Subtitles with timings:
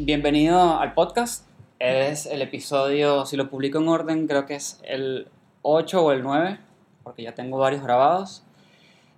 [0.00, 1.44] Bienvenido al podcast.
[1.80, 5.26] Es el episodio, si lo publico en orden, creo que es el
[5.62, 6.58] 8 o el 9,
[7.02, 8.44] porque ya tengo varios grabados.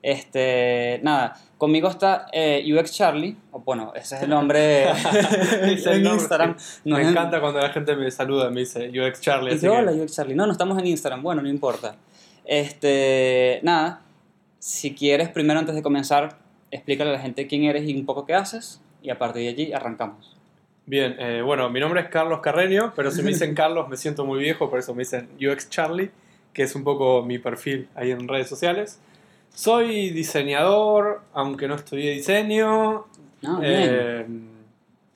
[0.03, 6.13] Este, nada, conmigo está eh, UX Charlie, o bueno, ese es el nombre en nombre,
[6.15, 6.57] Instagram.
[6.85, 9.55] No me en- encanta cuando la gente me saluda me dice UX Charlie.
[9.57, 10.35] Yo, que- hola, UX Charlie.
[10.35, 11.23] No, no estamos en Instagram.
[11.23, 11.97] Bueno, no importa.
[12.47, 14.01] Este, nada,
[14.59, 16.39] si quieres, primero antes de comenzar,
[16.71, 19.49] explícale a la gente quién eres y un poco qué haces, y a partir de
[19.49, 20.37] allí arrancamos.
[20.87, 24.25] Bien, eh, bueno, mi nombre es Carlos Carreño, pero si me dicen Carlos me siento
[24.25, 26.11] muy viejo, por eso me dicen UX Charlie,
[26.53, 29.01] que es un poco mi perfil ahí en redes sociales.
[29.55, 33.07] Soy diseñador, aunque no estudié diseño,
[33.43, 34.27] Ah, eh,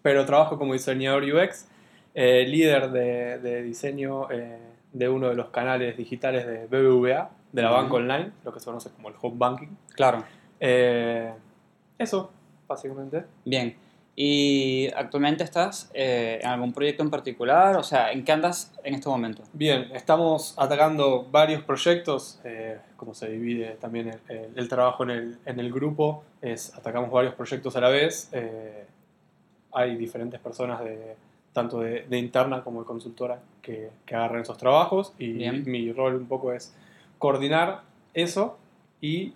[0.00, 1.66] pero trabajo como diseñador UX,
[2.14, 4.28] eh, líder de, de diseño
[4.92, 7.80] de uno de los canales digitales de BBVA, de la Ujú.
[7.82, 9.68] banca online, lo que se conoce como el home banking.
[9.94, 10.24] Claro,
[11.98, 12.30] eso,
[12.66, 13.24] básicamente.
[13.44, 13.83] bien.
[14.16, 17.76] ¿Y actualmente estás eh, en algún proyecto en particular?
[17.76, 19.42] O sea, ¿en qué andas en este momento?
[19.52, 25.10] Bien, estamos atacando varios proyectos, eh, como se divide también el, el- el trabajo en
[25.10, 28.28] el, en el grupo, es atacamos varios proyectos a la vez.
[28.32, 28.84] eh,
[29.72, 31.16] hay diferentes personas de
[31.52, 35.64] tanto de, de interna como de consultora que, que agarran esos trabajos y Bien.
[35.66, 36.72] mi rol un poco es
[37.18, 38.56] coordinar eso
[39.00, 39.32] y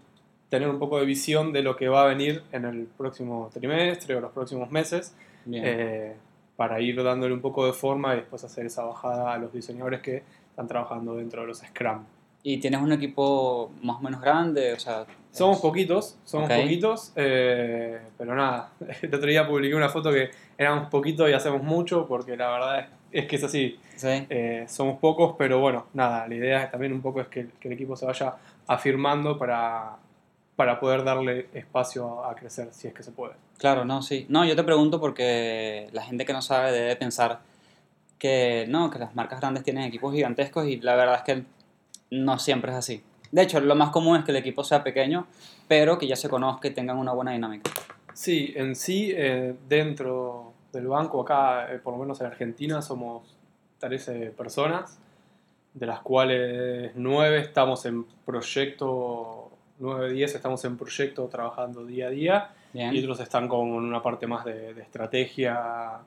[0.49, 4.15] tener un poco de visión de lo que va a venir en el próximo trimestre
[4.17, 5.15] o los próximos meses
[5.53, 6.15] eh,
[6.57, 10.01] para ir dándole un poco de forma y después hacer esa bajada a los diseñadores
[10.01, 12.03] que están trabajando dentro de los Scrum.
[12.43, 14.73] ¿Y tienes un equipo más o menos grande?
[14.73, 16.57] O sea, Somos es- poquitos, somos Ok.
[16.63, 18.71] poquitos, eh, pero nada,
[19.03, 22.81] el otro día publiqué una foto que éramos poquitos y hacemos mucho porque la verdad
[22.81, 22.87] es,
[23.25, 24.27] es que es así, Sí.
[24.31, 27.75] Eh, somos pocos, pero bueno, nada, la idea también un poco es que, que el
[27.75, 28.35] equipo se vaya
[28.69, 29.97] afirmando para,
[30.59, 33.35] para poder darle espacio a, crecer si es que se puede.
[33.59, 34.27] Claro, no, sí.
[34.29, 37.39] No, yo te pregunto porque la gente que no sabe debe pensar
[38.19, 41.45] que no, que las marcas grandes tienen equipos gigantescos y la verdad es que
[42.11, 43.05] no siempre es así.
[43.31, 45.29] De hecho, lo más común es que el equipo sea pequeño,
[45.69, 47.71] pero que ya se conozca y tengan una buena dinámica.
[48.13, 53.37] Sí, en sí, eh, dentro del banco, acá, eh, por lo menos en Argentina, somos
[53.79, 54.99] 13 personas,
[55.73, 59.38] de las cuales 9 estamos en proyecto,
[59.79, 62.95] 9, 10 estamos en proyecto trabajando día a día, Bien.
[62.95, 65.99] y otros están como en una parte más de, de estrategia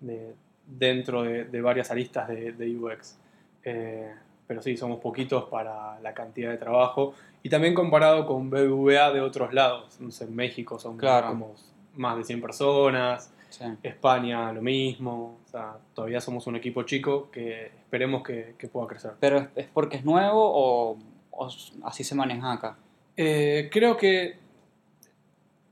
[0.00, 0.34] de-
[0.66, 3.18] dentro de, de varias aristas de, UX.
[3.64, 4.12] Eh,
[4.46, 7.14] pero sí, somos poquitos para la cantidad de trabajo.
[7.42, 9.98] Y también comparado con BBVA de otros lados.
[10.00, 11.28] No sé, en México son Claro.
[11.28, 11.54] como
[11.96, 13.32] más de 100 personas.
[13.50, 13.64] Sí.
[13.82, 15.38] España lo mismo.
[15.44, 19.12] O sea, todavía somos un equipo chico que esperemos que, que pueda crecer.
[19.20, 20.98] Pero es, porque es nuevo o,
[21.32, 21.48] o
[21.84, 22.76] así se maneja acá.
[23.16, 24.36] Eh, creo que,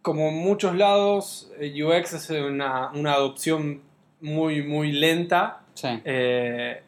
[0.02, 3.82] como en muchos lados, eh, UX es una, una adopción
[4.20, 5.62] muy, muy lenta.
[5.74, 5.88] Sí.
[6.04, 6.82] Eh,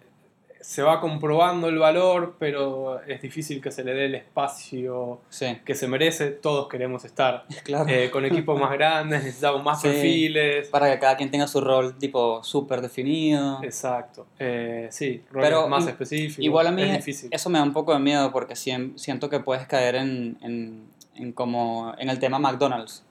[0.63, 5.59] se va comprobando el valor, pero es difícil que se le dé el espacio Sí.
[5.65, 6.31] que se merece.
[6.31, 7.87] Todos queremos estar Claro.
[7.89, 9.89] eh, con equipos más grandes, necesitamos más Sí.
[9.89, 10.69] perfiles.
[10.69, 13.61] Para que cada quien tenga su rol tipo súper definido.
[13.63, 14.27] Exacto.
[14.39, 16.45] Eh, sí, roles Pero más específicos.
[16.45, 17.29] Igual a mí es difícil.
[17.33, 20.87] eso me da un poco de miedo porque siento que puedes caer en, en,
[21.17, 23.05] en como en el tema McDonald's.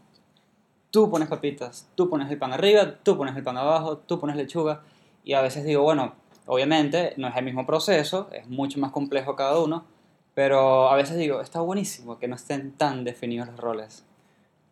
[0.89, 4.35] Tú pones papitas, tú pones el pan arriba, tú pones el pan abajo, tú pones
[4.35, 4.81] lechuga
[5.23, 6.15] y a veces digo, bueno,
[6.47, 9.85] obviamente no es el mismo proceso, es mucho más complejo cada uno,
[10.33, 14.05] pero a veces digo, está buenísimo que no estén tan definidos los roles.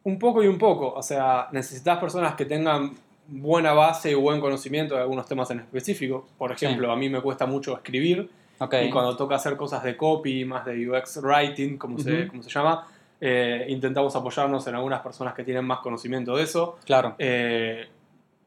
[0.04, 0.94] Un poco y un poco.
[0.94, 2.94] O sea, necesitas personas que tengan
[3.28, 6.26] buena base y buen conocimiento de algunos temas en específico.
[6.38, 6.66] Por Sí.
[6.66, 10.46] ejemplo, a mí me cuesta mucho escribir Ok, y cuando toca hacer cosas de copy,
[10.46, 12.88] más de UX writing, como, se, como se llama,
[13.22, 16.78] eh, intentamos apoyarnos en algunas personas que tienen más conocimiento de eso.
[16.86, 17.88] claro, Eh,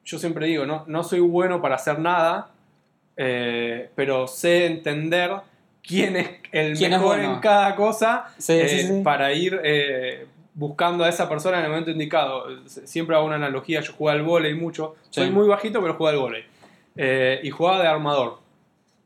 [0.04, 2.48] yo siempre digo, no, no soy bueno para hacer nada,
[3.16, 5.32] eh, pero sé entender
[5.82, 7.34] quién es el ¿Quién es mejor bueno?
[7.34, 9.00] en cada cosa Sí, eh, sí, sí.
[9.02, 12.46] para ir eh, buscando a esa persona en el momento indicado.
[12.66, 16.22] Siempre hago una analogía, yo jugaba al volei mucho, soy muy bajito pero jugaba al
[16.22, 16.44] volei.
[17.42, 18.38] Y jugaba de armador.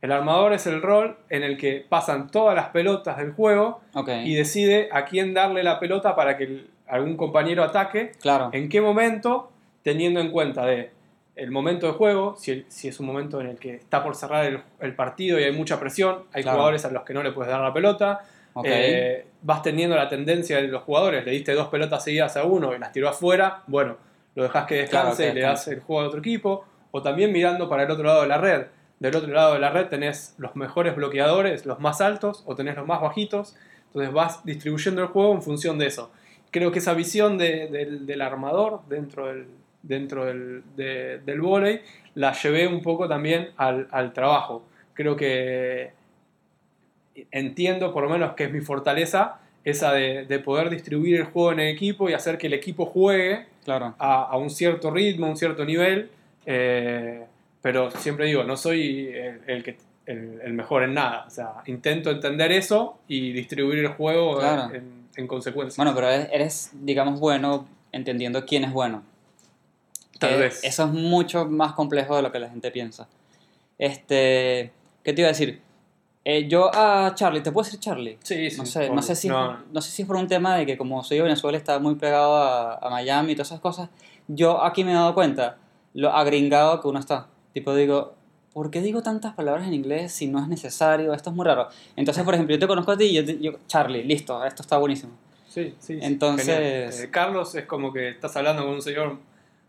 [0.03, 3.81] El armador es el rol en el que pasan todas las pelotas del juego
[4.25, 8.81] y decide a quién darle la pelota para que algún compañero ataque claro, en qué
[8.81, 9.51] momento,
[9.83, 10.91] teniendo en cuenta de
[11.37, 14.61] el momento de juego, si, es un momento en el que está por cerrar el,
[14.81, 16.57] el partido y hay mucha presión, hay Claro.
[16.59, 18.23] jugadores a los que no le puedes dar la pelota,
[18.65, 22.75] eh, vas teniendo la tendencia de los jugadores, le diste dos pelotas seguidas a uno
[22.75, 23.97] y las tiró afuera, bueno,
[24.35, 27.33] lo dejas que Claro, descanse y le das el juego a otro equipo, o también
[27.33, 28.67] mirando para el otro lado de la red.
[28.99, 32.77] Del otro lado de la red tenés los mejores bloqueadores, los más altos, o tenés
[32.77, 33.55] los más bajitos,
[33.89, 36.11] entonces vas distribuyendo el juego en función de eso.
[36.51, 39.49] Creo que esa visión de- del, del armador dentro del,
[39.87, 41.81] dentro del, de- del vóley,
[42.15, 44.65] las llevé un poco también al, al trabajo.
[44.95, 45.91] Creo que
[47.31, 51.53] entiendo, por lo menos, que es mi fortaleza, esa de, de poder distribuir el juego
[51.53, 53.95] en el equipo y hacer que el equipo juegue Claro.
[53.99, 56.11] a, a un cierto ritmo, a un cierto nivel.
[56.47, 57.25] eh,
[57.63, 61.25] pero siempre digo, no soy el, el que, el, el mejor en nada.
[61.27, 64.73] O sea, intento entender eso y distribuir el juego Claro.
[64.73, 65.83] en, en consecuencia.
[65.83, 69.03] Bueno, pero eres, digamos, bueno entendiendo quién es bueno.
[70.19, 70.65] Tal Que vez.
[70.65, 73.09] Eso es mucho más complejo de lo que la gente piensa.
[73.79, 74.73] Este,
[75.03, 75.61] ¿qué te iba a decir?
[76.25, 78.19] Eh, yo a Charlie, ¿te puedo decir Charlie?
[78.23, 78.57] sí, sí.
[78.59, 80.77] No sé, no, sé si, No, no sé si es por un tema de que
[80.77, 83.91] como soy de Venezuela está muy pegado a, a Miami y todas esas cosas.
[84.27, 85.59] Yo aquí me he dado cuenta
[85.95, 87.29] lo agringado que uno está.
[87.53, 88.15] Tipo digo,
[88.53, 91.13] ¿por qué digo tantas palabras en inglés si no es necesario?
[91.13, 91.69] Esto es muy raro.
[91.95, 95.13] Entonces, por ejemplo, yo te conozco a ti y yo, Charlie, listo, esto está buenísimo.
[95.47, 95.99] Sí, sí.
[96.03, 97.05] Entonces-.
[97.05, 99.19] Eh, Carlos es como que estás hablando con un señor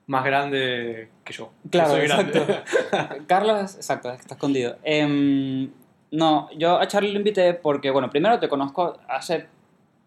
[0.07, 1.51] más grande que yo.
[1.63, 2.39] que Claro, soy grande.
[2.39, 3.23] exacto.
[3.27, 4.77] Carlos, exacto, está escondido.
[4.83, 5.69] Em,
[6.11, 9.47] no, yo a Charlie lo invité porque, bueno, primero te conozco hace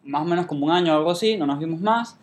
[0.03, 2.19] más o menos como un año o algo así, no nos vimos más,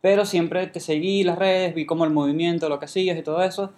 [0.00, 3.42] pero siempre te seguí las redes, vi como el movimiento, lo que hacías y todo
[3.42, 3.70] eso,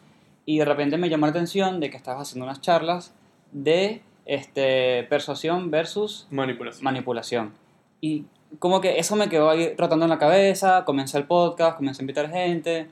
[0.47, 3.15] y de repente me llamó la atención de que estabas haciendo unas charlas
[3.51, 6.85] de este, persuasión versus Manipulación.
[6.85, 7.53] manipulación.
[8.01, 8.25] Y
[8.59, 12.05] como que eso me quedó ahí rotando en la cabeza, comencé el podcast, comencé a
[12.05, 12.89] invitar gente,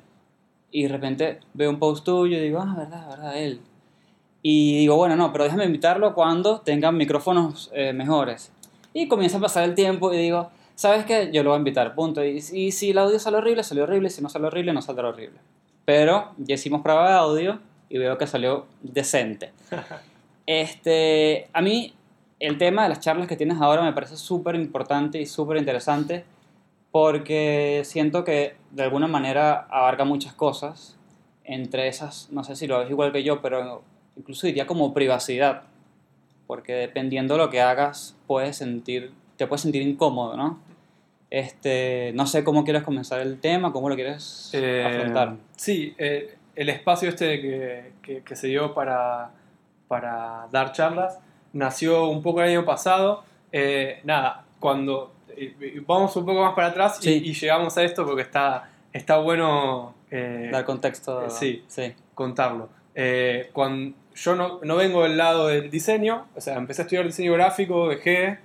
[0.70, 3.60] y de repente veo un post tuyo y digo, ah, verdad, verdad, él.
[4.42, 8.52] Y digo, bueno, no, pero déjame invitarlo cuando tengan micrófonos eh, mejores.
[8.94, 11.30] Y comienza a pasar el tiempo y digo, ¿sabes qué?
[11.32, 12.24] Yo lo voy a invitar, punto.
[12.24, 15.08] Y, y si el audio sale horrible, salió horrible, si no sale horrible, no saldrá
[15.08, 15.38] horrible.
[15.84, 17.58] Pero ya hicimos prueba de audio
[17.88, 19.52] y veo que salió decente.
[20.46, 21.94] Este, a mí
[22.40, 26.24] el tema de las charlas que tienes ahora me parece súper importante y súper interesante
[26.90, 30.96] porque siento que de alguna manera abarca muchas cosas.
[31.44, 33.82] Entre esas, no sé si lo ves igual que yo, pero
[34.16, 35.62] incluso diría como privacidad.
[36.46, 40.60] Porque dependiendo de lo que hagas, puedes sentir, te puedes sentir incómodo, ¿no?
[41.30, 45.36] Este, no sé cómo quieres comenzar el tema, cómo lo quieres Eh, afrontar.
[45.56, 49.30] Sí, eh, el espacio este que, que- que se dio para,
[49.88, 51.20] para dar charlas
[51.52, 53.22] nació un poco el año pasado.
[53.52, 55.12] Eh, nada, cuando
[55.86, 57.22] vamos un poco más para atrás y- Sí.
[57.24, 61.26] y, llegamos a esto porque está, está bueno eh, Dar contexto.
[61.26, 61.64] eh, sí.
[61.68, 61.94] sí.
[62.14, 62.68] contarlo.
[62.94, 67.06] Eh, cuando, yo no, no vengo del lado del diseño, o sea, empecé a estudiar
[67.06, 68.40] diseño gráfico, dejé,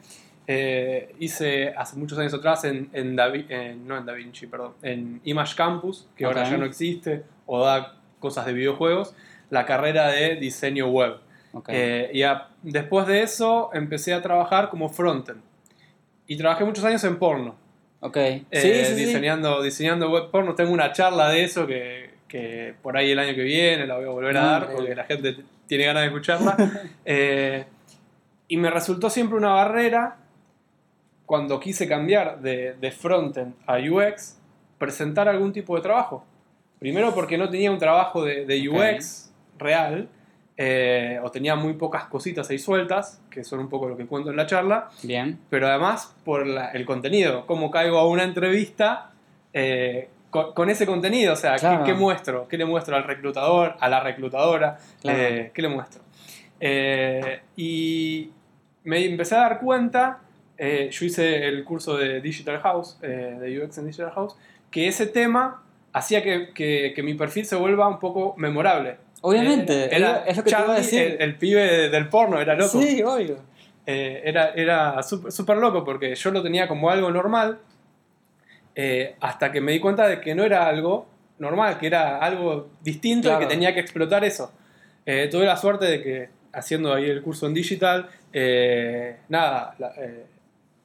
[0.48, 5.20] eh, hice hace muchos años atrás en, en Da no en Da Vinci, perdón, en
[5.24, 6.50] Image Campus, que ahora Ok.
[6.52, 9.16] ya no existe, o da cosas de videojuegos,
[9.50, 11.18] la carrera de diseño web.
[11.54, 11.70] ok.
[11.70, 15.42] Eh, y a- después de eso empecé a trabajar como frontend.
[16.28, 17.56] Y trabajé muchos años en porno.
[18.00, 18.18] ok.
[18.18, 19.06] Eh, sí, sí, sí.
[19.06, 20.56] diseñando, diseñando web porno.
[20.56, 24.06] Tengo una charla de eso que, que por ahí el año que viene la voy
[24.06, 24.76] a volver a Ah, dar increíble.
[24.78, 26.58] porque la gente tiene ganas de escucharla.
[27.06, 27.66] Eh,
[28.48, 30.18] y me resultó siempre una barrera
[31.26, 34.38] cuando quise cambiar de, de frontend a UX,
[34.78, 36.24] presentar algún tipo de trabajo.
[36.80, 38.70] Primero porque no tenía un trabajo de.
[38.70, 40.08] UX real,
[40.58, 44.30] eh, o tenía muy pocas cositas ahí sueltas, que son un poco lo que cuento
[44.30, 45.38] en la charla Bien.
[45.50, 49.12] pero además por la- el contenido, cómo caigo a una entrevista
[49.54, 51.84] eh, con, con ese contenido, o sea, ¿qué- Claro.
[51.86, 52.48] ¿qué, muestro?
[52.48, 54.78] ¿Qué le muestro al reclutador, a la reclutadora?
[55.02, 55.20] Claro.
[55.20, 56.02] Eh, ¿Qué le muestro?
[56.60, 58.32] Eh, y
[58.84, 60.20] me empecé a dar cuenta,
[60.58, 64.36] eh, yo hice el curso de Digital House, eh, de UX en Digital House,
[64.72, 68.98] que ese tema hacía que, que- que mi perfil se vuelva un poco memorable.
[69.26, 71.02] Obviamente, Eh, era es lo que te iba a Charlie, decir.
[71.02, 72.82] El, el pibe del porno, era loco.
[72.82, 73.38] Sí, obvio.
[73.88, 77.60] Eh, era era súper loco porque yo lo tenía como algo normal
[78.76, 81.08] eh, hasta que me di cuenta de que no era algo
[81.40, 84.52] normal, que era algo distinto y que tenía que explotar eso.
[85.06, 88.10] Eh, tuve la suerte de que haciendo ahí el curso en digital,
[89.30, 89.94] nada, la-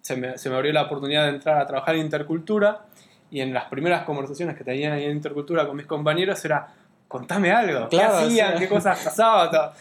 [0.02, 2.82] se, me, se me abrió la oportunidad de entrar a trabajar en intercultura
[3.30, 6.68] y en las primeras conversaciones que tenía ahí en intercultura con mis compañeros era,
[7.11, 8.47] contame algo, Claro, ¿qué hacían?
[8.49, 8.59] o sea.
[8.61, 9.50] ¿Qué cosas pasaban?
[9.50, 9.73] Todo.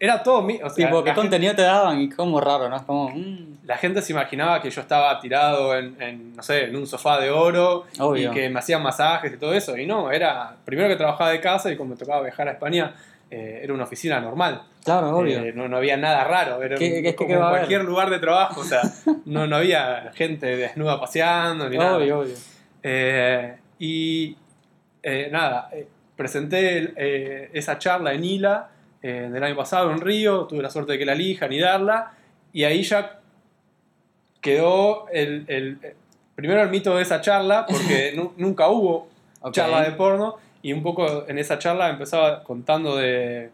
[0.00, 0.58] Era todo mío.
[0.64, 2.00] O sea, Tipo, ¿qué gente- contenido te daban?
[2.00, 2.74] Y como raro, ¿no?
[2.74, 6.64] Es como, mm, la gente se imaginaba que yo estaba tirado en, en, no sé,
[6.64, 8.30] en un sofá de oro Obvio.
[8.32, 9.76] y que me hacían masajes y todo eso.
[9.78, 12.94] Y no, era primero que trabajaba de casa y cuando me tocaba viajar a España
[13.30, 14.62] eh, era una oficina normal.
[14.84, 15.38] Claro, obvio.
[15.38, 18.10] Eh, no, no había nada raro, era ¿Qué- un- qué- como qué en cualquier lugar
[18.10, 18.60] de trabajo.
[18.60, 18.82] O sea,
[19.24, 21.96] no, no había gente desnuda paseando ni nada.
[21.98, 22.34] obvio, obvio.
[22.82, 24.36] Eh, y
[25.30, 25.70] nada,
[26.16, 28.68] presenté eh, esa charla en ILA
[29.02, 32.12] eh, del año pasado en Río, tuve la suerte de que la elijan y darla,
[32.52, 33.18] y ahí ya
[34.40, 35.78] quedó el, el-
[36.34, 39.08] primero el mito de esa charla, porque nu- nunca hubo
[39.52, 43.50] charla de porno, y un poco en esa charla empezaba contando de,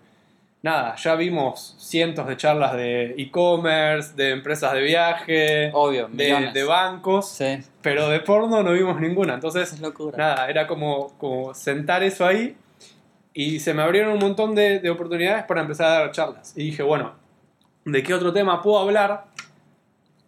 [0.63, 7.29] nada, ya vimos cientos de charlas de e-commerce, de empresas de viaje, Obvio, de, bancos,
[7.31, 9.35] Sí, pero de porno no vimos ninguna.
[9.35, 10.17] Entonces, es locura.
[10.19, 12.57] nada, era como, como sentar eso ahí
[13.33, 16.53] y se me abrieron un montón de, de oportunidades para empezar a dar charlas.
[16.57, 17.13] Y dije, bueno,
[17.85, 19.27] ¿de qué otro tema puedo hablar?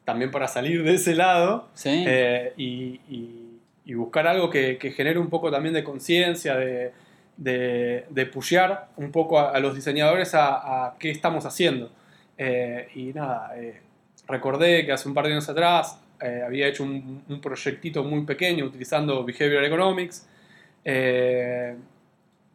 [0.04, 3.46] También para salir de ese lado Sí, eh, y, y-
[3.84, 6.92] y buscar algo que, que genere un poco también de conciencia, de,
[7.40, 11.90] de, de pushear un poco a, a los diseñadores a, a qué estamos haciendo.
[12.36, 13.80] Eh, y nada, eh,
[14.28, 18.24] recordé que hace un par de años atrás eh, había hecho un, un proyectito muy
[18.26, 20.28] pequeño utilizando Behavioral Economics.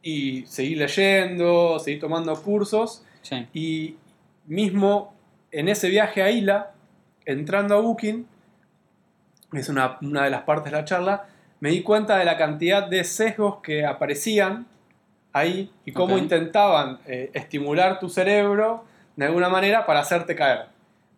[0.04, 3.48] y seguí leyendo, seguí tomando cursos sí.
[3.54, 3.96] y
[4.46, 5.16] mismo
[5.52, 6.74] en ese viaje a Isla,
[7.26, 8.28] entrando a Booking,
[9.54, 11.28] es una, una de las partes de la charla,
[11.60, 14.68] me di cuenta de la cantidad de sesgos que aparecían
[15.36, 18.86] ahí y cómo intentaban eh, estimular tu cerebro
[19.18, 20.68] de alguna manera para hacerte caer.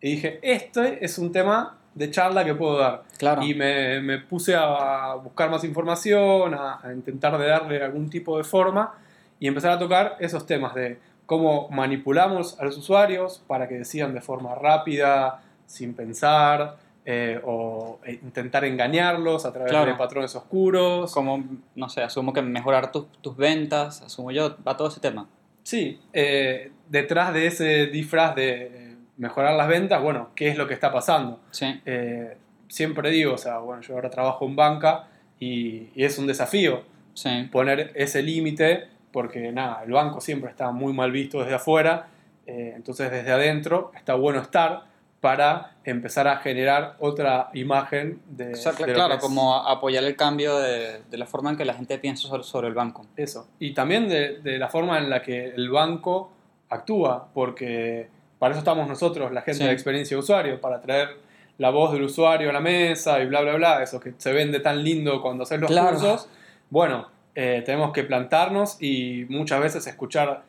[0.01, 3.03] Y dije, este es un tema de charla que puedo dar.
[3.19, 3.43] Claro.
[3.43, 8.39] Y me, me puse a buscar más información, a, a intentar de darle algún tipo
[8.39, 8.95] de forma
[9.39, 14.15] y empezar a tocar esos temas de cómo manipulamos a los usuarios para que decidan
[14.15, 16.77] de forma rápida, sin pensar,
[17.09, 19.89] eh, o eh, intentar engañarlos a través Claro.
[19.91, 21.13] de patrones oscuros.
[21.13, 21.41] Como,
[21.75, 25.25] no sé, asumo que mejorar tus, tus ventas, asumo yo, va todo ese tema.
[25.63, 28.49] Sí, eh, detrás de ese disfraz de
[28.91, 31.39] eh, mejorar las ventas, bueno, ¿qué es lo que está pasando?
[31.51, 32.35] Sí, Eh,
[32.67, 35.07] siempre digo, o sea, bueno, yo ahora trabajo en banca
[35.39, 36.83] y, y es un desafío
[37.13, 42.07] sí, poner ese límite porque nada, el banco siempre está muy mal visto desde afuera,
[42.45, 44.83] eh, entonces desde adentro está bueno estar
[45.21, 50.15] para empezar a generar otra imagen de, O sea, de claro, es como apoyar el
[50.15, 53.05] cambio de, de la forma en que la gente piensa sobre, sobre el banco.
[53.15, 53.47] eso.
[53.59, 56.31] Y también de, de la forma en la que el banco
[56.69, 59.65] actúa, porque para eso estamos nosotros, la gente Sí.
[59.65, 61.09] de experiencia de usuario, para traer
[61.57, 64.59] la voz del usuario a la mesa y bla, bla, bla, eso que se vende
[64.59, 65.97] tan lindo cuando haces los Claro.
[65.97, 66.29] cursos.
[66.69, 70.43] Bueno, eh, tenemos que plantarnos y muchas veces escuchar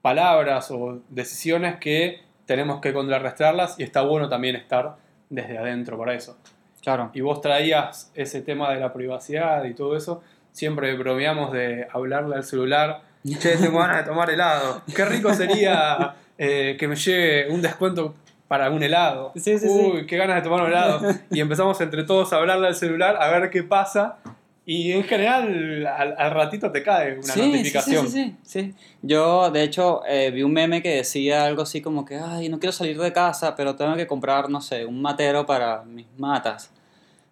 [0.00, 2.20] palabras o decisiones que
[2.52, 4.96] tenemos que contrarrestarlas y está bueno también estar
[5.30, 6.36] desde adentro para eso.
[6.82, 7.10] Claro.
[7.14, 10.22] Y vos traías ese tema de la privacidad y todo eso.
[10.50, 13.04] Siempre bromeamos de hablarle al celular.
[13.26, 14.82] Che, tengo ganas de tomar helado.
[14.94, 18.16] Qué rico sería eh, que me llegue un descuento
[18.48, 19.32] para un helado.
[19.34, 20.06] Sí, sí, Uy, sí.
[20.06, 21.00] qué ganas de tomar un helado.
[21.30, 24.18] Y empezamos entre todos a hablarle al celular a ver qué pasa.
[24.64, 28.06] Y en general, al, al ratito te cae una Sí, notificación.
[28.06, 28.74] Sí, sí, sí, sí.
[29.02, 32.60] Yo, de hecho, eh, vi un meme que decía algo así como que, ay, no
[32.60, 36.70] quiero salir de casa, pero tengo que comprar, no sé, un matero para mis matas.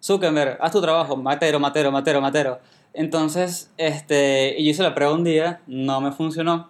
[0.03, 2.59] Zuckerberg, haz tu trabajo, matero, matero, matero, matero.
[2.93, 6.69] Entonces, este, y yo hice la prueba un día, no me funcionó,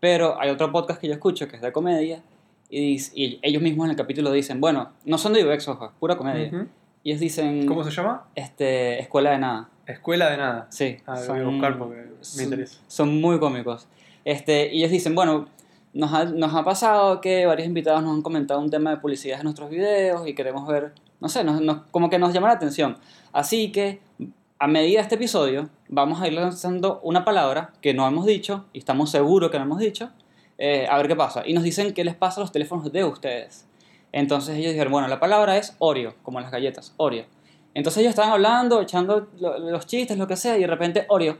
[0.00, 2.20] pero hay otro podcast que yo escucho que es de comedia,
[2.68, 6.66] y, ellos mismos en el capítulo dicen, bueno, no son de UX, ojo, pura comedia.
[7.04, 8.24] Y ellos dicen, ¿Cómo se llama?
[8.34, 9.68] este, escuela de nada.
[9.86, 10.66] Escuela de nada.
[10.70, 12.78] Sí, Ah, lo voy a buscar porque me son- interesa.
[12.88, 13.86] Son muy cómicos.
[14.24, 15.48] Este, y ellos dicen, bueno,
[15.92, 19.38] nos ha, nos ha pasado que varios invitados nos han comentado un tema de publicidad
[19.38, 22.54] en nuestros videos y queremos ver, no sé, nos, nos- como que nos llama la
[22.54, 22.96] atención.
[23.32, 24.00] Así que,
[24.58, 28.64] a medida de este episodio, vamos a ir lanzando una palabra que no hemos dicho
[28.72, 30.10] y estamos seguros que no hemos dicho,
[30.56, 31.42] eh, a ver qué pasa.
[31.46, 33.66] Y nos dicen qué les pasa a los teléfonos de ustedes.
[34.12, 37.26] Entonces ellos dijeron, bueno, la palabra es Oreo, como las galletas, Oreo.
[37.74, 41.38] Entonces ellos estaban hablando, echando lo- los chistes, lo que sea, y de repente Oreo.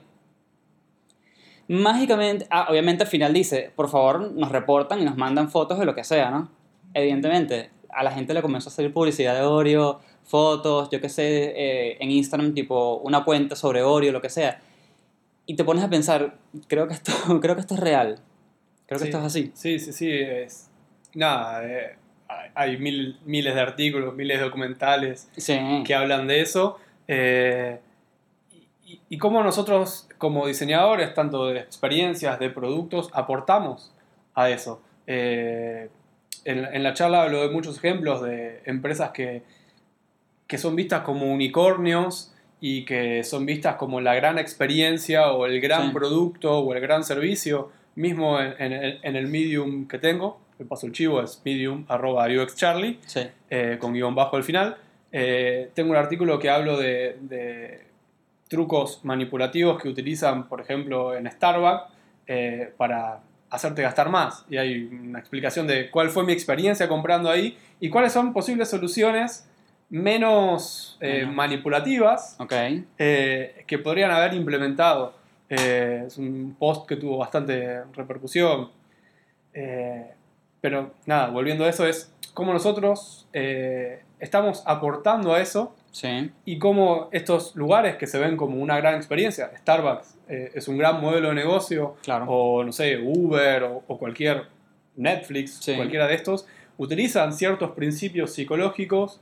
[1.69, 5.87] Mágicamente, ah, obviamente al final dice, por favor nos reportan y nos mandan fotos de
[5.87, 6.51] lo que sea, ¿no?
[6.93, 11.53] Evidentemente, a la gente le comenzó a salir publicidad de Oreo, fotos, yo qué sé,
[11.57, 14.61] eh, en Instagram, tipo una cuenta sobre Oreo, lo que sea.
[15.47, 16.37] Y te pones a pensar,
[16.69, 18.19] creo que esto, creo que esto es real.
[18.87, 19.11] Creo que Sí.
[19.11, 19.51] esto es así.
[19.55, 20.11] Sí, sí, sí.
[20.11, 20.71] Es,
[21.15, 21.97] nada, eh,
[22.55, 25.59] hay- mil- miles de artículos, miles de documentales Sí.
[25.87, 26.79] que hablan de eso.
[27.09, 27.81] eh,
[28.87, 33.93] y, y cómo nosotros, como diseñadores, tanto de experiencias, de productos, aportamos
[34.35, 34.81] a eso.
[35.07, 35.89] Eh,
[36.47, 39.43] en, en la charla hablo de muchos ejemplos de empresas que,
[40.47, 45.61] que son vistas como unicornios y que son vistas como la gran experiencia o el
[45.61, 45.93] gran Sí.
[45.95, 50.87] producto o el gran servicio, mismo en, en en el medium que tengo, el paso
[50.87, 53.21] el chivo es medium arroba uxcharlie, Sí.
[53.51, 54.77] eh, con guion bajo al final.
[55.13, 57.87] Eh, tengo un artículo que hablo de, de
[58.49, 61.85] trucos manipulativos que utilizan, por ejemplo, en Starbucks
[62.27, 63.21] eh, para
[63.51, 64.45] hacerte gastar más.
[64.51, 68.69] Y hay una explicación de cuál fue mi experiencia comprando ahí y cuáles son posibles
[68.69, 69.49] soluciones
[69.91, 70.99] menos
[71.33, 75.15] manipulativas que podrían haber implementado.
[75.49, 78.71] Es un post que tuvo bastante repercusión.
[79.53, 80.11] Eh,
[80.65, 86.31] pero nada, volviendo a eso, es cómo nosotros eh, estamos aportando a eso Sí.
[86.47, 90.79] y cómo estos lugares que se ven como una gran experiencia, Starbucks eh, es un
[90.79, 92.25] gran modelo de negocio, Claro.
[92.31, 94.47] o no sé, Uber o, o cualquier
[94.97, 95.77] Netflix, Sí.
[95.77, 96.47] cualquiera de estos,
[96.79, 99.21] utilizan ciertos principios psicológicos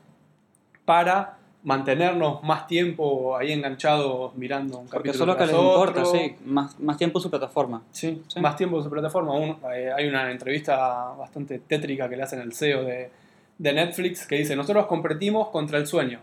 [0.85, 5.63] para mantenernos más tiempo ahí enganchados mirando un Porque capítulo eso es lo que les
[5.73, 6.37] importa, sí.
[6.47, 7.83] Más, más tiempo su plataforma.
[7.93, 8.41] Sí, Sí.
[8.41, 9.33] más tiempo su plataforma.
[9.35, 13.11] Un- eh, hay una entrevista bastante tétrica que le hacen al CEO de,
[13.59, 16.19] de Netflix que dice, nosotros competimos contra el sueño.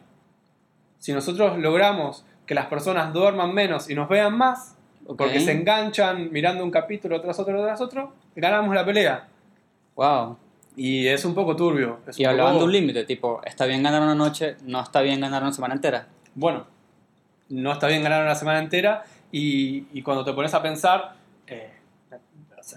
[0.98, 4.76] Si nosotros logramos que las personas duerman menos y nos vean más,
[5.18, 9.28] porque se enganchan mirando un capítulo tras otro tras otro, ganamos la pelea.
[9.96, 10.36] Wow.
[10.76, 12.00] Y es un poco turbio.
[12.16, 15.20] Y hablaban poco- de un límite, tipo, está bien ganar una noche, no está bien
[15.20, 16.08] ganar una semana entera.
[16.36, 16.66] bueno,
[17.50, 21.16] no está bien ganar una semana entera y, y cuando te pones a pensar,
[21.48, 21.72] eh,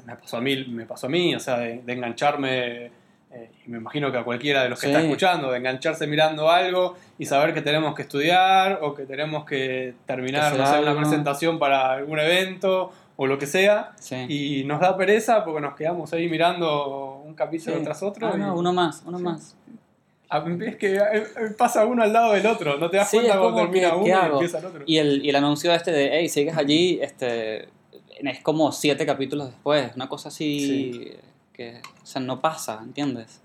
[0.06, 3.70] me pasó a mí, me pasó a mí, o sea, de, de engancharme, eh, y
[3.70, 4.92] me imagino que a cualquiera de los que Sí.
[4.92, 9.44] está escuchando, de engancharse mirando algo y saber que tenemos que estudiar o que tenemos
[9.44, 12.92] que terminar, Que no hacer sé, una presentación para algún evento
[13.22, 13.92] o lo que sea.
[14.00, 14.16] Sí.
[14.28, 17.84] Y nos da pereza porque nos quedamos ahí mirando un capítulo Sí.
[17.84, 18.26] tras otro.
[18.26, 19.24] Ah, no, uno más, uno Sí.
[19.24, 19.56] más.
[20.28, 21.26] Ah, Es que eh,
[21.58, 24.10] pasa uno al lado del otro, no te das cuenta cuando termina que, uno ¿qué
[24.10, 24.82] y empieza el otro.
[24.86, 27.68] Y el, y el anuncio este de, hey, sigues allí, este,
[28.18, 31.12] es como siete capítulos después, una cosa así
[31.52, 33.40] que, o sea, no pasa, ¿entiendes?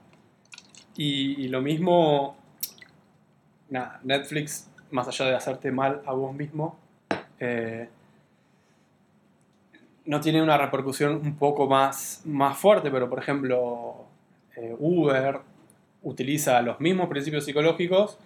[0.96, 2.38] Y, y lo mismo,
[3.70, 6.80] nada, Netflix, más allá de hacerte mal a vos mismo,
[7.42, 7.90] eh,
[10.08, 14.06] no tiene una repercusión un poco más, más fuerte, pero por ejemplo,
[14.56, 15.42] eh, Uber
[16.02, 18.18] utiliza los mismos principios psicológicos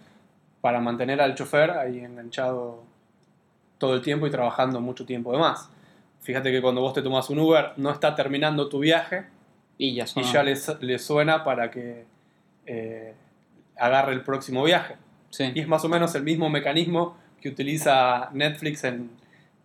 [0.61, 2.83] para mantener al chofer ahí enganchado
[3.79, 5.69] todo el tiempo y trabajando mucho tiempo de más.
[6.21, 9.25] Fíjate que cuando vos te tomas un Uber no está terminando tu viaje,
[9.79, 12.05] Y ya y ya le, le suena para que
[12.67, 13.15] eh,
[13.75, 14.97] agarre el próximo viaje.
[15.31, 19.09] Sí, Y es más o menos el mismo mecanismo que utiliza Netflix en,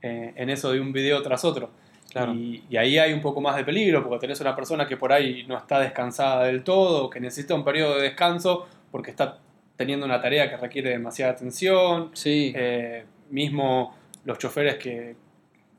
[0.01, 1.69] eh, en eso de un video tras otro.
[2.11, 2.33] Claro.
[2.35, 5.13] Y, y ahí hay un poco más de peligro, porque tenés una persona que por
[5.13, 9.39] ahí no está descansada del todo, que necesita un periodo de descanso porque está
[9.77, 12.11] teniendo una tarea que requiere demasiada atención.
[12.15, 15.17] Sí, Eh, mismo los choferes que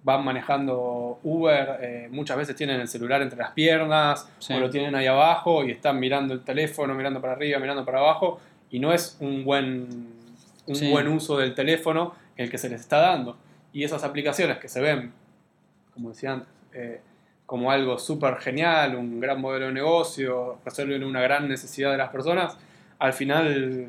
[0.03, 4.53] van manejando Uber eh, muchas veces tienen el celular entre las piernas Sí.
[4.53, 7.99] o lo tienen ahí abajo y están mirando el teléfono, mirando para arriba, mirando para
[7.99, 10.07] abajo y no es un buen,
[10.67, 10.89] un Sí.
[10.91, 13.37] buen uso del teléfono el que se les está dando.
[13.73, 15.11] Y esas aplicaciones que se ven,
[15.97, 17.01] como decía antes, eh,
[17.47, 22.09] como algo súper genial, un gran modelo de negocio, resuelven una gran necesidad de las
[22.09, 22.55] personas,
[22.99, 23.87] al final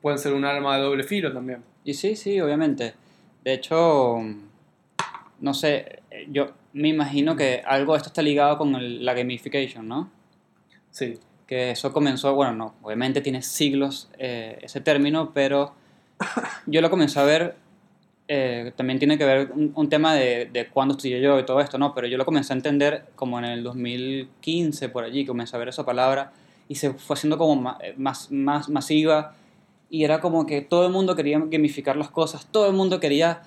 [0.00, 1.62] pueden ser un arma de doble filo también.
[1.84, 2.94] y sí, sí, obviamente.
[3.42, 4.18] De hecho,
[5.40, 9.88] no sé, yo me imagino que algo de esto está ligado con el- la gamification,
[9.88, 10.10] ¿no?
[10.90, 15.74] Sí, que eso comenzó, bueno, no, obviamente tiene siglos eh, ese término, pero
[16.66, 17.56] yo lo comencé a ver,
[18.34, 21.60] eh, también tiene que ver un, un tema de, de cuándo estudié yo y todo
[21.60, 21.94] esto, ¿no?
[21.94, 25.68] Pero yo lo comencé a entender como en el 2015, por allí, comencé a ver
[25.68, 26.32] esa palabra
[26.66, 29.34] y se fue haciendo como eh, más, más masiva
[29.90, 33.42] y era como que todo el mundo quería gamificar las cosas, todo el mundo quería,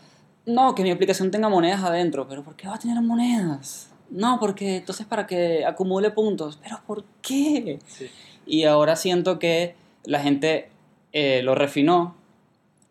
[0.46, 3.90] no, que mi aplicación tenga monedas adentro, pero ¿por qué va a tener monedas?
[4.12, 7.80] No, porque entonces para que acumule puntos, pero ¿por qué?
[7.88, 8.08] sí.
[8.46, 10.70] Y ahora siento que la gente
[11.12, 12.16] eh, lo refinó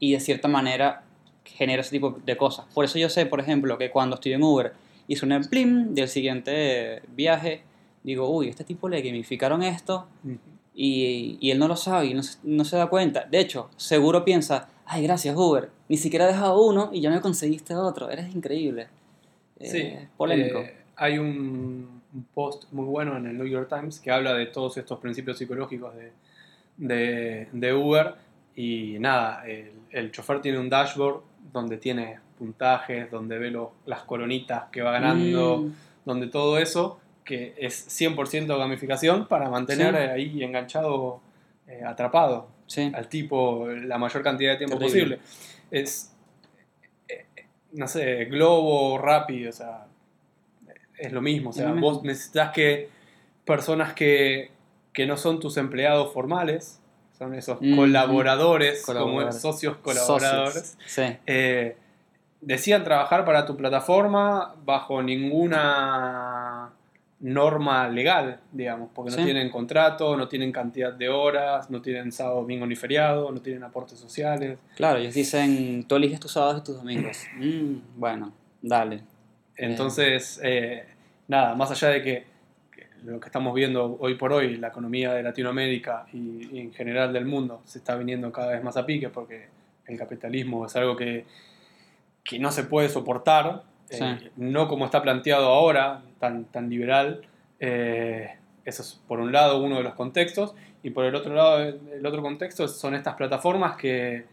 [0.01, 1.04] y de cierta manera
[1.45, 2.67] genera ese tipo de cosas.
[2.75, 4.73] Por eso yo sé, por ejemplo, que cuando estoy en Uber
[5.07, 7.63] y suena el plim del siguiente viaje,
[8.03, 10.07] digo, uy, este tipo le gamificaron esto
[10.75, 13.25] y, y él no lo sabe y no se, no se da cuenta.
[13.25, 17.21] De hecho, seguro piensa, ay, gracias Uber, ni siquiera he dejado uno y ya me
[17.21, 18.89] conseguiste otro, eres increíble.
[19.61, 20.59] Eh, Sí, polémico.
[20.61, 24.47] eh, hay un, un post muy bueno en el New York Times que habla de
[24.47, 26.13] todos estos principios psicológicos de,
[26.77, 28.15] de, de Uber.
[28.57, 34.03] Y nada, el, el chofer tiene un dashboard donde tiene puntajes, donde ve lo- las
[34.03, 35.73] coronitas que va ganando, Mm,
[36.05, 40.01] donde todo eso, que es 100% gamificación para mantener Sí.
[40.01, 41.21] ahí enganchado,
[41.67, 45.17] eh, atrapado sí, al tipo la mayor cantidad de tiempo Terrible.
[45.17, 45.21] posible.
[45.71, 46.15] Es,
[47.09, 49.87] eh, eh, no sé, Globo, Rappi, o sea,
[50.99, 51.51] es lo mismo.
[51.51, 52.89] O sea, vos necesitas que
[53.45, 54.51] personas que,
[54.93, 56.81] que no son tus empleados formales,
[57.19, 59.41] son esos Mm, colaboradores, como colaboradores.
[59.41, 61.17] socios colaboradores, socios, Sí.
[61.27, 61.77] eh,
[62.41, 66.71] decían trabajar para tu plataforma bajo ninguna
[67.21, 72.37] norma legal, digamos, porque no tienen contrato, no tienen cantidad de horas, no tienen sábado,
[72.41, 74.59] domingo ni feriado, no tienen aportes sociales.
[74.77, 77.25] Claro, ellos dicen, tú eliges tus sábados y tus domingos.
[77.37, 79.01] Mm, bueno, dale.
[79.57, 80.85] Entonces, eh,
[81.29, 82.27] nada, más allá de que
[83.05, 87.13] lo que estamos viendo hoy por hoy, la economía de Latinoamérica y, y en general
[87.13, 89.49] del mundo se está viniendo cada vez más a pique porque
[89.87, 91.25] el capitalismo es algo que,
[92.23, 94.31] que no se puede soportar, eh, Sí.
[94.37, 97.21] no como está planteado ahora, tan, tan liberal.
[97.61, 98.31] Eh,
[98.65, 102.05] eso es por un lado uno de los contextos y por el otro lado el
[102.07, 104.25] otro contexto son estas plataformas que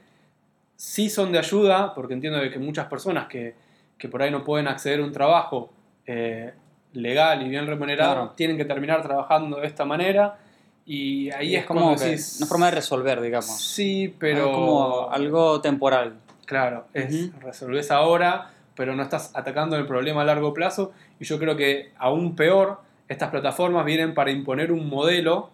[0.78, 3.54] sí son de ayuda porque entiendo que muchas personas que,
[3.98, 5.72] que por ahí no pueden acceder a un trabajo
[6.06, 6.54] eh,
[6.94, 8.34] legal y bien remunerado Claro.
[8.36, 10.38] tienen que terminar trabajando de esta manera
[10.86, 13.62] y ahí Y es, es como que decís, una forma de resolver, digamos.
[13.62, 16.16] sí pero Es como algo temporal.
[16.46, 17.40] Claro, es Ujú.
[17.40, 20.92] resolvés ahora, pero no estás atacando el problema a largo plazo.
[21.20, 25.50] Y yo creo que aún peor, estas plataformas vienen para imponer un modelo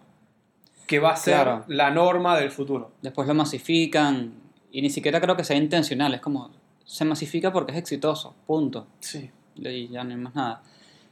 [0.88, 1.64] que va a ser Claro.
[1.68, 2.90] la norma del futuro.
[3.02, 4.32] Después lo masifican
[4.72, 6.14] y ni siquiera creo que sea intencional.
[6.14, 6.50] Es como,
[6.84, 8.86] se masifica porque es exitoso, punto.
[9.00, 9.30] Sí.
[9.56, 10.62] Y ya no hay más nada.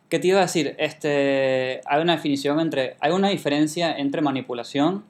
[0.08, 0.74] ¿Qué te iba a decir?
[0.78, 5.04] Este, hay una definición entre, hay una diferencia entre manipulación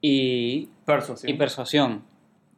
[0.00, 1.30] y, Persuasión.
[1.30, 2.02] y persuasión.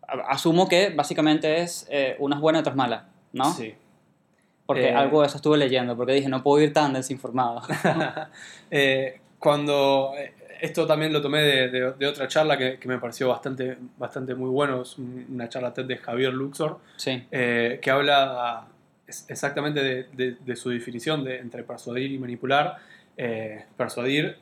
[0.06, 3.02] A- Asumo que básicamente es eh, unas buenas y otras malas,
[3.32, 3.44] ¿no?
[3.52, 3.74] Sí.
[4.66, 7.62] Porque Eh, algo de eso estuve leyendo, porque dije, no puedo ir tan desinformado.
[8.70, 12.98] Eh, cuando eh, esto también lo tomé de, de- de otra charla que, que me
[12.98, 17.78] pareció bastante, bastante muy bueno, es un- una charla TED de Javier Luxor, sí, eh,
[17.80, 18.66] que habla
[19.08, 22.76] es- exactamente de, de- de su definición de, entre persuadir y manipular.
[23.16, 24.36] Eh, persuadir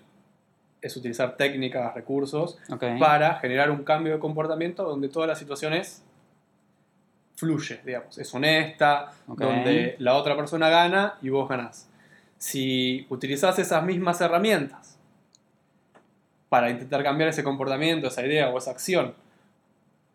[0.82, 2.58] es utilizar técnicas, recursos
[2.98, 6.02] para generar un cambio de comportamiento donde toda la situación es
[7.36, 11.88] fluye, digamos, es honesta, donde la otra persona gana y vos ganás.
[12.38, 14.98] Si utilizás esas mismas herramientas
[16.48, 19.14] para intentar cambiar ese comportamiento, esa idea o esa acción,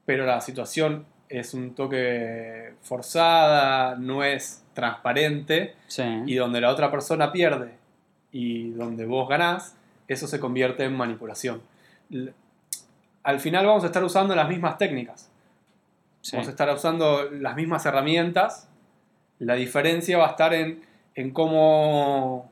[0.06, 6.04] pero la situación es un toque forzada, no es transparente, Sí.
[6.26, 7.72] y donde la otra persona pierde
[8.32, 9.76] y donde vos ganás,
[10.08, 11.62] eso se convierte en manipulación.
[13.24, 15.30] Al final vamos a estar usando las mismas técnicas,
[16.22, 16.36] sí.
[16.36, 18.68] vamos a estar usando las mismas herramientas,
[19.40, 20.82] la diferencia va a estar en,
[21.16, 22.50] en cómo,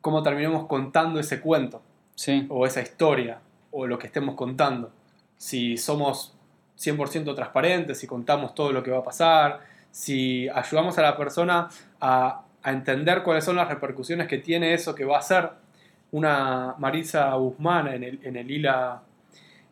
[0.00, 1.82] cómo terminemos contando ese cuento
[2.14, 2.46] Sí.
[2.48, 4.90] o esa historia o lo que estemos contando.
[5.36, 6.35] Si somos
[6.78, 9.60] 100% transparentes, si contamos todo lo que va a pasar,
[9.90, 11.68] si ayudamos a la persona
[12.00, 15.50] a, a entender cuáles son las repercusiones que tiene eso que va a hacer.
[16.12, 19.02] Una Marisa Guzmán en el, en el ILA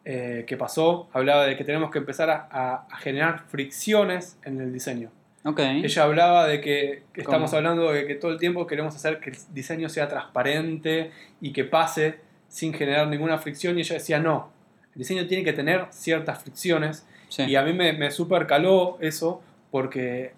[0.05, 4.61] eh, que pasó hablaba de que tenemos que empezar a, a- a generar fricciones en
[4.61, 5.11] el diseño.
[5.45, 5.61] Ok.
[5.61, 9.31] Ella hablaba de que, que estamos hablando de que todo el tiempo queremos hacer que
[9.31, 14.51] el diseño sea transparente y que pase sin generar ninguna fricción y ella decía no,
[14.95, 17.43] el diseño tiene que tener ciertas fricciones Sí.
[17.45, 20.35] y a mí me, me super caló eso porque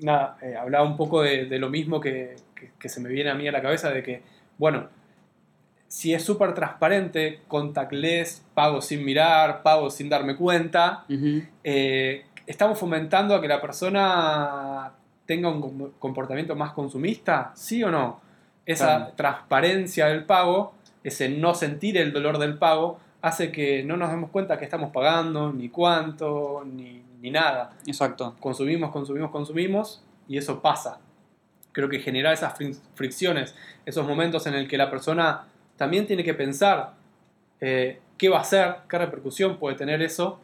[0.00, 3.30] nada, eh, hablaba un poco de, de lo mismo que, que- que se me viene
[3.30, 4.22] a mí a la cabeza de que,
[4.58, 4.88] bueno,
[5.86, 11.04] si es súper transparente, contactless, pago sin mirar, pago sin darme cuenta,
[11.64, 14.92] eh, estamos fomentando a que la persona
[15.24, 18.20] tenga un com- comportamiento más consumista, ¿sí o no?
[18.66, 19.12] Esa Claro.
[19.16, 24.30] transparencia del pago, ese no sentir el dolor del pago, hace que no nos demos
[24.30, 27.70] cuenta que estamos pagando, ni cuánto, ni, ni nada.
[27.86, 28.36] Exacto.
[28.40, 31.00] Consumimos, consumimos, consumimos, y eso pasa.
[31.72, 33.54] Creo que generar esas fric- fricciones,
[33.86, 35.44] esos momentos en el que la persona
[35.76, 36.92] también tiene que pensar
[37.60, 40.40] eh, qué va a hacer, qué repercusión puede tener eso,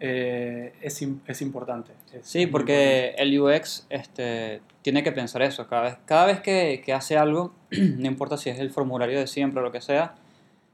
[0.00, 1.92] eh, es, es importante.
[2.12, 5.66] Es Sí, porque el UX este, tiene que pensar eso.
[5.68, 9.26] Cada vez, cada vez que, que hace algo, no importa si es el formulario de
[9.26, 10.14] siempre o lo que sea,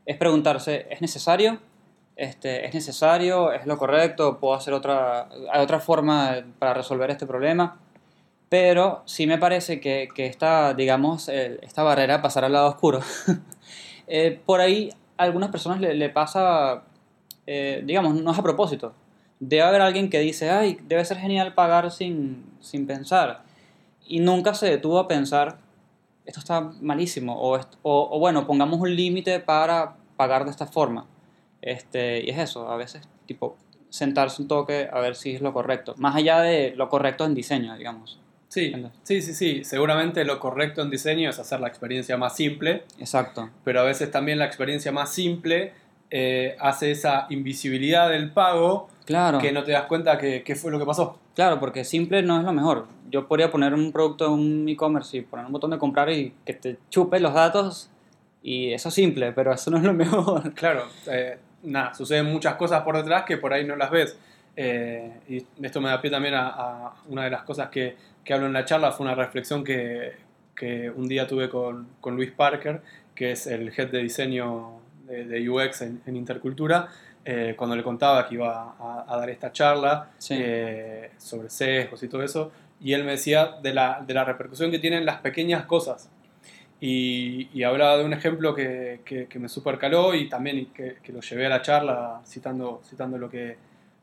[0.06, 1.60] es preguntarse, ¿es necesario?
[2.16, 3.52] Este, ¿Es necesario?
[3.52, 4.38] ¿Es lo correcto?
[4.38, 7.80] ¿Puedo hacer otra, hay otra forma para resolver este problema?
[8.48, 13.00] Pero sí me parece que, que esta, digamos, esta barrera pasar al lado oscuro,
[14.06, 16.82] eh, por ahí a algunas personas le, le pasa,
[17.46, 18.92] eh, digamos, no es a propósito.
[19.40, 23.42] Debe haber alguien que dice, ay, debe ser genial pagar sin, sin pensar.
[24.06, 25.58] Y nunca se detuvo a pensar,
[26.24, 27.34] esto está malísimo.
[27.40, 31.06] O, o, o bueno, pongamos un límite para pagar de esta forma.
[31.60, 33.56] Este, y es eso, a veces, tipo,
[33.88, 35.94] sentarse un toque a ver si es lo correcto.
[35.98, 38.18] Más allá de lo correcto en diseño, digamos.
[38.48, 38.92] Sí, ¿Entiendes?
[39.02, 39.64] sí, sí, sí.
[39.64, 43.48] Seguramente lo correcto en diseño es hacer la experiencia más simple, Exacto.
[43.64, 45.72] pero a veces también la experiencia más simple
[46.12, 49.38] eh, hace esa invisibilidad del pago Claro.
[49.38, 51.18] que no te das cuenta que, que fue lo que pasó.
[51.34, 52.86] Claro, porque simple no es lo mejor.
[53.10, 56.32] Yo podría poner un producto en un e-commerce y poner un botón de comprar y
[56.46, 57.90] que te chupe los datos
[58.42, 60.52] y eso es simple, pero eso no es lo mejor.
[60.54, 64.16] Claro, eh, nada, suceden muchas cosas por detrás que por ahí no las ves.
[64.54, 68.34] Eh, y esto me da pie también a, a una de las cosas que que
[68.34, 70.12] hablo en la charla fue una reflexión que,
[70.54, 72.82] que un día tuve con, con, Luis Parker,
[73.14, 74.80] que es el head de diseño
[75.12, 76.88] de, de UX en, en Intercultura,
[77.24, 80.34] eh, cuando le contaba que iba a, a dar esta charla Sí.
[80.38, 84.70] eh, sobre sesgos y todo eso, y él me decía de la, de la repercusión
[84.70, 86.10] que tienen las pequeñas cosas.
[86.80, 90.96] Y, y hablaba de un ejemplo que, que, que me super caló y también que,
[91.00, 93.56] que, lo llevé a la charla citando, citando lo, que,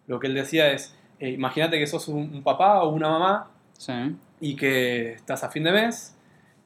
[0.07, 3.47] lo que él decía es, eh, imagínate que sos un, un, papá o una mamá
[3.77, 3.93] Sí.
[4.39, 6.15] y que estás a fin de mes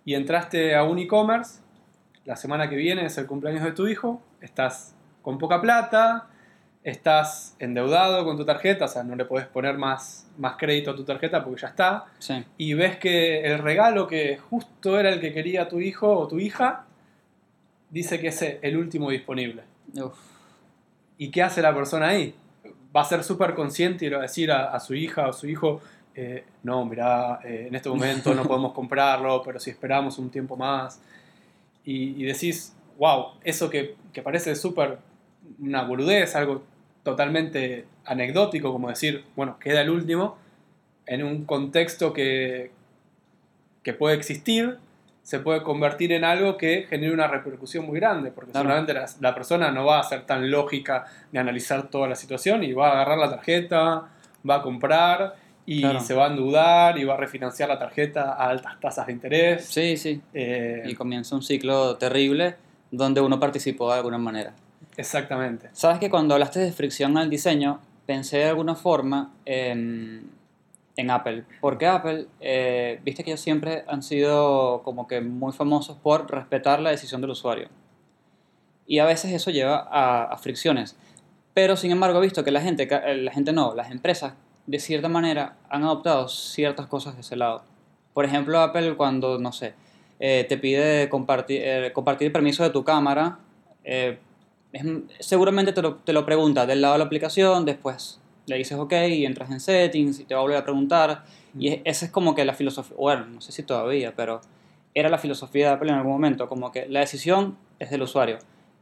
[0.05, 1.61] y entraste a un e-commerce,
[2.25, 6.27] la semana que viene es el cumpleaños de tu hijo, estás con poca plata,
[6.83, 10.95] estás endeudado con tu tarjeta, o sea, no le podés poner más, más crédito a
[10.95, 12.43] tu tarjeta porque ya está, Sí.
[12.57, 16.39] y ves que el regalo que justo era el que quería tu hijo o tu
[16.39, 16.85] hija,
[17.89, 19.63] dice que es el último disponible.
[19.95, 20.17] Uf.
[21.17, 22.35] ¿Y qué hace la persona ahí?
[22.95, 25.33] Va a ser súper consciente y le va a decir a, a, su hija o
[25.33, 25.79] su hijo,
[26.15, 30.57] eh, no, mirá, eh, en este momento no podemos comprarlo, pero si esperamos un tiempo
[30.57, 30.99] más.
[31.85, 34.97] Y, y decís, wow, eso que, que parece súper
[35.59, 36.63] una boludez, algo
[37.03, 40.37] totalmente anecdótico, como decir, bueno, queda el último,
[41.05, 42.71] en un contexto que,
[43.83, 44.77] que puede existir,
[45.21, 48.65] se puede convertir en algo que genere una repercusión muy grande, porque Claro.
[48.69, 52.63] seguramente la, la persona no va a ser tan lógica de analizar toda la situación
[52.63, 54.09] y va a agarrar la tarjeta,
[54.49, 56.01] va a comprar y Claro.
[56.01, 59.65] se va a endeudar y va a refinanciar la tarjeta a altas tasas de interés.
[59.65, 60.21] Sí, sí.
[60.33, 62.55] Eh, Y comienza un ciclo terrible
[62.93, 64.53] donde uno participó de alguna manera.
[64.97, 65.69] exactamente.
[65.73, 70.29] Sabes que cuando hablaste de fricción al diseño, pensé de alguna forma en,
[70.95, 71.43] en Apple.
[71.59, 76.79] Porque Apple, eh, viste que ellos siempre han sido como que muy famosos por respetar
[76.81, 77.69] la decisión del usuario.
[78.85, 80.95] Y a veces eso lleva a, a fricciones.
[81.55, 84.33] Pero sin embargo he visto que la gente, eh, la gente no, las empresas
[84.67, 87.63] de cierta manera han adoptado ciertas cosas de ese lado.
[88.13, 89.73] Por ejemplo, Apple cuando, no sé,
[90.19, 93.39] eh, te pide compartir, eh, compartir el permiso de tu cámara,
[93.83, 94.17] eh,
[94.71, 94.85] es-
[95.19, 98.93] seguramente te lo, te lo pregunta del lado de la aplicación, después le dices ok
[99.09, 101.23] y entras en settings y te va a volver a preguntar.
[101.57, 104.41] Y es- esa es como que la filosofía, bueno, no sé si todavía, pero
[104.95, 108.37] era la filosofía de Apple en algún momento, como que la decisión es del usuario.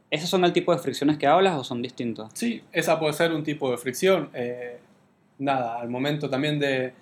[0.09, 2.29] ¿Esos son el tipo de fricciones que hablas o son distintos?
[2.33, 4.29] Sí, esa puede ser un tipo de fricción.
[5.39, 6.93] Nada, al momento también de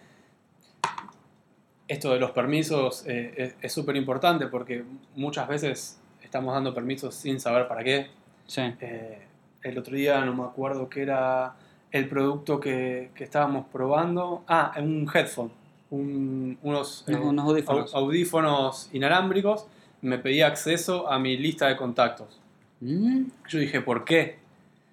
[1.89, 4.84] esto de los permisos eh, es súper importante porque
[5.15, 8.08] muchas veces estamos dando permisos sin saber para qué.
[8.47, 9.17] Sí, Eh,
[9.63, 11.54] el otro día no me acuerdo qué era
[11.91, 14.43] el producto que, que estábamos probando.
[14.47, 15.52] Ah, un headphone,
[15.89, 17.93] un- unos, unos, eh, unos audífonos.
[17.93, 19.65] au- audífonos inalámbricos.
[20.02, 22.39] Me pedía acceso a mi lista de contactos.
[22.80, 24.38] Mm, Yo dije, ¿por qué?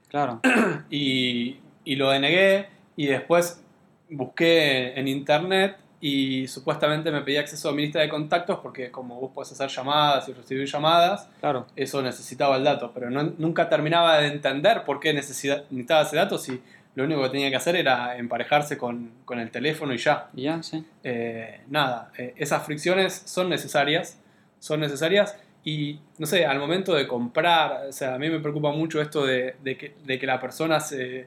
[0.09, 0.41] claro,
[0.91, 3.63] y, y lo denegué y después
[4.09, 9.19] busqué en internet y supuestamente me pedía acceso a mi lista de contactos porque como
[9.21, 11.67] vos podés hacer llamadas y recibir llamadas, claro.
[11.75, 16.17] eso necesitaba el dato, pero no- nunca terminaba de entender por qué necesita- necesitaba ese
[16.17, 16.61] dato si
[16.95, 20.29] lo único que tenía que hacer era emparejarse con, con el teléfono y ya.
[20.35, 20.85] Ya, sí.
[21.05, 24.19] Eh, nada, eh, esas fricciones son necesarias,
[24.59, 28.71] son necesarias y, no sé, al momento de comprar, o sea, a mí me preocupa
[28.71, 31.27] mucho esto de, de que, de que la persona se,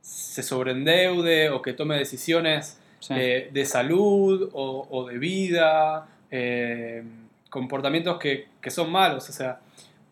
[0.00, 3.14] se sobreendeude o que tome decisiones sí.
[3.14, 7.02] de salud o, o de vida, eh,
[7.50, 9.58] comportamientos que, que son malos, o sea,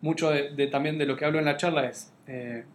[0.01, 2.65] mucho de, de- también de lo que hablo en la charla es, eh,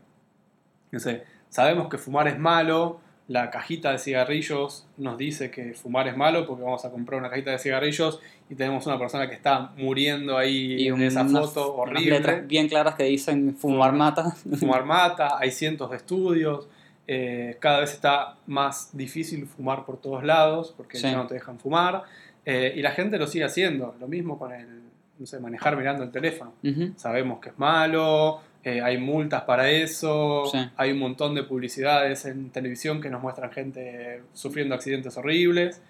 [0.91, 6.07] no sé, sabemos que fumar es malo, la cajita de cigarrillos nos dice que fumar
[6.09, 9.35] es malo porque vamos a comprar una cajita de cigarrillos y tenemos una persona que
[9.35, 12.19] está muriendo ahí y en esa foto unas horrible.
[12.19, 14.33] letras bien claras que dicen fumar mata.
[14.61, 16.69] Fumar mata, hay cientos de estudios,
[17.07, 21.03] eh, cada vez está más difícil fumar por todos lados porque Sí.
[21.05, 22.05] ya no te dejan fumar
[22.47, 24.83] eh, y la gente lo sigue haciendo, lo mismo con el,
[25.19, 26.53] no sé, manejar mirando el teléfono.
[26.97, 30.59] Sabemos que es malo, eh, hay multas para eso, Sí.
[30.77, 35.83] hay un montón de publicidades en televisión que nos muestran gente sufriendo accidentes horribles,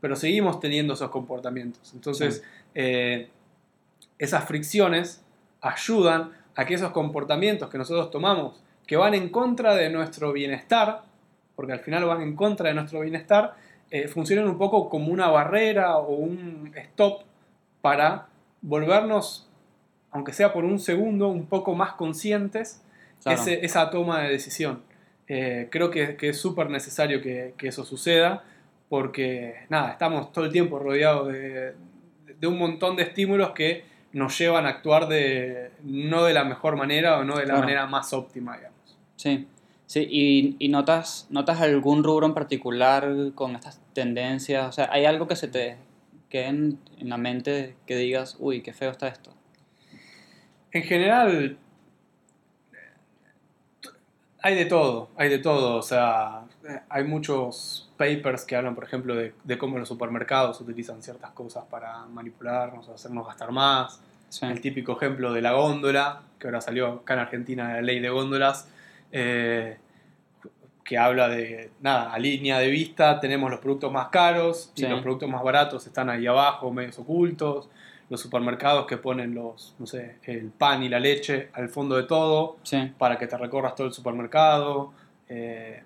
[0.00, 1.92] pero seguimos teniendo esos comportamientos.
[1.94, 2.42] Entonces,
[2.74, 3.28] eh,
[4.18, 5.22] esas fricciones
[5.60, 11.02] ayudan a que esos comportamientos que nosotros tomamos, que van en contra de nuestro bienestar,
[11.54, 13.54] porque al final van en contra de nuestro bienestar,
[13.88, 17.22] eh, funcionen un poco como una barrera o un stop
[17.80, 18.26] para
[18.62, 19.48] volvernos,
[20.10, 22.82] aunque sea por un segundo, un poco más conscientes
[23.22, 23.40] claro.
[23.40, 24.82] ese- esa toma de decisión.
[25.28, 28.42] Eh, creo que, que es súper necesario que, que eso suceda
[28.88, 31.74] porque, nada, estamos todo el tiempo rodeados de,
[32.40, 36.74] de un montón de estímulos que nos llevan a actuar de, no de la mejor
[36.74, 37.60] manera o no de la Claro.
[37.60, 38.69] manera más óptima, digamos.
[39.20, 39.46] Sí,
[39.90, 45.04] Sí, y, y notas, notas algún rubro en particular con estas tendencias, o sea, ¿hay
[45.04, 45.78] algo que se te
[46.28, 49.32] quede en, en la mente que digas, uy, qué feo está esto?
[50.70, 51.58] En general,
[54.40, 55.78] hay de todo, hay de todo.
[55.78, 56.44] O sea,
[56.88, 61.64] hay muchos papers que hablan, por ejemplo, de, de cómo los supermercados utilizan ciertas cosas
[61.64, 64.00] para manipularnos, hacernos gastar más.
[64.28, 64.46] Sí.
[64.46, 68.08] El típico ejemplo de la góndola, que ahora salió acá en Argentina la ley de
[68.08, 68.68] góndolas,
[69.12, 69.78] eh,
[70.84, 75.00] que habla de, nada, a línea de vista tenemos los productos más caros y los
[75.02, 77.68] productos más baratos están ahí abajo, medios ocultos.
[78.08, 82.02] Los supermercados que ponen los, no sé, el pan y la leche al fondo de
[82.04, 84.92] todo Sí, para que te recorras todo el supermercado.
[85.28, 85.84] Eh,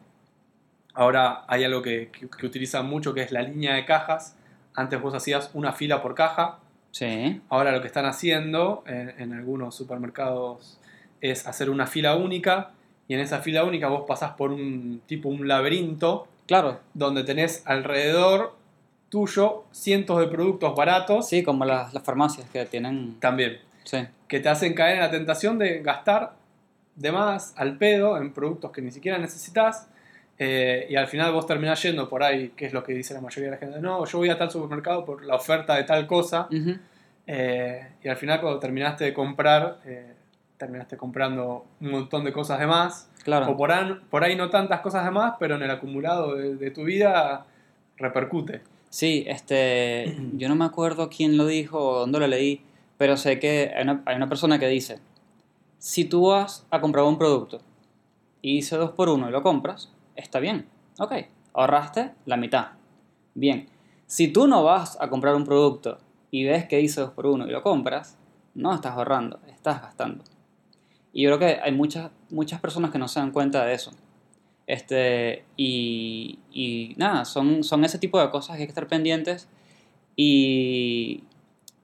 [0.94, 4.38] ahora hay algo que, que- que utilizan mucho que es la línea de cajas.
[4.74, 6.60] Antes vos hacías una fila por caja.
[6.92, 10.80] sí, Ahora lo que están haciendo en, en algunos supermercados
[11.20, 12.70] es hacer una fila única.
[13.08, 17.62] Y en esa fila única vos pasás por un tipo un laberinto claro, donde tenés
[17.66, 18.54] alrededor
[19.08, 21.28] tuyo cientos de productos baratos.
[21.28, 23.58] Sí, como las, las farmacias que tienen, también.
[23.84, 26.34] sí, que te hacen caer en la tentación de gastar
[26.96, 29.88] de más al pedo en productos que ni siquiera necesitas
[30.38, 33.20] eh, y al final vos terminás yendo por ahí, que es lo que dice la
[33.20, 36.06] mayoría de la gente, no, yo voy a tal supermercado por la oferta de tal
[36.06, 36.48] cosa
[37.26, 40.14] eh, y al final cuando terminaste de comprar, eh,
[40.64, 43.50] terminaste comprando un montón de cosas de más claro.
[43.50, 46.56] o por, an- por ahí no tantas cosas de más, pero en el acumulado de,
[46.56, 47.46] de tu vida
[47.98, 48.62] repercute.
[48.88, 52.62] Sí, este, yo no me acuerdo quién lo dijo o dónde lo leí,
[52.96, 55.00] pero sé que hay una, hay una persona que dice,
[55.78, 57.60] si tú vas a comprar un producto
[58.40, 60.66] y dice dos por uno y lo compras, está bien,
[60.98, 61.12] ok,
[61.52, 62.68] ahorraste la mitad,
[63.34, 63.68] bien.
[64.06, 65.98] Si tú no vas a comprar un producto
[66.30, 68.16] y ves que dice dos por uno y lo compras,
[68.54, 70.22] no estás ahorrando, estás gastando.
[71.14, 73.92] Y yo creo que hay muchas, muchas personas que no se dan cuenta de eso.
[74.66, 79.48] Este, y, y nada, son, son ese tipo de cosas que hay que estar pendientes
[80.16, 81.22] y,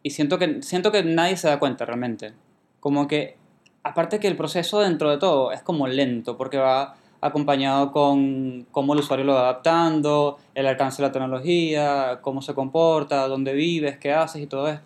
[0.02, 2.32] y siento, que, siento que nadie se da cuenta realmente.
[2.80, 3.36] Como que,
[3.82, 8.94] aparte que el proceso dentro de todo es como lento, porque va acompañado con cómo
[8.94, 13.98] el usuario lo va adaptando, el alcance de la tecnología, cómo se comporta, dónde vives,
[13.98, 14.80] qué haces y todo eso.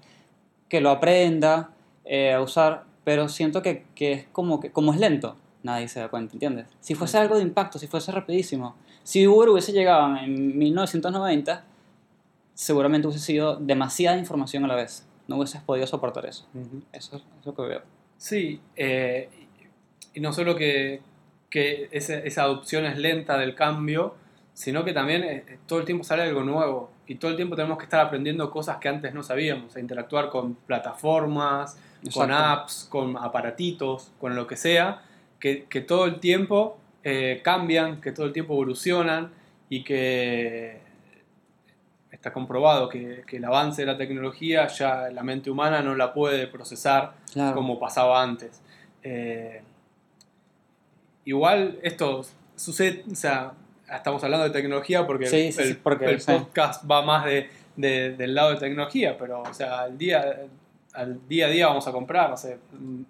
[0.68, 1.70] Que lo aprenda
[2.04, 6.00] eh, a usar, pero siento que, que es como que como es lento, nadie se
[6.00, 6.66] da cuenta, ¿entiendes?
[6.80, 11.64] Si fuese algo de impacto, si fuese rapidísimo, si Uber hubiese llegado en 1990,
[12.54, 15.06] seguramente hubiese sido demasiada información a la vez.
[15.26, 16.46] No hubieses podido soportar eso.
[16.92, 17.82] Eso es lo que veo.
[18.16, 19.28] Sí, eh,
[20.14, 21.00] y no solo que,
[21.50, 24.14] que esa, esa adopción es lenta del cambio,
[24.54, 27.76] sino que también eh, todo el tiempo sale algo nuevo y todo el tiempo tenemos
[27.78, 31.76] que estar aprendiendo cosas que antes no sabíamos, a interactuar con plataformas,
[32.12, 35.02] con apps, con aparatitos, con lo que sea,
[35.38, 39.30] que, que todo el tiempo eh, cambian, que todo el tiempo evolucionan
[39.68, 40.80] y que
[42.10, 46.12] está comprobado que, que el avance de la tecnología ya la mente humana no la
[46.14, 47.54] puede procesar Claro.
[47.56, 48.62] como pasaba antes.
[49.02, 49.60] Eh,
[51.24, 52.22] igual esto
[52.56, 53.52] sucede, o sea,
[53.92, 56.32] estamos hablando de tecnología porque, Sí, el, sí, sí, el- porque, el sí.
[56.32, 60.42] podcast va más de, de- del lado de tecnología, pero o sea, al día,
[60.94, 62.58] al día a día vamos a comprar, no sé,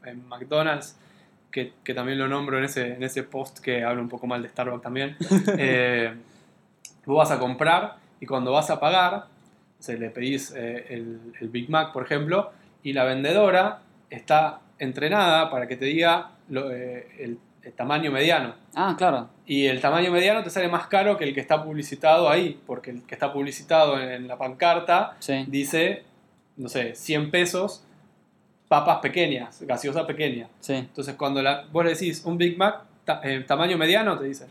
[0.04, 0.96] en McDonald's,
[1.50, 4.42] que, que también lo nombro en ese, en ese post que habla un poco mal
[4.42, 5.16] de Starbucks también,
[5.58, 6.14] eh,
[7.06, 9.26] vos vas a comprar y cuando vas a pagar,
[9.78, 12.50] se le pedís eh, el, el Big Mac, por ejemplo,
[12.82, 18.54] y la vendedora está entrenada para que te diga lo- eh, el, el tamaño mediano.
[18.74, 19.28] Ah, claro.
[19.46, 22.90] Y el tamaño mediano te sale más caro que el que está publicitado ahí, porque
[22.90, 25.44] el que está publicitado en, en la pancarta Sí.
[25.48, 26.02] dice,
[26.56, 27.84] no sé, 100 pesos,
[28.68, 30.48] papas pequeñas, gaseosa pequeña.
[30.60, 30.74] Sí.
[30.74, 34.46] Entonces cuando la, vos le decís un Big Mac, ta- eh, tamaño mediano, te dice.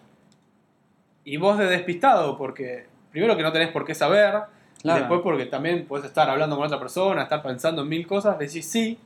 [1.25, 4.35] Y vos de despistado, porque primero que no tenés por qué saber,
[4.83, 8.37] y después porque también puedes estar hablando con otra persona, estar pensando en mil cosas,
[8.37, 8.97] decís sí,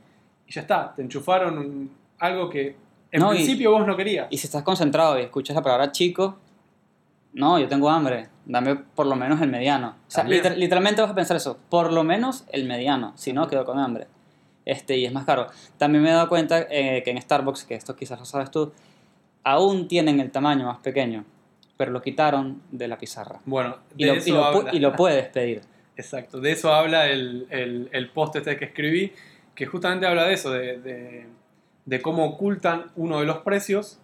[0.46, 2.74] y ya está, te enchufaron un- algo que
[3.12, 4.26] en No, y- principio vos no querías.
[4.30, 6.36] Y si estás concentrado y escuchas la palabra chico,
[7.32, 9.96] no, yo tengo hambre, dame por lo menos el mediano.
[10.08, 13.46] O sea, liter- literalmente vas a pensar eso, por lo menos el mediano, si no
[13.48, 14.06] quedo con hambre.
[14.64, 15.46] Este, y es más caro.
[15.78, 18.72] También me he dado cuenta eh, que en Starbucks, que esto quizás lo sabes tú,
[19.44, 21.24] aún tienen el tamaño más pequeño,
[21.76, 23.40] pero lo quitaron de la pizarra.
[23.46, 24.74] Bueno, de Y lo, eso y lo pu- habla.
[24.74, 25.62] y lo puedes pedir.
[25.96, 29.12] Exacto, de eso habla el, el, el post este que escribí,
[29.54, 31.26] que justamente habla de eso, de, de-
[31.86, 33.98] de cómo ocultan uno de los precios,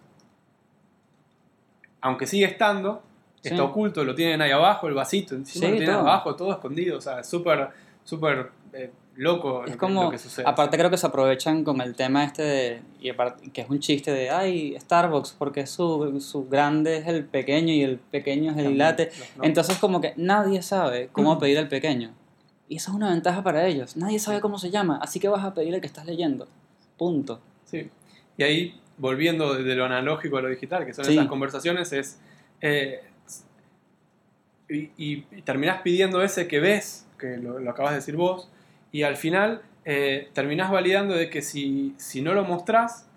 [2.01, 3.03] aunque sigue estando,
[3.49, 3.53] Sí.
[3.53, 6.07] está oculto, lo tienen ahí abajo, el vasito, encima Sí, lo tienen todo.
[6.07, 7.69] abajo, todo escondido, o sea, es súper,
[8.03, 10.45] súper eh, loco Es lo, como, que, lo que sucede.
[10.47, 13.79] aparte creo que se aprovechan con el tema este de, y aparte- que es un
[13.79, 18.57] chiste de, ay, Starbucks, porque su, su grande es el pequeño y el pequeño es
[18.57, 19.11] el También, latte.
[19.37, 19.43] ¿no?
[19.45, 22.13] Entonces como que nadie sabe cómo pedir el pequeño.
[22.67, 23.95] Y eso es una ventaja para ellos.
[23.95, 26.47] Nadie sabe cómo se llama, así que vas a pedir el que estás leyendo.
[26.97, 27.39] Punto.
[27.65, 27.89] Sí.
[28.37, 31.13] Y ahí, volviendo de lo analógico a lo digital, que son Sí.
[31.13, 32.19] esas conversaciones, es.
[32.61, 33.01] eh,
[34.69, 38.49] y, y- y terminás pidiendo ese que ves, que lo, lo acabas de decir vos,
[38.91, 43.07] y al final eh, terminás validando de que si, si no lo mostrás,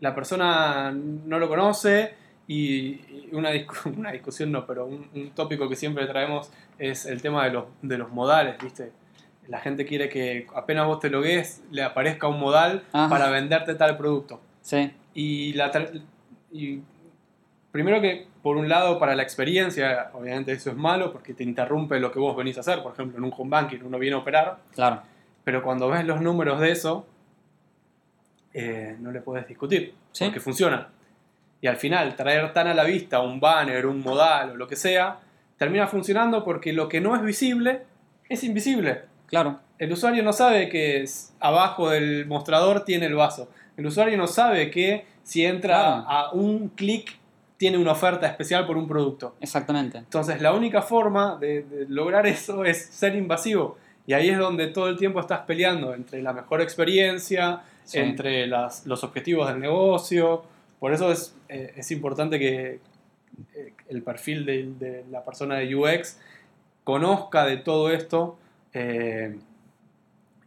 [0.00, 2.14] la persona no lo conoce.
[2.46, 7.06] Y y una, discu- una discusión no, pero un, un tópico que siempre traemos es
[7.06, 8.90] el tema de los, de los modales, ¿viste?
[9.46, 13.08] La gente quiere que apenas vos te logues le aparezca un modal Ajá.
[13.08, 14.40] para venderte tal producto.
[14.62, 15.70] Sí, Y, la
[16.52, 16.80] y
[17.72, 22.00] primero que, por un lado, para la experiencia, obviamente eso es malo porque te interrumpe
[22.00, 22.82] lo que vos venís a hacer.
[22.82, 25.02] Por ejemplo, en un home banking uno viene a operar, claro.
[25.44, 27.06] pero cuando ves los números de eso,
[28.52, 30.24] eh, no le puedes discutir, Sí.
[30.24, 30.88] porque funciona.
[31.60, 34.76] Y al final, traer tan a la vista un banner, un modal o lo que
[34.76, 35.18] sea,
[35.56, 37.82] termina funcionando porque lo que no es visible
[38.28, 39.02] es invisible.
[39.26, 39.60] Claro.
[39.78, 43.48] El usuario no sabe que es- abajo del mostrador tiene el vaso.
[43.76, 46.04] El usuario no sabe que si entra Claro.
[46.08, 47.18] a un clic
[47.60, 49.34] tiene una oferta especial por un producto.
[49.38, 49.98] Exactamente.
[49.98, 53.76] Entonces la única forma de, de lograr eso es ser invasivo.
[54.06, 57.98] Y ahí es donde todo el tiempo estás peleando entre la mejor experiencia, Sí.
[57.98, 60.42] entre las- los objetivos del negocio.
[60.78, 62.80] Por eso es, eh, es importante que
[63.54, 66.18] eh, el perfil de, de la persona de UX
[66.82, 68.38] conozca de todo esto
[68.72, 69.36] eh,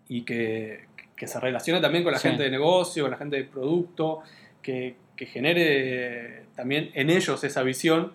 [0.09, 0.85] y que,
[1.15, 2.27] que se relacione también con la Sí.
[2.29, 4.21] gente de negocio, con la gente de producto,
[4.63, 8.13] que, que genere también en ellos esa visión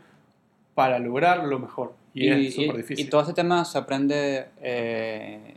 [0.74, 1.94] para lograr lo mejor.
[2.14, 3.06] Y, es súper difícil.
[3.06, 5.54] y todo este tema se aprende eh,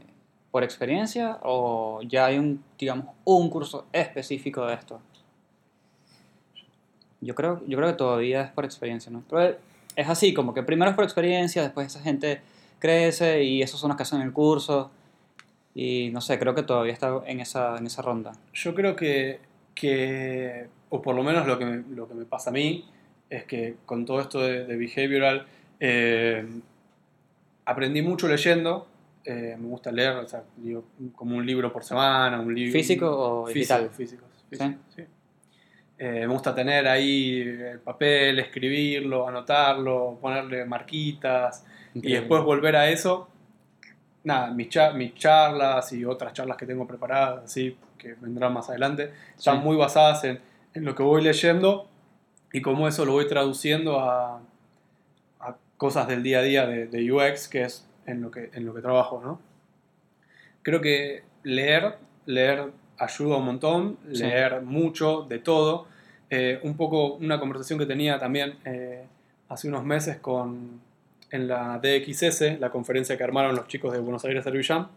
[0.51, 4.99] por experiencia o ya hay un, digamos, un curso específico de esto?
[7.21, 9.23] Yo creo, yo creo que todavía es por experiencia, ¿no?
[9.29, 9.57] Pero
[9.95, 12.41] es así, como que primero es por experiencia, después esa gente
[12.79, 14.91] crece y esos son los que hacen el curso.
[15.73, 18.33] Y no sé, creo que todavía está en esa, en esa ronda.
[18.53, 19.39] Yo creo que,
[19.73, 22.85] que, o por lo menos lo que, me, lo que me pasa a mí,
[23.29, 25.47] es que con todo esto de, de behavioral,
[25.79, 26.45] eh,
[27.65, 28.87] aprendí mucho leyendo.
[29.23, 30.83] eh, me gusta leer, o sea, digo,
[31.15, 32.71] como un libro por semana, un libro...
[32.73, 33.89] ¿Físico o digital?
[33.91, 35.03] Físico, físico, sí.
[35.99, 41.63] Eh, me gusta tener ahí el papel, escribirlo, anotarlo, ponerle marquitas
[41.93, 42.19] y Increíble.
[42.21, 43.27] después volver a eso.
[44.23, 49.11] Nada, mis, mis charlas y otras charlas que tengo preparadas, así, que vendrán más adelante,
[49.37, 49.63] están Sí.
[49.63, 50.39] muy basadas en,
[50.73, 51.87] en lo que voy leyendo
[52.53, 54.41] y cómo eso lo voy traduciendo a,
[55.39, 58.65] a cosas del día a día de, de UX, que es en lo que, en
[58.65, 59.39] lo que trabajo, ¿no?
[60.63, 64.23] Creo que leer, leer ayuda un montón, Sí.
[64.23, 65.87] leer mucho, de todo.
[66.29, 69.05] Eh, un poco una conversación que tenía también eh,
[69.49, 70.79] hace unos meses con,
[71.31, 74.87] en la DXS, la conferencia que armaron los chicos de Buenos Aires Servillán,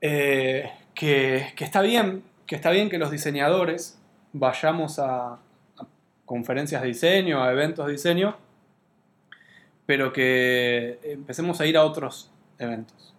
[0.00, 3.99] eh, que, que está bien, que está bien que los diseñadores
[4.32, 5.38] vayamos a, a
[6.24, 8.36] conferencias de diseño, a eventos de diseño,
[9.86, 13.14] pero que empecemos a ir a otros eventos.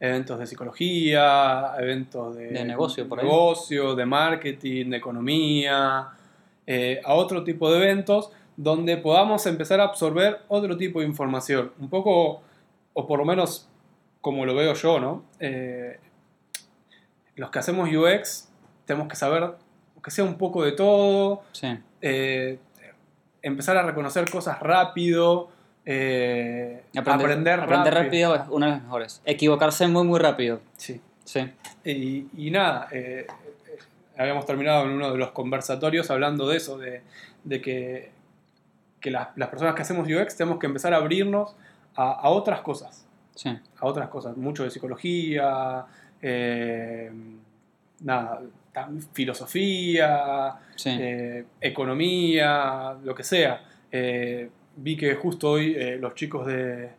[0.00, 3.26] Eventos de psicología, eventos de, De negocio, por ahí.
[3.26, 6.08] negocio, de marketing, de economía,
[6.66, 11.72] eh, a otro tipo de eventos donde podamos empezar a absorber otro tipo de información.
[11.78, 12.42] Un poco,
[12.92, 13.68] o por lo menos
[14.20, 15.24] como lo veo yo, ¿no?
[15.40, 15.98] Eh,
[17.36, 18.48] los que hacemos UX
[18.86, 19.56] tenemos que saber,
[20.04, 21.68] que sea un poco de todo, Sí,
[22.02, 22.58] eh,
[23.42, 25.48] empezar a reconocer cosas rápido,
[25.86, 28.32] eh, aprender, aprender, aprender rápido.
[28.32, 29.22] rápido es una de las mejores.
[29.24, 30.60] Equivocarse muy, muy rápido.
[30.76, 31.00] Sí.
[31.24, 31.40] Sí,
[31.84, 33.26] Y, y nada, eh,
[34.18, 37.00] habíamos terminado en uno de los conversatorios hablando de eso, de,
[37.44, 38.10] de que,
[39.00, 41.56] que las, las personas que hacemos UX tenemos que empezar a abrirnos
[41.96, 43.48] a, a otras cosas, sí.
[43.78, 45.86] a otras cosas, mucho de psicología,
[46.20, 47.10] eh,
[48.00, 48.40] nada,
[49.12, 50.90] filosofía, sí.
[50.90, 53.62] eh, economía, lo que sea.
[53.90, 56.90] Eh, vi que justo hoy eh, los chicos de,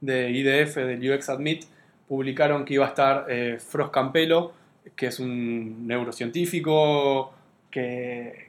[0.00, 1.64] de IDF, del UX Admit,
[2.08, 3.26] publicaron que iba a estar
[3.60, 4.52] Frost Campelo,
[4.96, 7.32] que es un neurocientífico
[7.70, 8.48] que,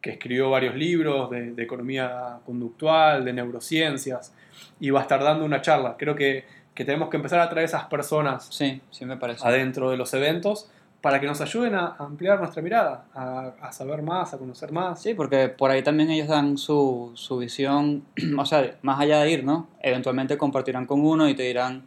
[0.00, 4.32] que escribió varios libros de, de economía conductual, de neurociencias,
[4.78, 5.96] y va a estar dando una charla.
[5.98, 9.44] Creo que, que tenemos que empezar a traer esas personas Sí, sí me parece.
[9.46, 10.70] adentro de los eventos
[11.04, 15.02] para que nos ayuden a ampliar nuestra mirada, a, a saber más, a conocer más.
[15.02, 18.04] Sí, porque por ahí también ellos dan su, su visión,
[18.38, 19.68] o sea, más allá de ir, ¿no?
[19.82, 21.82] Eventualmente compartirán con uno y te dirán,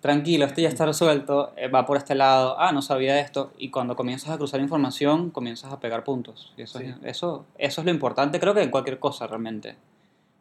[0.00, 3.70] tranquilo, esto ya está resuelto, eh, va por este lado, ah, no sabía esto, y
[3.70, 6.52] cuando comienzas a cruzar información, comienzas a pegar puntos.
[6.56, 6.86] Y eso, Sí.
[6.86, 9.76] es, eso, eso es lo importante, creo que en cualquier cosa realmente.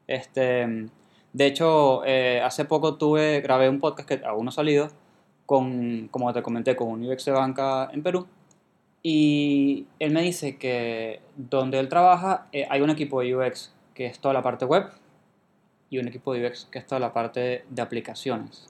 [0.08, 0.90] Este,
[1.34, 4.90] de hecho, eh, hace poco tuve, grabé un podcast que aún no ha salido,
[5.52, 8.26] con, como te comenté, con un UX de banca en Perú,
[9.04, 14.06] y él me dice que donde él trabaja eh, hay un equipo de UX que
[14.06, 14.86] es toda la parte web
[15.90, 18.68] y un equipo de UX que es toda la parte de aplicaciones.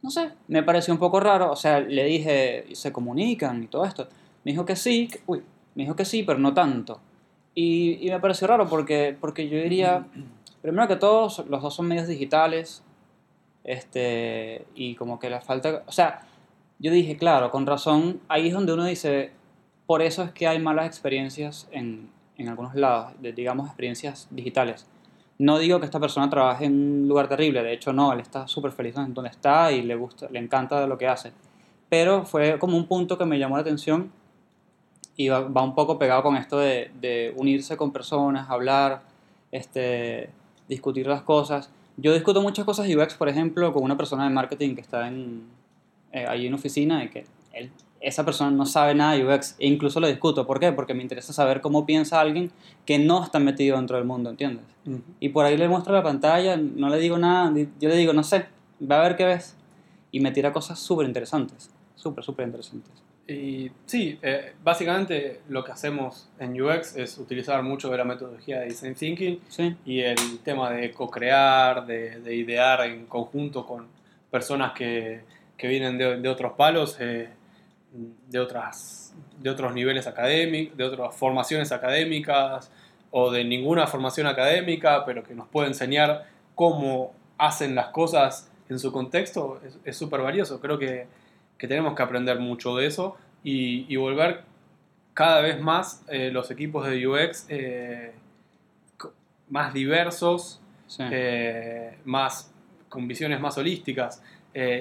[0.00, 3.84] No sé, me pareció un poco raro, o sea, le dije, ¿se comunican y todo
[3.84, 4.08] esto?
[4.44, 5.42] Me dijo que sí, que- uy,
[5.74, 7.00] me dijo que sí, pero no tanto.
[7.54, 10.06] Y, y me pareció raro porque, porque yo diría,
[10.62, 12.82] primero que todo, los dos son medios digitales,
[13.66, 16.22] este, y como que la falta, o sea,
[16.78, 19.32] yo dije, claro, con razón, ahí es donde uno dice,
[19.86, 22.08] por eso es que hay malas experiencias en,
[22.38, 24.86] en algunos lados, digamos, experiencias digitales.
[25.38, 28.46] No digo que esta persona trabaje en un lugar terrible, de hecho no, él está
[28.46, 31.32] súper feliz donde está y le gusta, le encanta lo que hace.
[31.88, 34.12] Pero fue como un punto que me llamó la atención
[35.16, 39.02] y va, va un poco pegado con esto de, de unirse con personas, hablar,
[39.50, 40.30] este,
[40.68, 41.70] discutir las cosas.
[41.96, 45.44] Yo discuto muchas cosas UX, por ejemplo, con una persona de marketing que está en,
[46.12, 47.70] eh, ahí en oficina y que él,
[48.00, 50.46] esa persona no sabe nada de UX e incluso lo discuto.
[50.46, 50.72] ¿Por qué?
[50.72, 52.50] Porque me interesa saber cómo piensa alguien
[52.84, 54.64] que no está metido dentro del mundo, ¿entiendes?
[54.86, 55.00] Ujú.
[55.20, 58.22] Y por ahí le muestro la pantalla, no le digo nada, yo le digo, no
[58.22, 58.46] sé,
[58.80, 59.56] va a ver qué ves.
[60.12, 62.92] Y me tira cosas súper interesantes, súper, súper interesantes.
[63.28, 68.60] Y sí, eh, básicamente lo que hacemos en UX es utilizar mucho de la metodología
[68.60, 73.88] de Design Thinking Sí, y el tema de co-crear, de, de idear en conjunto con
[74.30, 75.22] personas que,
[75.56, 77.28] que vienen de, de otros palos, eh,
[78.28, 79.12] de, otras,
[79.42, 82.70] de otros niveles académicos, de otras formaciones académicas
[83.10, 88.78] o de ninguna formación académica, pero que nos puede enseñar cómo hacen las cosas en
[88.78, 90.60] su contexto, es- es súper valioso.
[90.60, 91.06] Creo que,
[91.58, 94.42] que tenemos que aprender mucho de eso y, y volver
[95.14, 98.12] cada vez más eh, los equipos de UX eh,
[99.48, 101.02] más diversos, sí.
[101.10, 102.52] eh, más,
[102.88, 104.22] con visiones más holísticas.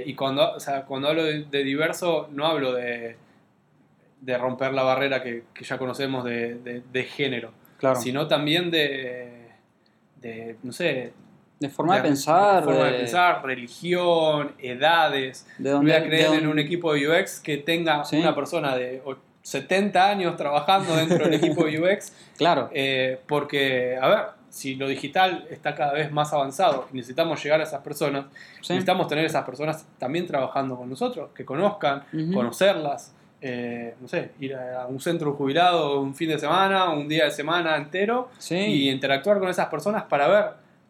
[0.06, 3.18] Y cuando, o sea, cuando hablo de, de diverso, no hablo de,
[4.22, 8.00] de romper la barrera que, que ya conocemos de, de- de género, claro.
[8.00, 9.50] sino también de,
[10.22, 11.12] de, no sé,
[11.60, 15.48] de forma de, pensar, forma de de- pensar, religión, edades.
[15.58, 18.18] de dónde, voy a creer de en un equipo de UX que tenga Sí.
[18.18, 23.98] una persona de o- 70 años trabajando dentro del equipo de UX, Claro, eh, porque,
[24.02, 27.82] a ver, si lo digital está cada vez más avanzado y necesitamos llegar a esas
[27.82, 28.26] personas,
[28.62, 28.74] sí.
[28.74, 32.04] necesitamos tener esas personas también trabajando con nosotros, que conozcan,
[32.34, 37.26] conocerlas, eh, no sé, ir a un centro jubilado un fin de semana, un día
[37.26, 38.56] de semana entero Sí.
[38.58, 40.46] y interactuar con esas personas para ver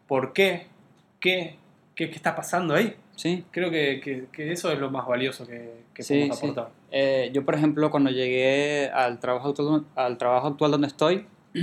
[0.06, 0.66] por qué,
[1.20, 1.56] qué,
[1.94, 2.94] qué, qué está pasando ahí.
[3.16, 3.44] sí.
[3.50, 6.46] Creo que, que- que eso es lo más valioso que, que Sí, podemos sí.
[6.46, 6.70] aportar.
[6.90, 11.26] Eh, yo, por ejemplo, cuando llegué al trabajo actual, al trabajo actual donde estoy,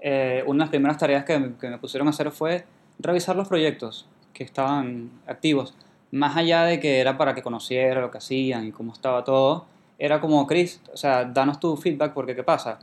[0.00, 2.64] eh, una de las primeras tareas que, que me pusieron a hacer fue
[2.98, 5.74] revisar los proyectos que estaban activos.
[6.10, 9.66] Más allá de que era para que conociera lo que hacían y cómo estaba todo,
[9.98, 12.78] era como, Chris, o sea, danos tu feedback porque ¿qué pasa?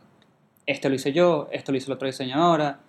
[0.66, 2.80] Este lo hice yo, esto lo hizo la otra diseñadora,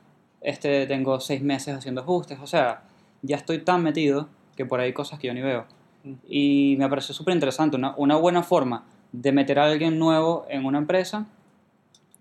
[0.47, 2.83] este tengo seis meses haciendo ajustes, o sea,
[3.23, 5.65] ya estoy tan metido que por ahí hay cosas que yo ni veo.
[6.05, 6.13] Mm.
[6.29, 10.65] Y me pareció súper interesante, una, una buena forma de meter a alguien nuevo en
[10.65, 11.27] una empresa,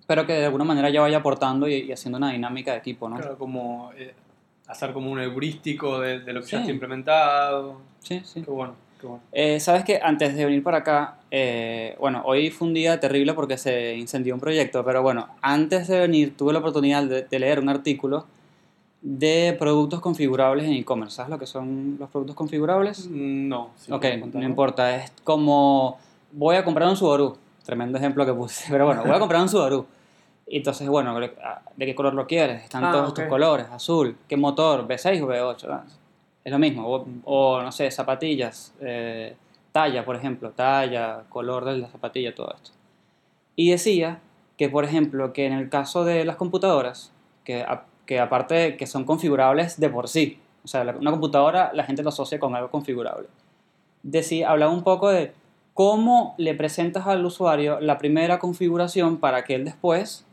[0.07, 3.07] pero que de alguna manera ya vaya aportando y, y haciendo una dinámica de equipo,
[3.09, 3.15] ¿no?
[3.17, 4.13] Claro, como eh,
[4.67, 6.61] hacer como un heurístico de, de lo que ya Sí.
[6.63, 7.81] está implementado.
[7.99, 8.41] Sí, sí.
[8.43, 8.75] Qué bueno,
[9.31, 13.33] Eh, Sabes que antes de venir para acá, eh, bueno, hoy fue un día terrible
[13.33, 17.39] porque se incendió un proyecto, pero bueno, antes de venir tuve la oportunidad de, de
[17.39, 18.25] leer un artículo
[19.01, 21.15] de productos configurables en e-commerce.
[21.17, 23.07] ¿Sabes lo que son los productos configurables?
[23.07, 25.99] No, sí, ok, no importa, es como
[26.31, 29.49] voy a comprar un Subaru, tremendo ejemplo que puse, pero bueno, voy a comprar un
[29.49, 29.85] Subaru.
[30.47, 31.31] Y entonces, bueno, ¿de
[31.85, 32.63] qué color lo quieres?
[32.63, 33.15] Están Ah, todos ok.
[33.15, 34.87] tus colores, azul, ¿qué motor?
[34.87, 35.81] ¿V6 o V8?
[36.45, 39.35] Es lo mismo, o, no sé, zapatillas, eh,
[39.71, 42.69] talla, por ejemplo, talla, color de la zapatilla, todo esto.
[43.55, 44.19] Y decía
[44.55, 47.11] que, por ejemplo, que en el caso de las computadoras,
[47.43, 47.65] que,
[48.05, 52.09] que aparte que son configurables de por sí, o sea, una computadora la gente lo
[52.09, 53.27] asocia con algo configurable.
[54.03, 55.33] Decía, hablaba un poco de
[55.73, 60.25] cómo le presentas al usuario la primera configuración para que él después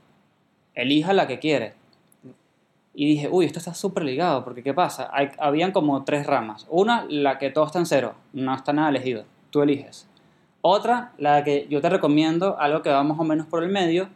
[0.74, 1.72] elija la que quiere.
[2.94, 5.08] Y dije, uy, esto está súper ligado, porque ¿qué pasa?
[5.12, 6.66] Hay, habían como tres ramas.
[6.68, 10.08] Una, la que todo está en cero, no está nada elegido, tú eliges.
[10.60, 14.08] Otra, la que yo te recomiendo algo que va más o menos por el medio.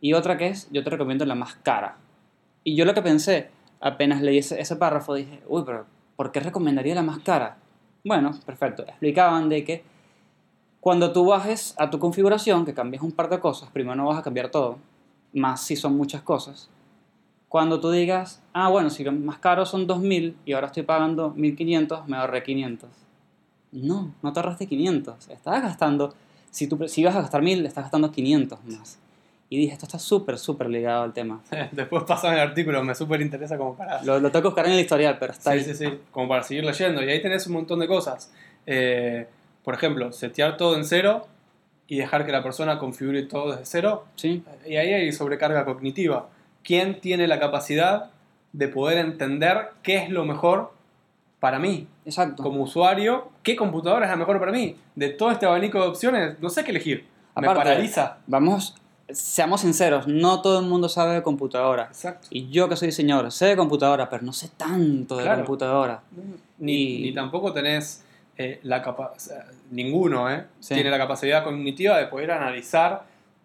[0.00, 1.96] Y otra que es, yo te recomiendo la más cara.
[2.64, 5.86] Y yo lo que pensé, apenas leí ese, ese párrafo, dije, uy, pero
[6.16, 7.58] ¿por qué recomendaría la más cara?
[8.04, 8.82] Bueno, perfecto.
[8.82, 9.84] Explicaban de que
[10.80, 14.18] cuando tú bajes a tu configuración, que cambies un par de cosas, primero no vas
[14.18, 14.78] a cambiar todo,
[15.32, 16.68] más si son muchas cosas.
[17.52, 21.34] Cuando tú digas, ah, bueno, si lo más caro son 2.000 y ahora estoy pagando
[21.34, 22.88] 1.500, me ahorré 500.
[23.72, 25.28] No, no te ahorraste 500.
[25.28, 26.14] Estás gastando,
[26.50, 28.98] si, tú, si ibas a gastar 1.000, estás gastando 500 más.
[29.50, 31.42] Y dije, esto está súper, súper ligado al tema.
[31.72, 34.02] Después pasaba el artículo, me súper interesa como para...
[34.02, 35.64] Lo, lo tengo que buscar en el historial, pero está Sí, ahí.
[35.64, 37.02] sí, sí, como para seguir leyendo.
[37.04, 38.32] Y ahí tenés un montón de cosas.
[38.64, 39.26] Eh,
[39.62, 41.26] por ejemplo, setear todo en cero
[41.86, 44.06] y dejar que la persona configure todo desde cero.
[44.16, 46.30] Sí, Y ahí hay sobrecarga cognitiva.
[46.62, 48.10] ¿Quién tiene la capacidad
[48.52, 50.72] de poder entender qué es lo mejor
[51.40, 51.88] para mí?
[52.04, 52.42] exacto.
[52.42, 54.76] Como usuario, ¿qué computadora es la mejor para mí?
[54.94, 57.06] De todo este abanico de opciones, no sé qué elegir.
[57.36, 58.18] Me Aparte, paraliza.
[58.26, 58.74] Vamos,
[59.08, 61.84] seamos sinceros, no todo el mundo sabe de computadora.
[61.84, 62.28] Exacto.
[62.30, 65.38] Y yo que soy diseñador, sé de computadora, pero no sé tanto de Claro.
[65.44, 66.02] computadora.
[66.58, 68.04] Ni, Y- ni tampoco tenés
[68.38, 70.74] eh, la capacidad, ninguno eh, Sí.
[70.74, 73.02] tiene la capacidad cognitiva de poder analizar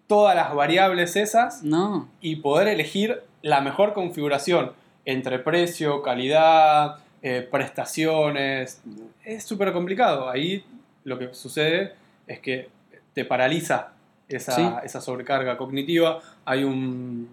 [0.07, 4.71] todas las variables esas No, y poder elegir la mejor configuración
[5.05, 8.81] entre precio, calidad, eh, prestaciones.
[9.23, 10.29] Es súper complicado.
[10.29, 10.65] Ahí
[11.03, 11.93] lo que sucede
[12.25, 12.69] es que
[13.13, 13.93] te paraliza
[14.27, 14.69] esa, Sí.
[14.83, 16.19] esa sobrecarga cognitiva.
[16.45, 17.29] Hay un,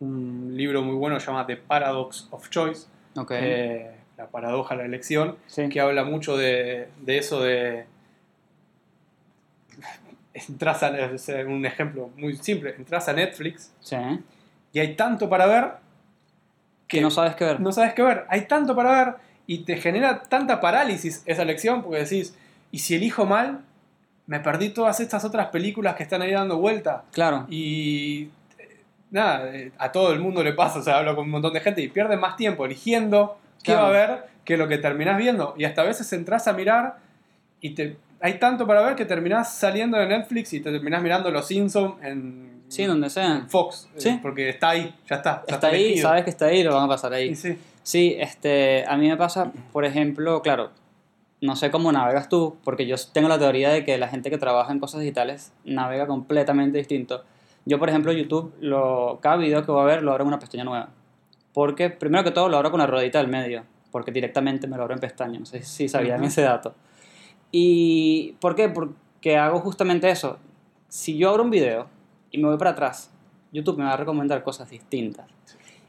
[0.00, 2.86] un libro muy bueno que se llama The Paradox of Choice,
[3.30, 5.68] eh, la paradoja de la elección, sí.
[5.70, 7.86] que habla mucho de, de eso de...
[10.48, 13.96] Entras a, es un ejemplo muy simple, entras a Netflix Sí.
[14.72, 15.70] y hay tanto para ver
[16.88, 17.60] Que no sabes qué ver.
[17.60, 18.24] no sabes qué ver.
[18.28, 19.14] Hay tanto para ver
[19.46, 22.36] y te genera tanta parálisis esa elección porque decís,
[22.70, 23.60] ¿y si elijo mal?
[24.26, 27.04] Me perdí todas estas otras películas que están ahí dando vuelta.
[27.12, 27.46] Claro.
[27.48, 28.28] Y
[29.10, 31.60] nada, eh, a todo el mundo le pasa, o sea, hablo con un montón de
[31.60, 33.82] gente y pierde más tiempo eligiendo qué Claro.
[33.82, 35.54] va a ver que lo que terminás viendo.
[35.56, 36.96] Y hasta a veces entras a mirar
[37.60, 41.30] y te, hay tanto para ver que terminás saliendo de Netflix y te terminás mirando
[41.30, 43.36] Los Simpsons en, Sí, donde sea.
[43.36, 43.88] en Fox.
[43.94, 44.18] eh, Sí.
[44.20, 45.44] Porque está ahí, ya está.
[45.48, 46.08] ya Está ahí, elegido.
[46.08, 47.34] sabes que está ahí, lo van a pasar ahí.
[47.34, 47.56] sí.
[47.82, 50.70] Sí, este, a mí me pasa, por ejemplo, claro,
[51.40, 54.38] no sé cómo navegas tú, porque yo tengo la teoría de que la gente que
[54.38, 57.22] trabaja en cosas digitales navega completamente distinto.
[57.64, 60.40] Yo, por ejemplo, YouTube, lo, cada video que voy a ver lo abro en una
[60.40, 60.88] pestaña nueva.
[61.52, 63.62] Porque, primero que todo, lo abro con la ruedita del medio,
[63.92, 65.38] porque directamente me lo abro en pestaña.
[65.38, 66.26] No sé si sabían Ujú.
[66.28, 66.74] ese dato.
[67.50, 68.68] ¿Y por qué?
[68.68, 70.38] Porque hago justamente eso.
[70.88, 71.86] Si yo abro un video
[72.30, 73.10] y me voy para atrás,
[73.52, 75.26] YouTube me va a recomendar cosas distintas.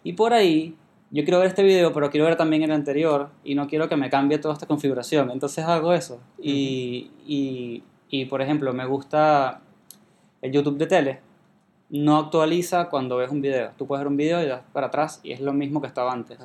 [0.03, 0.76] Y por ahí,
[1.12, 3.95] yo quiero ver este video, pero quiero ver también el anterior y no quiero que
[3.95, 5.32] me cambie toda esta configuración.
[5.32, 6.20] Entonces hago eso.
[6.41, 9.62] Y, y, y, por ejemplo, me gusta
[10.41, 11.20] el YouTube de tele.
[11.89, 13.72] No actualiza cuando ves un video.
[13.78, 16.12] Tú puedes ver un video y das para atrás y es lo mismo que estaba
[16.12, 16.38] antes.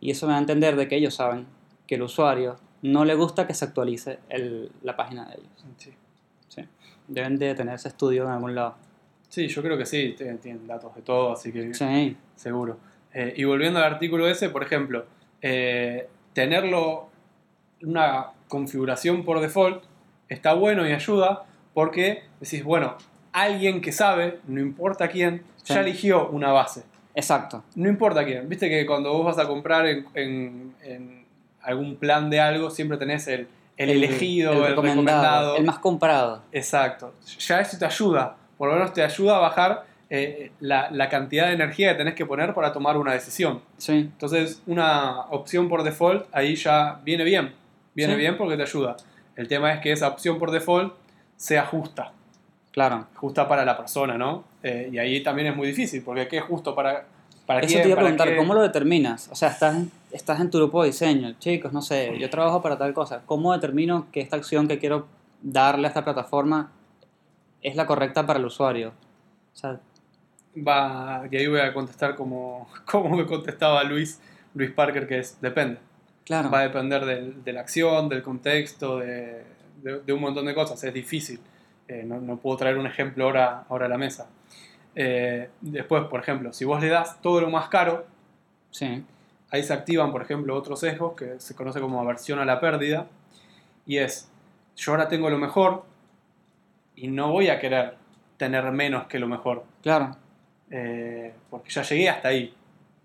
[0.00, 1.46] Y eso me da a entender de que ellos saben
[1.86, 5.64] que el usuario no le gusta que se actualice el- la página de ellos.
[5.78, 5.92] Sí.
[6.48, 6.62] Sí.
[7.08, 8.76] Deben de tener ese estudio en algún lado.
[9.28, 12.78] Sí, yo creo que sí, tienen, tienen datos de todo, así que Sí, seguro.
[13.14, 15.06] Eh, y volviendo al artículo ese, por ejemplo,
[15.40, 17.08] eh, tenerlo
[17.82, 19.82] una configuración por default
[20.28, 22.96] está bueno y ayuda porque decís, bueno,
[23.32, 25.74] alguien que sabe, no importa quién, Sí.
[25.74, 26.84] ya eligió una base.
[27.14, 27.62] exacto.
[27.74, 28.48] No importa quién.
[28.48, 31.21] Viste que cuando vos vas a comprar en, en- en
[31.62, 35.56] algún plan de algo, siempre tenés el, el elegido, el, recomendado.
[35.56, 36.42] el más comprado.
[36.52, 37.14] Exacto.
[37.46, 38.36] Ya eso te ayuda.
[38.58, 42.14] Por lo menos te ayuda a bajar eh, la, la cantidad de energía que tenés
[42.14, 43.60] que poner para tomar una decisión.
[43.78, 47.54] Sí, Entonces, una opción por default ahí ya viene bien.
[47.94, 48.20] Viene Sí.
[48.20, 48.96] bien porque te ayuda.
[49.36, 50.94] El tema es que esa opción por default
[51.36, 52.12] sea justa.
[52.72, 53.06] claro.
[53.16, 54.44] Justa para la persona, ¿no?
[54.62, 57.04] Eh, y ahí también es muy difícil, porque ¿qué es justo para,
[57.46, 57.82] para Eso quién?
[57.82, 58.36] te iba a preguntar, qué?
[58.36, 59.28] ¿cómo lo determinas?
[59.32, 59.76] O sea, estás,
[60.12, 63.22] estás en tu grupo de diseño, chicos, no sé, yo trabajo para tal cosa.
[63.26, 65.06] ¿Cómo determino que esta acción que quiero
[65.42, 66.70] darle a esta plataforma
[67.62, 68.92] es la correcta para el usuario?
[69.54, 69.80] O sea,
[70.56, 74.20] Va, y ahí voy a contestar como, como me contestaba Luis,
[74.54, 75.78] Luis Parker, que es depende.
[76.24, 76.50] claro.
[76.50, 79.44] Va a depender del- de la acción, del contexto, de,
[79.82, 80.82] de- de un montón de cosas.
[80.84, 81.40] Es difícil.
[81.88, 84.28] Eh, no, no puedo traer un ejemplo ahora, ahora a la mesa.
[84.94, 88.04] Eh, después, por ejemplo, si vos le das todo lo más caro,
[88.70, 89.02] Sí,
[89.52, 93.06] ahí se activan, por ejemplo, otros sesgos que se conoce como aversión a la pérdida.
[93.86, 94.28] Y es,
[94.76, 95.84] yo ahora tengo lo mejor
[96.96, 97.94] y no voy a querer
[98.38, 99.64] tener menos que lo mejor.
[99.82, 100.16] claro.
[100.70, 102.54] eh, porque ya llegué hasta ahí.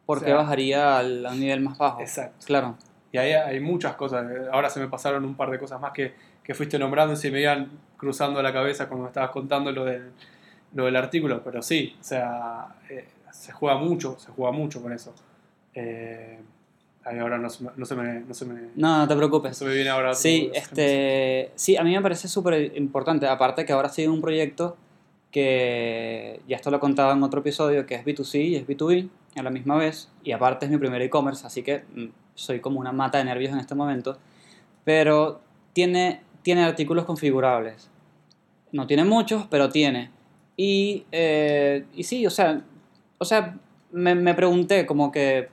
[0.06, 2.00] Porque O sea, bajaría al, nivel más bajo.
[2.00, 2.46] Exacto.
[2.46, 2.78] Claro.
[3.12, 4.26] Y ahí hay muchas cosas.
[4.52, 7.30] Ahora se me pasaron un par de cosas más que, que fuiste nombrando y se
[7.30, 10.12] me iban cruzando la cabeza cuando me estabas contando lo del,
[10.74, 11.44] lo del artículo.
[11.44, 15.14] Pero sí, o sea, eh, se juega mucho, se juega mucho con eso.
[15.80, 16.40] Eh,
[17.06, 19.58] ahora no se me, no se me, no se me, No, no te no preocupes.
[19.58, 20.16] se me viene ahora.
[20.16, 24.76] Sí, este, sí, a mí me parece súper importante, aparte que ahora sigue un proyecto
[25.32, 29.08] que ya esto lo he contado en otro episodio, que es B2C y es B2B
[29.36, 32.80] a la misma vez, y aparte es mi primer e-commerce, así que mm, soy como
[32.80, 34.18] una mata de nervios en este momento,
[34.84, 35.42] pero
[35.74, 37.90] tiene, tiene artículos configurables.
[38.72, 40.10] No tiene muchos, pero tiene.
[40.56, 42.64] Y, eh, y sí, o sea,
[43.20, 43.56] o sea
[43.92, 45.50] me, me pregunté como que,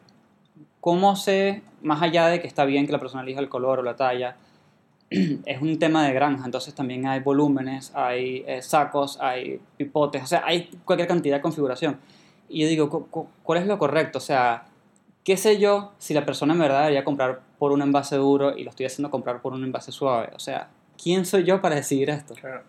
[0.85, 3.82] ¿cómo sé, más allá de que está bien que la persona elija el color o
[3.82, 4.37] la talla,
[5.11, 10.26] es un tema de granja, entonces también hay volúmenes, hay eh, sacos, hay pipotes, o
[10.26, 11.97] sea, hay cualquier cantidad de configuración.
[12.51, 14.18] Y yo digo, cu- cu- ¿cuál es lo correcto?
[14.18, 14.64] O sea,
[15.24, 18.62] ¿qué sé yo si la persona en verdad debería comprar por un envase duro y
[18.64, 20.28] lo estoy haciendo comprar por un envase suave?
[20.37, 20.68] O sea,
[21.03, 22.35] ¿quién soy yo para decidir esto?
[22.35, 22.62] Claro.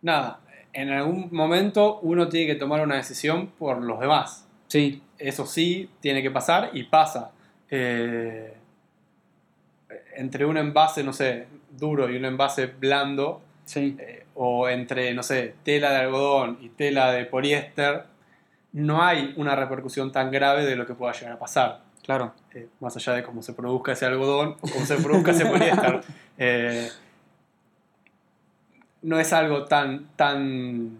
[0.00, 0.40] Nada,
[0.72, 4.46] en algún momento uno tiene que tomar una decisión por los demás.
[4.68, 7.30] Sí, Eso sí, tiene que pasar y pasa.
[7.74, 8.54] Eh,
[10.16, 15.22] entre un envase, no sé, duro y un envase blando, sí, eh, o entre, no
[15.22, 18.04] sé, tela de algodón y tela de poliéster,
[18.72, 21.80] no hay una repercusión tan grave de lo que pueda llegar a pasar.
[22.04, 25.46] claro, eh, más allá de cómo se produzca ese algodón o cómo se produzca ese
[25.46, 26.00] poliéster.
[26.38, 26.88] Eh,
[29.02, 30.98] no es algo tan, tan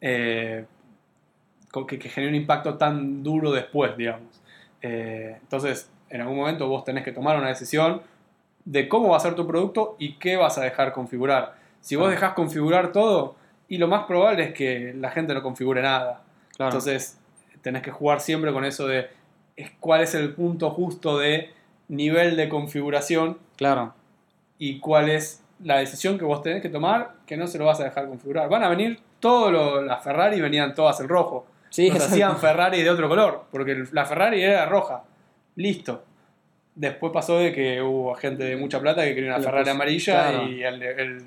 [0.00, 0.64] eh,
[1.86, 4.27] que genere un impacto tan duro después, digamos.
[4.82, 8.02] Eh, entonces, en algún momento vos tenés que tomar una decisión
[8.64, 11.56] de cómo va a ser tu producto y qué vas a dejar configurar.
[11.80, 13.36] Si vos dejás configurar todo,
[13.68, 16.22] y lo más probable es que la gente no configure nada.
[16.56, 16.70] claro.
[16.70, 17.18] Entonces,
[17.62, 19.08] tenés que jugar siempre con eso de
[19.80, 21.50] cuál es el punto justo de
[21.88, 23.94] nivel de configuración claro,
[24.58, 27.80] y cuál es la decisión que vos tenés que tomar que no se lo vas
[27.80, 28.48] a dejar configurar.
[28.48, 31.46] Van a venir todos las Ferrari venían todas en rojo.
[31.70, 35.04] Sí, Nos hacían Ferrari de otro color, porque la Ferrari era roja.
[35.56, 36.04] Listo.
[36.74, 40.28] Después pasó de que hubo gente de mucha plata que quería una Ferrari puso- amarilla
[40.30, 40.48] claro.
[40.48, 41.22] y el, el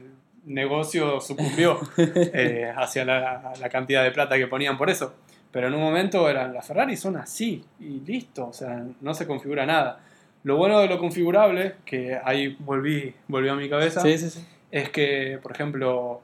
[0.45, 5.13] negocio sucumbió eh, hacia la, la cantidad de plata que ponían por eso.
[5.51, 9.27] Pero en un momento eran las Ferrari son así y listo, o sea, no se
[9.27, 9.99] configura nada.
[10.43, 14.47] Lo bueno de lo configurable, que ahí volví, volvió a mi cabeza, sí, sí, sí.
[14.71, 16.21] es que, por ejemplo,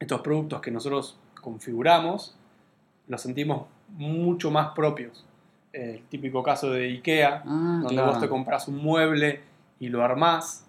[0.00, 2.37] estos productos que nosotros configuramos,
[3.08, 5.24] los sentimos mucho más propios.
[5.72, 8.12] El típico caso de IKEA, Ah, donde claro.
[8.12, 9.40] vos te compras un mueble
[9.80, 10.64] y lo armás,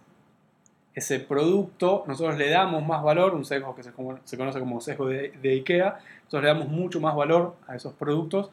[0.94, 3.92] ese producto, nosotros le damos más valor, un sesgo que se,
[4.26, 7.94] se conoce como sesgo de, de IKEA, nosotros le damos mucho más valor a esos
[7.94, 8.50] productos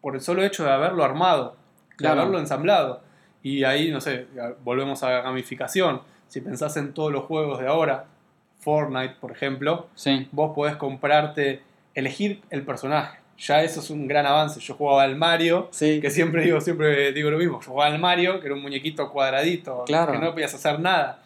[0.00, 1.56] por el solo hecho de haberlo armado,
[1.96, 2.16] Claro.
[2.16, 3.00] de haberlo ensamblado.
[3.42, 4.26] Y ahí, no sé,
[4.64, 6.02] volvemos a la gamificación.
[6.28, 8.06] Si pensás en todos los juegos de ahora,
[8.58, 11.62] Fortnite, por ejemplo, Sí, vos podés comprarte,
[11.96, 13.18] elegir el personaje.
[13.38, 14.60] Ya eso es un gran avance.
[14.60, 17.60] Yo jugaba al Mario, sí, que siempre digo, siempre digo lo mismo.
[17.60, 20.12] Yo jugaba al Mario, que era un muñequito cuadradito, Claro.
[20.12, 21.20] que no podías hacer nada.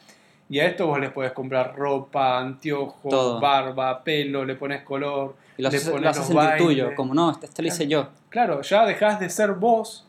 [0.49, 3.39] Y a esto vos les podés comprar ropa, anteojos, Todo.
[3.41, 5.37] barba, pelo, le pones color.
[5.57, 8.09] y lo le haces, lo haces los tuyo, como no, este lo hice yo.
[8.31, 10.07] Claro, ya dejás de ser vos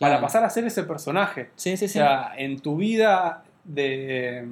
[0.00, 1.50] para pasar a ser ese personaje.
[1.54, 1.92] Sí, sí, O sí.
[1.94, 4.44] sea, en tu vida de,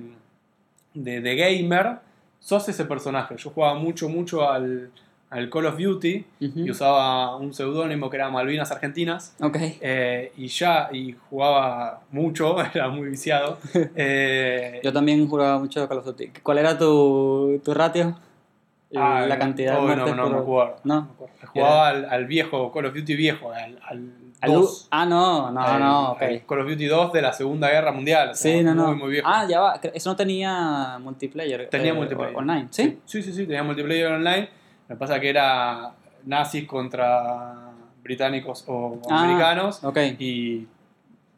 [0.94, 1.96] de, de gamer,
[2.38, 3.34] sos ese personaje.
[3.36, 4.90] Yo jugaba mucho, mucho al,
[5.32, 9.34] al Call of Duty y usaba un seudónimo que era Malvinas Argentinas.
[9.40, 9.56] Ok.
[9.80, 13.58] eh, y ya, y jugaba mucho, era muy viciado.
[13.96, 16.32] Eh, Yo también jugaba mucho Call of Duty.
[16.42, 18.16] ¿Cuál era tu, tu ratio?
[18.94, 20.76] ah, la cantidad de oh, muertes no, no, por-.
[20.84, 21.02] ¿No?
[21.02, 21.34] me acuerdo.
[21.52, 24.12] Jugaba al, al viejo Call of Duty viejo, al, al
[24.42, 24.88] Al 2.
[24.90, 26.22] Ah, no, no, no, ok.
[26.22, 28.30] al Call of Duty 2 de la Segunda Guerra Mundial.
[28.30, 28.88] o sea, Sí, no, no.
[28.88, 29.28] Muy, muy viejo.
[29.30, 29.80] Ah, ya va.
[29.94, 31.68] Eso no tenía multiplayer.
[31.70, 32.36] Tenía eh, multiplayer.
[32.36, 32.98] Online, ¿sí?
[33.06, 34.48] Sí, sí, sí, tenía multiplayer online.
[34.92, 35.90] Lo que pasa que era
[36.26, 37.70] nazis contra
[38.02, 39.96] británicos o Ah, americanos Ok.
[40.18, 40.66] y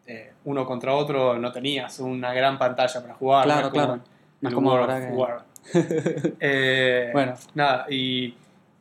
[0.08, 3.44] eh, uno contra otro no tenías una gran pantalla para jugar.
[3.44, 4.02] Claro, no es como claro.
[4.40, 5.42] No como ahora of
[5.72, 6.32] que-.
[6.40, 7.34] Eh, Bueno.
[7.54, 8.34] Nada, y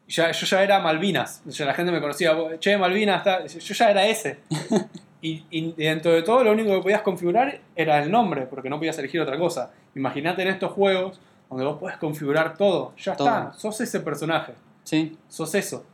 [0.07, 1.43] ya, yo ya era Malvinas.
[1.45, 3.45] Ya la gente me conocía, che, Malvinas, está-".
[3.45, 4.39] yo ya era ese.
[5.25, 8.77] Y, y dentro de todo, lo único que podías configurar era el nombre, porque no
[8.77, 9.71] podías elegir otra cosa.
[9.95, 11.17] Imagínate en estos juegos
[11.53, 12.93] donde vos podés configurar todo.
[12.97, 13.27] Ya Todo.
[13.27, 15.85] está, sos ese personaje, Sí, sos eso.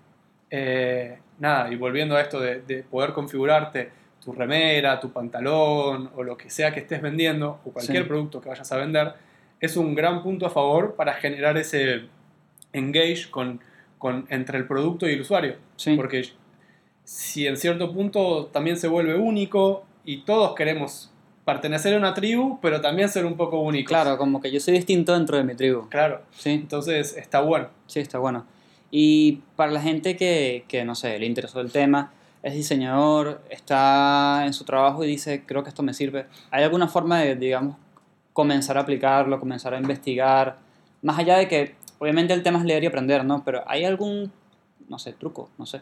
[0.50, 3.92] Eh, nada, y volviendo a esto de, de poder configurarte
[4.24, 8.08] tu remera, tu pantalón o lo que sea que estés vendiendo, o cualquier Sí.
[8.10, 9.14] producto que vayas a vender,
[9.60, 12.08] es un gran punto a favor para generar ese
[12.74, 13.62] engage con,
[13.98, 15.56] con, entre el producto y el usuario.
[15.76, 15.96] sí.
[15.96, 16.24] Porque
[17.04, 21.12] si en cierto punto también se vuelve único y todos queremos
[21.50, 23.90] pertenecer a una tribu, pero también ser un poco únicos.
[23.90, 25.90] Claro, como que yo soy distinto dentro de mi tribu.
[25.90, 26.22] Claro.
[26.38, 27.70] Sí, Entonces está bueno.
[27.88, 28.46] sí, está bueno.
[28.92, 32.12] Y para la gente que, que no sé, le interesó el tema,
[32.44, 36.28] es diseñador, está en su trabajo y dice, creo que esto me sirve.
[36.52, 37.76] ¿Hay alguna forma de, digamos,
[38.34, 40.58] comenzar a aplicarlo, comenzar a investigar?
[41.02, 43.44] Más allá de que, obviamente el tema es leer y aprender, ¿no?
[43.44, 44.32] Pero ¿hay algún,
[44.88, 45.50] no sé, truco?
[45.58, 45.82] No sé.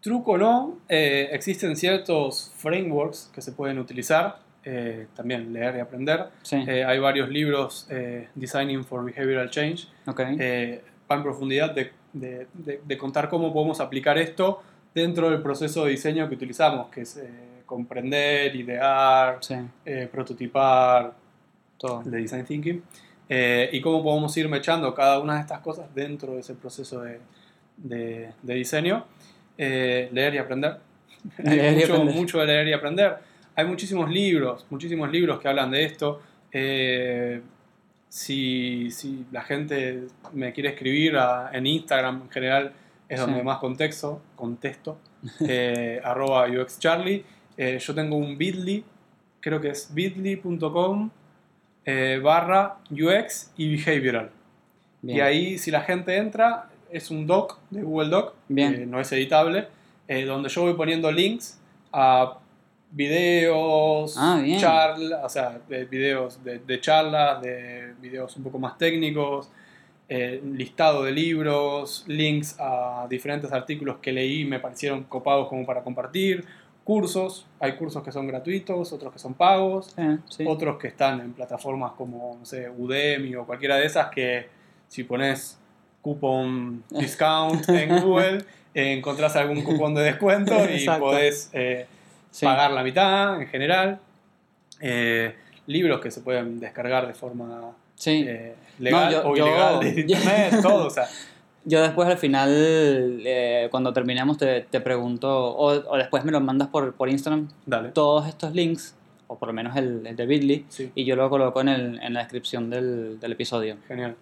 [0.00, 6.26] Truco no, eh, existen ciertos frameworks que se pueden utilizar, eh, también leer y aprender.
[6.42, 6.56] Sí.
[6.66, 10.20] Eh, hay varios libros, eh, Designing for Behavioral Change, ok.
[10.38, 14.62] eh, van en profundidad de, de- de- de contar cómo podemos aplicar esto
[14.94, 17.20] dentro del proceso de diseño que utilizamos, que es
[17.66, 19.54] comprender, idear, sí,
[20.12, 21.12] prototipar,
[21.76, 22.02] todo.
[22.02, 22.82] de design thinking,
[23.28, 27.02] eh, y cómo podemos ir mechando cada una de estas cosas dentro de ese proceso
[27.02, 27.20] de,
[27.76, 29.04] de- de diseño.
[29.58, 30.76] Eh, leer y aprender.
[31.38, 32.14] Leer Hay y mucho, aprender.
[32.14, 33.16] mucho de leer y aprender.
[33.56, 36.22] Hay muchísimos libros, muchísimos libros que hablan de esto.
[36.52, 37.40] Eh,
[38.08, 42.72] si, si la gente me quiere escribir a- en Instagram en general
[43.08, 43.44] es donde Sí.
[43.44, 44.98] más contexto, contesto,
[45.48, 47.24] eh, arroba UXCharlie.
[47.56, 48.84] Eh, yo tengo un bit.ly,
[49.40, 51.10] creo que es bit.ly.com
[51.84, 54.30] eh, barra UX y Behavioral.
[55.02, 55.18] Bien.
[55.18, 58.74] Y ahí si la gente entra, es un doc de Google Doc, Bien.
[58.74, 59.68] que no es editable,
[60.06, 61.58] eh, donde yo voy poniendo links
[61.92, 62.38] a
[62.90, 68.78] videos, Ah, charlas, o sea, de videos de, de charlas, de videos un poco más
[68.78, 69.50] técnicos,
[70.08, 75.66] eh, listado de libros, links a diferentes artículos que leí y me parecieron copados como
[75.66, 76.46] para compartir,
[76.82, 79.94] cursos, hay cursos que son gratuitos, otros que son pagos,
[80.30, 80.44] sí.
[80.46, 84.48] otros que están en plataformas como, no sé, Udemy o cualquiera de esas que
[84.88, 85.58] si pones
[86.02, 88.44] cupón discount en Google,
[88.74, 91.86] encontrás algún cupón de descuento y podés eh,
[92.30, 92.44] Sí.
[92.44, 93.98] pagar la mitad en general.
[94.80, 95.34] Eh,
[95.66, 98.24] libros que se pueden descargar de forma Sí.
[98.28, 101.06] eh, legal yo- o yo- ilegal internet, todo, o sea,
[101.64, 103.20] Yo después al final,
[103.70, 107.90] cuando terminemos, te, te pregunto, o, o después me lo mandas por, por Instagram, dale.
[107.90, 108.94] todos estos links,
[109.26, 112.00] o por lo menos el, el de Bitly, Sí, y yo lo coloco en, el-
[112.02, 113.76] en la descripción del, del episodio.
[113.88, 114.14] genial.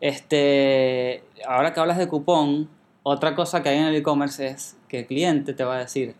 [0.00, 2.68] Este, ahora que hablas de cupón,
[3.02, 6.14] otra cosa que hay en el e-commerce es que el cliente te va a decir,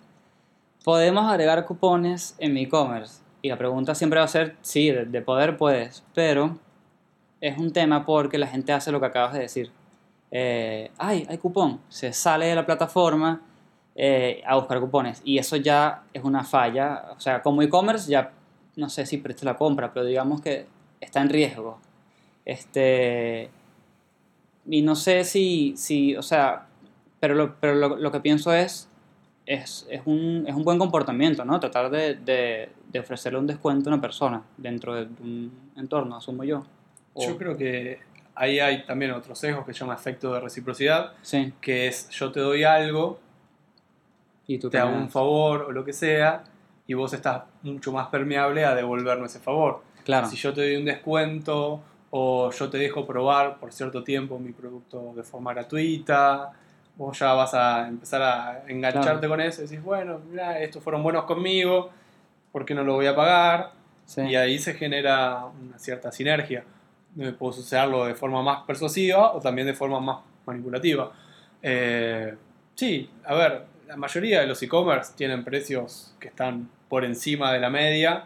[0.84, 3.22] podemos agregar cupones en mi e-commerce.
[3.42, 6.58] Y la pregunta siempre va a ser, sí, de, de poder puedes, pero
[7.40, 9.72] es un tema porque la gente hace lo que acabas de decir.
[10.30, 11.80] Eh, ay, hay cupón.
[11.88, 13.42] Se sale de la plataforma
[13.94, 15.22] eh, a buscar cupones.
[15.24, 17.12] Y eso ya es una falla.
[17.16, 18.32] O sea, como e-commerce ya
[18.76, 20.66] no sé si preste la compra, pero digamos que
[21.00, 21.78] está en riesgo.
[22.44, 23.50] Este,
[24.70, 26.66] y no sé si, si o sea,
[27.18, 28.88] pero lo, pero lo, lo que pienso es,
[29.46, 31.58] es, es, un, es un buen comportamiento, ¿no?
[31.60, 36.44] Tratar de, de, de ofrecerle un descuento a una persona dentro de un entorno, asumo
[36.44, 36.64] yo.
[37.14, 37.98] O- Yo creo que
[38.36, 42.30] ahí hay también otro sesgo que se llama efecto de reciprocidad, Sí, que es yo
[42.30, 43.18] te doy algo
[44.46, 46.44] y tú te hago un favor o lo que sea,
[46.86, 49.82] y vos estás mucho más permeable a devolverme ese favor.
[50.04, 54.38] Claro, Si yo te doy un descuento o yo te dejo probar por cierto tiempo
[54.38, 56.50] mi producto de forma gratuita,
[56.96, 59.28] vos ya vas a empezar a engancharte Claro.
[59.28, 61.90] con eso y decís, bueno, mira, estos fueron buenos conmigo,
[62.52, 63.72] ¿por qué no lo voy a pagar?
[64.06, 64.22] sí.
[64.22, 66.64] Y ahí se genera una cierta sinergia.
[67.38, 71.12] Puedo usarlo de forma más persuasiva o también de forma más manipulativa.
[71.62, 72.34] Eh,
[72.74, 77.60] sí, a ver, la mayoría de los e-commerce tienen precios que están por encima de
[77.60, 78.24] la media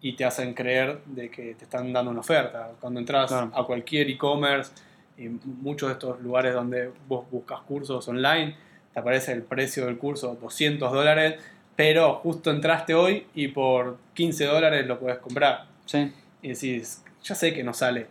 [0.00, 2.70] y te hacen creer de que te están dando una oferta.
[2.80, 3.50] Cuando entras Claro.
[3.54, 4.72] a cualquier e-commerce,
[5.16, 8.54] y muchos de estos lugares donde vos buscas cursos online,
[8.94, 11.34] te aparece el precio del curso 200 dólares,
[11.74, 15.66] pero justo entraste hoy y por 15 dólares lo puedes comprar.
[15.86, 16.12] sí.
[16.40, 18.06] Y decís, ya sé que no sale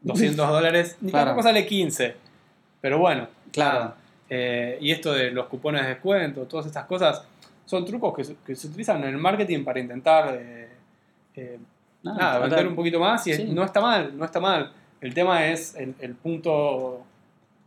[0.00, 1.26] 200 dólares, ni Claro.
[1.26, 2.16] tampoco sale 15.
[2.80, 3.94] Pero bueno, Claro.
[4.28, 7.22] Eh, y esto de los cupones de descuento, todas estas cosas,
[7.64, 10.68] son trucos que se, que se utilizan en el marketing para intentar eh,
[11.36, 11.58] eh,
[12.02, 13.44] No, nada, vender un poquito más y sí.
[13.44, 14.72] no está mal, no está mal.
[15.00, 17.04] El tema es el, el punto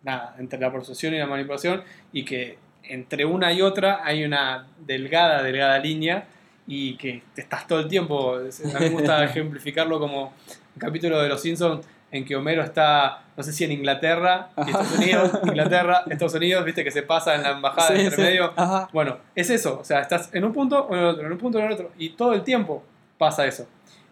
[0.04, 4.68] nada, entre la persuasión y la manipulación y que entre una y otra hay una
[4.86, 6.26] delgada, delgada línea
[6.66, 8.36] y que te estás todo el tiempo.
[8.36, 8.50] A mí
[8.80, 13.52] me gusta ejemplificarlo como un capítulo de Los Simpsons en que Homero está, no sé
[13.52, 17.90] si en Inglaterra, Estados Unidos, Inglaterra, Estados Unidos, viste que se pasa en la embajada
[17.90, 18.22] Sí, entre sí.
[18.22, 18.54] medio.
[18.56, 18.88] Ajá.
[18.94, 21.38] Bueno, es eso, o sea, estás en un punto o en el otro, en un
[21.38, 22.82] punto o en el otro, y todo el tiempo
[23.18, 23.68] pasa eso.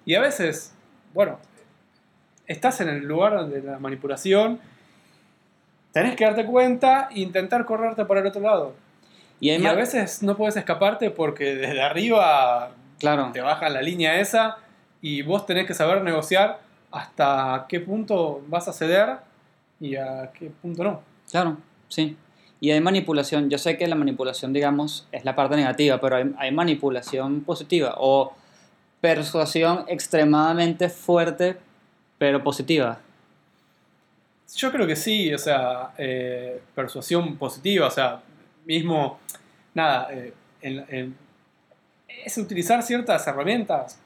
[0.05, 0.73] Y a veces,
[1.13, 1.39] bueno,
[2.47, 4.59] estás en el lugar de la manipulación,
[5.91, 8.75] tenés que darte cuenta e intentar correrte para el otro lado.
[9.39, 14.57] Y, a veces no puedes escaparte porque desde arriba claro, te bajan la línea esa
[15.01, 16.59] y vos tenés que saber negociar
[16.91, 19.17] hasta qué punto vas a ceder
[19.79, 21.01] y a qué punto no.
[21.29, 21.57] claro,
[21.89, 22.17] sí.
[22.61, 26.33] Y hay manipulación, yo sé que la manipulación, digamos, es la parte negativa, pero hay,
[26.37, 28.33] hay manipulación positiva o
[29.09, 31.57] persuasión extremadamente fuerte,
[32.17, 32.97] pero positiva.
[34.55, 38.21] Yo creo que sí, o sea, eh, persuasión positiva, o sea,
[38.65, 39.19] mismo,
[39.75, 41.17] nada, eh, en- en-
[42.25, 43.99] es utilizar ciertas herramientas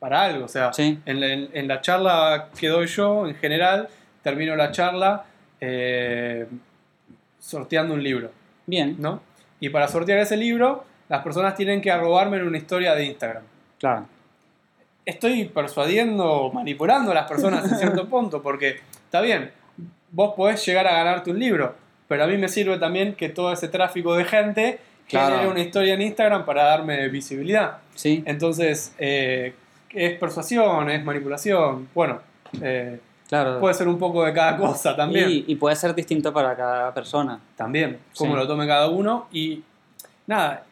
[0.00, 0.98] para algo, o sea, Sí.
[1.06, 3.88] en, la, en- en la charla que doy yo, en general,
[4.24, 5.26] termino la charla
[5.60, 6.46] eh,
[7.38, 8.30] sorteando un libro,
[8.66, 9.20] Bien, ¿no?
[9.60, 13.42] Y para sortear ese libro, las personas tienen que arrobarme en una historia de Instagram.
[13.78, 14.06] claro.
[15.10, 19.50] Estoy persuadiendo, manipulando a las personas en cierto punto, porque está bien,
[20.10, 21.74] vos podés llegar a ganarte un libro,
[22.08, 25.34] pero a mí me sirve también que todo ese tráfico de gente Claro.
[25.34, 27.78] genere una historia en Instagram para darme visibilidad.
[27.96, 29.54] Sí, Entonces, eh,
[29.92, 32.20] es persuasión, es manipulación, bueno,
[32.62, 33.58] eh, claro.
[33.58, 35.28] puede ser un poco de cada cosa también.
[35.28, 37.40] Y, y puede ser distinto para cada persona.
[37.56, 38.38] También, cómo Sí.
[38.38, 39.64] lo tome cada uno y
[40.28, 40.62] nada,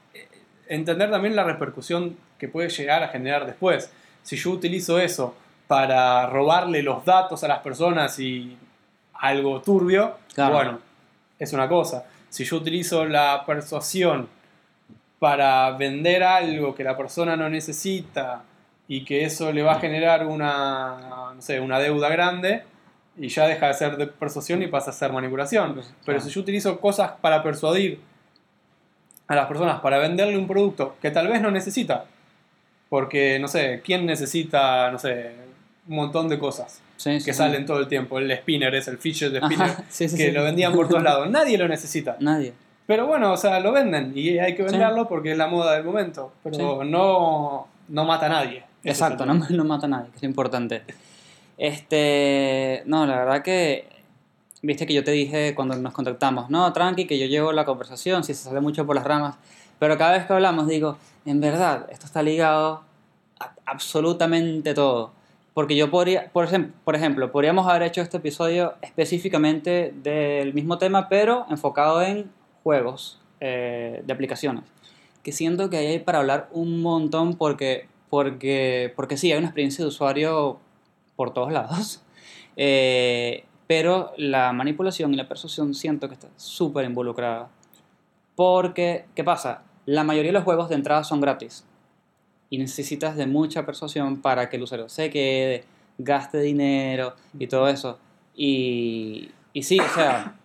[0.69, 3.91] entender también la repercusión que puede llegar a generar después.
[4.29, 5.35] Si yo utilizo eso
[5.67, 8.59] para robarle los datos a las personas y
[9.15, 10.55] algo turbio, Claro.
[10.55, 10.79] bueno,
[11.39, 12.05] es una cosa.
[12.29, 14.29] Si yo utilizo la persuasión
[15.19, 18.43] para vender algo que la persona no necesita
[18.87, 22.65] y que eso le va a generar una, no sé, una deuda grande,
[23.17, 25.73] y ya deja de ser de persuasión y pasa a ser manipulación.
[25.73, 26.21] Pues, Pero claro.
[26.21, 27.99] si yo utilizo cosas para persuadir
[29.27, 32.05] a las personas, para venderle un producto que tal vez no necesita,
[32.89, 35.33] porque, no sé, ¿quién necesita, no sé,
[35.89, 37.39] un montón de cosas Sí, sí, que sí.
[37.39, 38.19] salen todo el tiempo?
[38.19, 39.85] El spinner es el fidget de spinner, Ajá,
[40.17, 41.31] que lo vendían por todos lados.
[41.31, 42.17] Nadie lo necesita.
[42.19, 42.53] Nadie.
[42.87, 45.85] Pero bueno, o sea, lo venden y hay que venderlo porque es la moda del
[45.85, 46.33] momento.
[46.43, 48.65] Pero no, no mata a nadie.
[48.83, 50.83] Exacto, no, no mata a nadie, que es lo importante.
[51.57, 53.89] Este, no, la verdad que,
[54.63, 58.25] viste que yo te dije cuando nos contactamos, no, tranqui, que yo llevo la conversación,
[58.25, 59.37] si se sale mucho por las ramas,
[59.79, 62.83] pero cada vez que hablamos digo, en verdad, esto está ligado
[63.41, 65.13] a absolutamente todo.
[65.55, 70.79] Porque yo podría, por ejemplo, por ejemplo, podríamos haber hecho este episodio específicamente del mismo
[70.79, 72.31] tema, pero enfocado en
[72.63, 74.65] juegos eh, de aplicaciones.
[75.23, 79.49] Que siento que ahí hay para hablar un montón porque, porque, porque sí, hay una
[79.49, 80.59] experiencia de usuario
[81.17, 82.03] por todos lados.
[82.61, 87.49] Eh, pero la manipulación y la persuasión siento que está súper involucrada.
[88.39, 89.63] Porque, ¿qué pasa?
[89.85, 91.65] La mayoría de los juegos de entrada son gratis.
[92.51, 95.65] Y necesitas de mucha persuasión para que el usuario se quede,
[95.99, 97.99] gaste dinero y todo eso.
[98.37, 100.37] Y, y sí, o sea,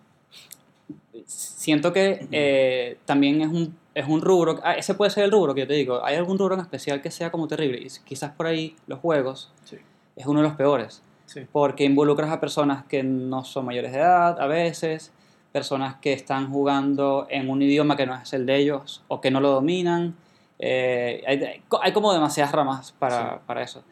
[1.24, 5.54] siento que eh, también es un, es un rubro, ah, ese puede ser el rubro
[5.54, 8.32] que yo te digo, hay algún rubro en especial que sea como terrible, y quizás
[8.32, 9.78] por ahí los juegos Sí,
[10.16, 11.46] es uno de los peores, sí.
[11.52, 15.12] porque involucras a personas que no son mayores de edad a veces,
[15.58, 19.30] personas que están jugando en un idioma que no es el de ellos o que
[19.30, 20.16] no lo dominan,
[20.58, 23.40] eh, hay, hay como demasiadas ramas para, Sí.
[23.46, 23.84] para eso.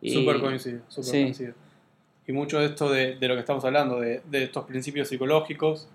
[0.00, 1.22] Y- Súper coincido, súper sí.
[1.24, 1.52] coincido.
[2.26, 5.88] Y mucho de esto de, de lo que estamos hablando, de, de estos principios psicológicos,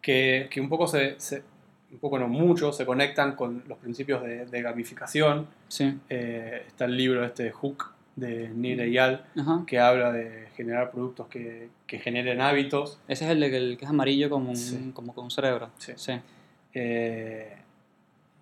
[0.00, 1.42] que, que un poco se, se-
[1.90, 5.48] un poco no mucho, se conectan con los principios de, de gamificación.
[5.66, 9.64] Sí, Eh, está el libro este Hook de Neil Eyal, ajá.
[9.66, 12.98] que habla de generar productos que, que generen hábitos.
[13.08, 14.90] Ese es el, de- el que es amarillo como un, Sí.
[14.94, 15.70] como con un cerebro.
[15.78, 15.92] Sí.
[15.96, 16.12] sí.
[16.74, 17.56] Eh,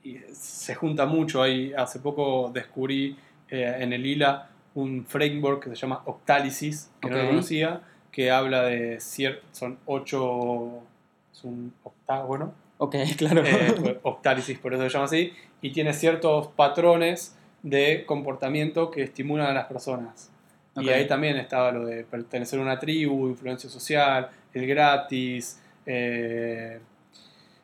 [0.02, 1.42] y se junta mucho.
[1.42, 3.16] Ahí hace poco descubrí
[3.50, 7.80] eh, en el ILA un framework que se llama Octálisis, que no lo conocía,
[8.12, 10.80] que habla de cier- son ocho,
[11.32, 13.42] es un octágono, Ok, claro.
[13.44, 17.36] eh, pues, Octálisis por eso se llama así, y tiene ciertos patrones
[17.68, 20.30] de comportamiento que estimulan a las personas.
[20.74, 20.84] Ok.
[20.84, 26.78] Y ahí también estaba lo de pertenecer a una tribu, influencia social, el gratis, eh,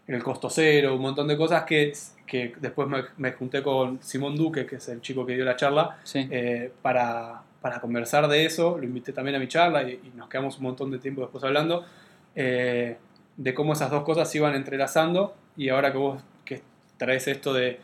[0.07, 1.93] el costo cero, un montón de cosas que,
[2.27, 5.57] que después me, me junté con Simón Duque, que es el chico que dio la
[5.57, 6.27] charla, sí.
[6.31, 8.77] eh, para, para conversar de eso.
[8.77, 11.43] Lo invité también a mi charla y, y nos quedamos un montón de tiempo después
[11.45, 11.85] hablando
[12.35, 12.97] eh,
[13.37, 16.63] de cómo esas dos cosas se iban entrelazando y ahora que vos que
[16.97, 17.79] traes esto de,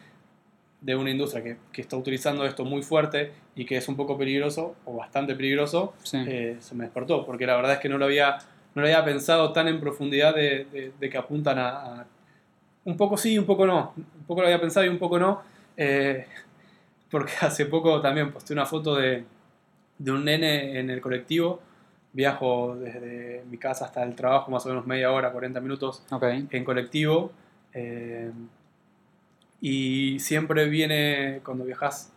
[0.81, 4.17] de una industria que, que está utilizando esto muy fuerte y que es un poco
[4.17, 6.19] peligroso o bastante peligroso, sí.
[6.27, 8.39] eh, se me despertó, porque la verdad es que no lo había,
[8.75, 11.69] no lo había pensado tan en profundidad de, de- de que apuntan a,
[12.01, 12.07] a-
[12.85, 13.93] Un poco sí, un poco no.
[13.97, 15.43] Un poco lo había pensado y un poco no.
[15.77, 16.27] eh,
[17.11, 19.25] porque hace poco también posté una foto de,
[19.99, 21.61] de un nene en el colectivo.
[22.13, 26.25] Viajo desde mi casa hasta el trabajo, más o menos media hora, 40 minutos ok.
[26.51, 27.31] en colectivo.
[27.75, 28.31] eh,
[29.61, 32.13] y siempre viene, cuando viajas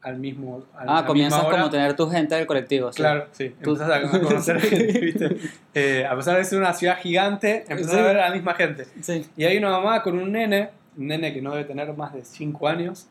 [0.00, 1.58] al mismo a Ah, comienzas misma hora.
[1.58, 2.92] como tener tu gente del colectivo.
[2.92, 2.96] sí.
[2.96, 3.54] Claro, sí.
[3.62, 5.36] Tú- Empezás a conocer gente, ¿viste?
[5.74, 7.98] Eh, a pesar de ser una ciudad gigante, empezás Sí.
[7.98, 8.86] a ver a la misma gente.
[9.00, 9.24] Sí.
[9.36, 12.24] Y hay una mamá con un nene, un nene que no debe tener más de
[12.24, 13.06] 5 años,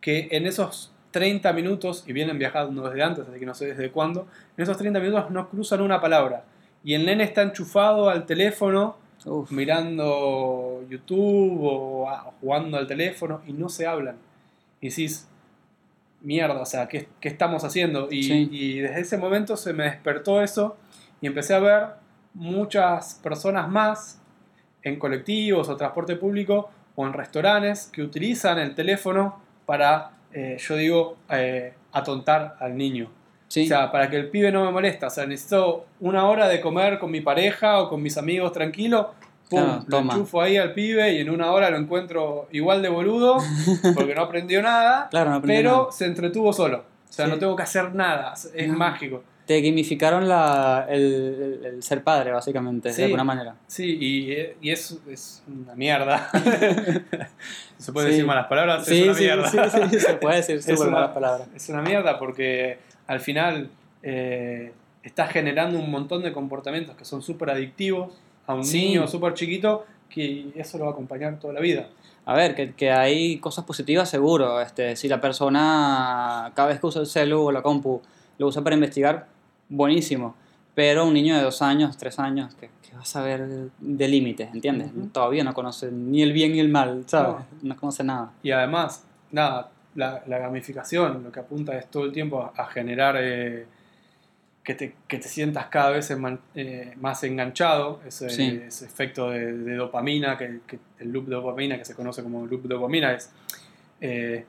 [0.00, 3.90] que en esos 30 minutos, y vienen viajando desde antes, así que no sé desde
[3.92, 6.44] cuándo, en esos 30 minutos no cruzan una palabra.
[6.82, 9.50] Y el nene está enchufado al teléfono, Uf.
[9.52, 12.06] mirando YouTube o
[12.40, 14.16] jugando al teléfono, y no se hablan.
[14.80, 15.28] Y decís,
[16.20, 18.08] mierda, o sea, ¿qué, qué estamos haciendo?
[18.10, 18.48] Y, Sí.
[18.50, 20.76] y desde ese momento se me despertó eso
[21.20, 21.86] y empecé a ver
[22.34, 24.20] muchas personas más
[24.82, 30.76] en colectivos o transporte público o en restaurantes que utilizan el teléfono para, eh, yo
[30.76, 33.08] digo, eh, atontar al niño.
[33.52, 33.64] Sí.
[33.64, 35.08] O sea, para que el pibe no me molesta.
[35.08, 39.12] O sea, necesito una hora de comer con mi pareja o con mis amigos tranquilo.
[39.50, 40.14] Pum, Claro, lo toma.
[40.14, 43.36] enchufo ahí al pibe y en una hora lo encuentro igual de boludo
[43.94, 45.92] porque no aprendió nada, claro, no aprendí pero nada.
[45.92, 46.78] se entretuvo solo.
[47.10, 47.30] O sea, Sí.
[47.32, 48.32] no tengo que hacer nada.
[48.54, 48.78] Es No.
[48.78, 49.22] mágico.
[49.44, 52.98] Te gamificaron la, el, el- el ser padre, básicamente, Sí.
[52.98, 53.54] de alguna manera.
[53.66, 56.30] Sí, y, y es, es una mierda.
[57.76, 59.48] se puede decir malas palabras, es una mierda.
[59.48, 59.58] sí,
[59.90, 61.48] sí, se puede decir súper malas palabras.
[61.54, 63.70] Es una mierda porque al final
[64.02, 64.72] eh,
[65.02, 68.12] estás generando un montón de comportamientos que son súper adictivos
[68.46, 68.86] a un Sí.
[68.88, 71.88] niño súper chiquito que eso lo va a acompañar toda la vida.
[72.24, 74.60] A ver, que, que hay cosas positivas seguro.
[74.60, 78.00] Este, si la persona cada vez que usa el celu o la compu
[78.38, 79.26] lo usa para investigar,
[79.68, 80.34] buenísimo.
[80.74, 84.48] Pero un niño de dos años, tres años, que, que va a saber de límites,
[84.54, 84.90] ¿entiendes?
[85.12, 87.44] Todavía no conoce ni el bien ni el mal, ¿sabes?
[87.62, 88.32] No, conoce nada.
[88.42, 92.66] Y además, nada, la, la gamificación lo que apunta es todo el tiempo a, a
[92.66, 93.66] generar eh,
[94.64, 96.10] que, te, que te sientas cada vez
[96.54, 98.62] eh, más enganchado, ese, Sí.
[98.66, 102.46] ese efecto de, de dopamina, que, que el loop de dopamina, que se conoce como
[102.46, 103.30] loop de dopamina, es
[104.00, 104.44] eh,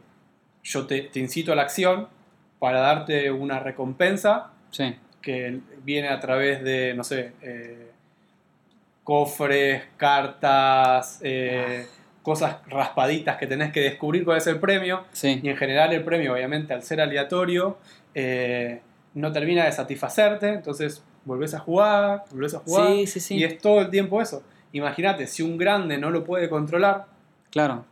[0.64, 2.08] yo te, te incito a la acción
[2.60, 7.34] para darte una recompensa Sí, que viene a través de, no sé,
[9.04, 11.86] cofres, cartas, eh,
[12.24, 15.04] cosas raspaditas que tenés que descubrir cuál es el premio.
[15.12, 15.40] sí.
[15.44, 17.78] Y en general el premio, obviamente, al ser aleatorio,
[18.16, 18.82] eh,
[19.14, 22.88] no termina de satisfacerte, entonces volvés a jugar, volvés a jugar.
[22.88, 23.36] Sí, sí, sí.
[23.36, 24.42] Y es todo el tiempo eso.
[24.72, 27.06] Imagínate, si un grande no lo puede controlar,
[27.52, 27.86] Claro,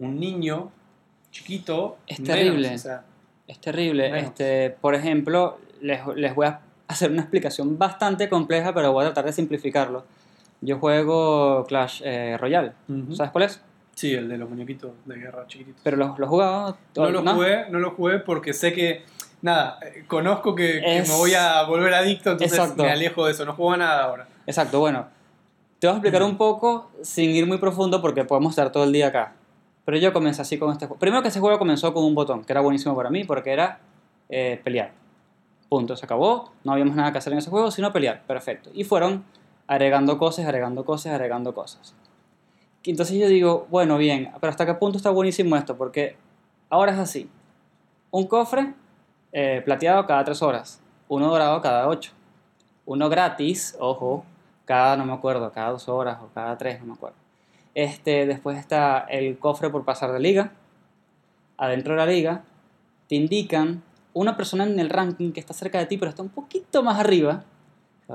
[0.00, 0.72] un niño
[1.30, 1.98] chiquito...
[2.08, 2.74] Es menos, terrible.
[2.74, 3.04] o sea,
[3.46, 4.10] es terrible.
[4.10, 4.30] Menos.
[4.30, 9.08] Este, por ejemplo, les, les voy a hacer una explicación bastante compleja, pero voy a
[9.08, 10.04] tratar de simplificarlo.
[10.60, 12.72] Yo juego Clash eh, Royale.
[12.88, 13.14] ujú.
[13.14, 13.62] ¿Sabes cuál es?
[13.94, 15.80] Sí, el de los muñequitos de guerra chiquititos.
[15.82, 16.76] Pero lo, lo he jugado.
[16.96, 19.04] No lo jugué, no lo jugué porque sé que,
[19.42, 22.82] nada, eh, conozco que, que Es- me voy a volver adicto, entonces Exacto.
[22.82, 24.26] me alejo de eso, no juego nada ahora.
[24.46, 25.06] Exacto, bueno.
[25.78, 28.92] Te voy a explicar un poco sin ir muy profundo porque podemos estar todo el
[28.92, 29.32] día acá.
[29.86, 31.00] Pero yo comencé así con este juego.
[31.00, 33.80] Primero que ese juego comenzó con un botón, que era buenísimo para mí porque era
[34.28, 34.92] eh, pelear.
[35.70, 36.52] Punto, se acabó.
[36.64, 38.22] No habíamos nada que hacer en ese juego, sino pelear.
[38.26, 38.70] Perfecto.
[38.74, 39.24] Y fueron
[39.70, 41.94] agregando cosas, agregando cosas, agregando cosas.
[42.82, 45.76] Entonces yo digo, bueno, bien, pero ¿hasta qué punto está buenísimo esto?
[45.76, 46.16] Porque
[46.70, 47.30] ahora es así.
[48.10, 48.74] Un cofre
[49.30, 50.80] eh, plateado cada 3 horas.
[51.06, 52.10] Uno dorado cada 8.
[52.84, 54.24] Uno gratis, ojo,
[54.64, 57.16] cada, no me acuerdo, cada 2 horas o cada 3, no me acuerdo.
[57.76, 60.52] Este, después está el cofre por pasar de liga.
[61.56, 62.42] Adentro de la liga
[63.08, 63.84] te indican
[64.14, 66.98] una persona en el ranking que está cerca de ti, pero está un poquito más
[66.98, 67.44] arriba.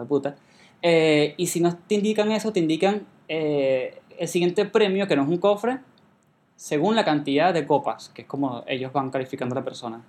[0.10, 0.36] puta.
[0.82, 5.24] Eh, y si no te indican eso, te indican eh, el siguiente premio, que no
[5.24, 5.80] es un cofre,
[6.56, 10.02] según la cantidad de copas, que es como ellos van calificando a la persona.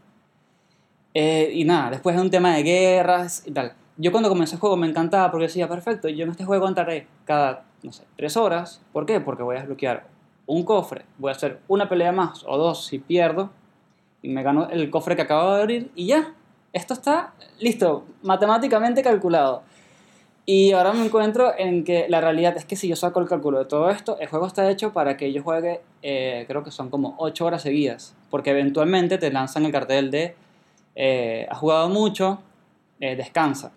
[1.15, 3.75] Eh, y nada, después es un tema de guerras y tal.
[3.97, 7.07] Yo cuando comencé el juego me encantaba porque decía, perfecto, yo en este juego entraré
[7.25, 8.83] cada, no sé, tres horas.
[8.93, 9.21] ¿Por qué?
[9.21, 10.07] Porque voy a desbloquear
[10.47, 13.51] un cofre, voy a hacer una pelea más o dos si pierdo
[14.23, 16.35] y me gano el cofre que acabo de abrir y ya.
[16.73, 19.63] Esto está listo, matemáticamente calculado.
[20.49, 23.59] Y ahora me encuentro en que la realidad es que si yo saco el cálculo
[23.59, 26.89] de todo esto, el juego está hecho para que yo juegue, eh, creo que son
[26.89, 28.15] como 8 horas seguidas.
[28.31, 30.37] Porque eventualmente te lanzan el cartel de,
[30.95, 32.41] eh, has jugado mucho,
[33.01, 33.73] eh, descansa.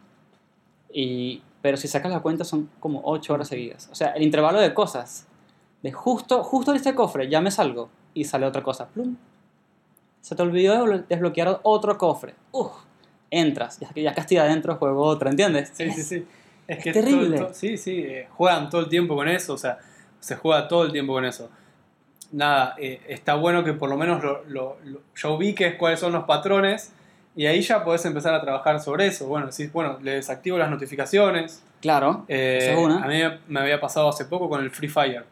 [0.93, 3.89] Y, pero si sacas la cuenta son como 8 horas seguidas.
[3.91, 5.25] O sea, el intervalo de cosas,
[5.81, 8.87] de justo, justo en este cofre, ya me salgo y sale otra cosa.
[8.89, 9.15] Plum.
[10.21, 12.35] Se te olvidó desblo- desbloquear otro cofre.
[12.51, 12.71] Uf,
[13.31, 15.71] entras, ya ya que estoy adentro juego otra, ¿entiendes?
[15.73, 16.27] Sí, sí, sí.
[16.69, 17.37] Es, es que terrible.
[17.37, 19.79] todo- todo- sí, sí, eh, juegan todo el tiempo con eso, o sea,
[20.19, 21.49] se juega todo el tiempo con eso.
[22.31, 26.13] Nada, eh, está bueno que por lo menos lo, lo, lo- ya ubiques cuáles son
[26.13, 26.91] los patrones
[27.35, 29.27] y ahí ya podés empezar a trabajar sobre eso.
[29.27, 31.63] Bueno, decís, bueno, le desactivo las notificaciones.
[31.81, 32.77] Claro, Eh, es.
[33.03, 35.23] A mí me había pasado hace poco con el Free Fire,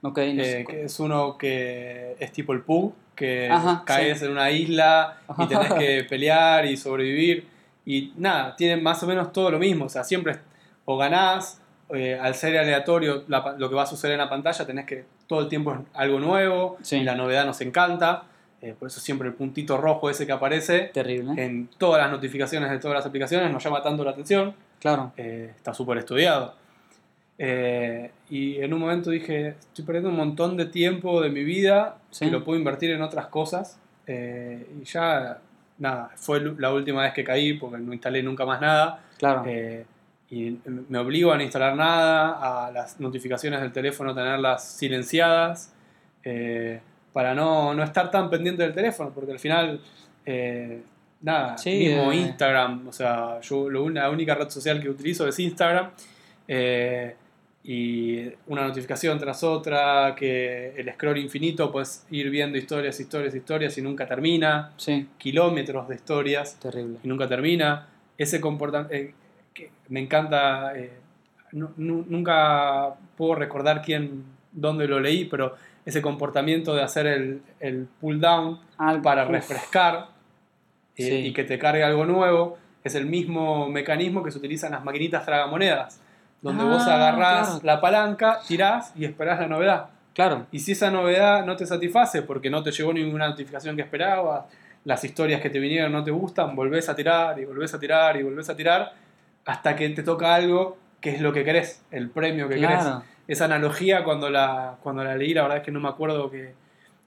[0.00, 0.76] Ok, no sé eh, cuál.
[0.76, 4.24] que es uno que es tipo el PUG, que Ajá, caes sí.
[4.24, 7.46] en una isla y tenés que pelear y sobrevivir.
[7.84, 9.86] Y nada, tienen más o menos todo lo mismo.
[9.86, 10.36] O sea, siempre
[10.90, 11.60] o ganás,
[11.90, 15.04] eh, al ser aleatorio la lo que va a suceder en la pantalla, tenés que
[15.26, 16.96] todo el tiempo es algo nuevo Sí.
[16.96, 18.22] y la novedad nos encanta.
[18.62, 21.34] Eh, por eso siempre el puntito rojo ese que aparece Terrible.
[21.44, 24.54] en todas las notificaciones de todas las aplicaciones nos llama tanto la atención.
[24.80, 25.12] Claro.
[25.18, 26.54] Eh, está súper estudiado.
[27.36, 31.98] Eh, y en un momento dije, estoy perdiendo un montón de tiempo de mi vida
[32.10, 32.24] Sí.
[32.24, 33.78] que lo puedo invertir en otras cosas.
[34.08, 35.38] Y ya,
[35.76, 39.00] nada, fue la última vez que caí porque no instalé nunca más nada.
[39.18, 39.44] Claro.
[40.30, 45.72] Y me obligo a no instalar nada, a las notificaciones del teléfono tenerlas silenciadas,
[46.22, 46.80] eh,
[47.12, 49.80] para no, no estar tan pendiente del teléfono, porque al final,
[50.26, 50.82] eh,
[51.22, 52.16] nada, Sí, mismo eh.
[52.16, 55.90] Instagram, o sea, yo lo la única red social que utilizo es Instagram,
[57.64, 63.76] y una notificación tras otra, que el scroll infinito, puedes ir viendo historias, historias, historias
[63.76, 65.06] y nunca termina, Sí.
[65.18, 66.98] kilómetros de historias Terrible.
[67.02, 67.86] y nunca termina.
[68.16, 68.94] Ese comportamiento
[69.58, 70.92] que me encanta, eh,
[71.52, 75.54] nu- nu- nunca puedo recordar quién, dónde lo leí, pero
[75.84, 80.08] ese comportamiento de hacer el, el pull down Al- para uf, refrescar
[80.96, 81.14] eh, Sí.
[81.28, 84.84] y que te cargue algo nuevo es el mismo mecanismo que se utiliza en las
[84.84, 86.00] maquinitas tragamonedas,
[86.42, 87.60] donde vos Ah, agarrás claro.
[87.64, 89.86] la palanca, tirás y esperás la novedad.
[90.14, 90.46] Claro.
[90.50, 94.44] Y si esa novedad no te satisface porque no te llegó ninguna notificación que esperabas,
[94.84, 98.16] las historias que te vinieron no te gustan, volvés a tirar y volvés a tirar
[98.16, 98.92] y volvés a tirar
[99.48, 102.80] hasta que te toca algo que es lo que querés, el premio que querés.
[102.80, 103.02] Claro.
[103.26, 106.54] Esa analogía cuando la, cuando la leí, la verdad es que no me acuerdo que,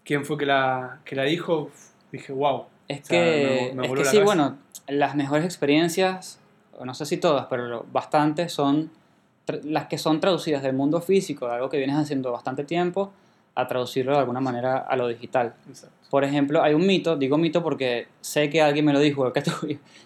[0.04, 1.70] quién fue que la, que la dijo,
[2.12, 2.66] dije, wow.
[2.88, 4.24] Es O sea, que, me- me es que sí, cabeza.
[4.24, 4.58] bueno,
[4.88, 6.40] las mejores experiencias,
[6.84, 8.90] no sé si todas, pero bastantes son
[9.64, 13.12] las que son traducidas del mundo físico, de algo que vienes haciendo bastante tiempo,
[13.56, 15.54] a traducirlo de alguna manera a lo digital.
[15.68, 16.01] Exacto.
[16.12, 19.42] Por ejemplo, hay un mito, digo mito porque sé que alguien me lo dijo, que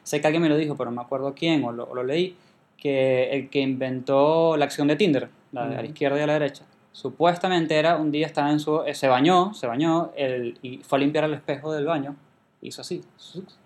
[0.04, 2.04] sé que alguien me lo dijo, pero no me acuerdo quién, o lo, o lo
[2.04, 2.38] leí,
[2.78, 6.28] que el que inventó la acción de Tinder, la de a la izquierda y a
[6.28, 10.60] la derecha, supuestamente era un día estaba en su, eh, se bañó, se bañó el,
[10.62, 12.16] y fue a limpiar el espejo del baño,
[12.62, 13.58] hizo así, sux,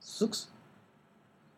[0.00, 0.52] sux,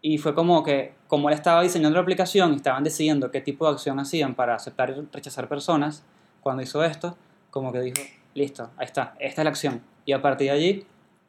[0.03, 3.67] y fue como que, como él estaba diseñando la aplicación y estaban decidiendo qué tipo
[3.67, 6.05] de acción hacían para aceptar y rechazar personas,
[6.43, 7.17] cuando hizo esto,
[7.51, 8.03] como que dijo,
[8.35, 9.92] listo, ahí está, esta es la acción.
[10.05, 10.85] Y a partir de allí,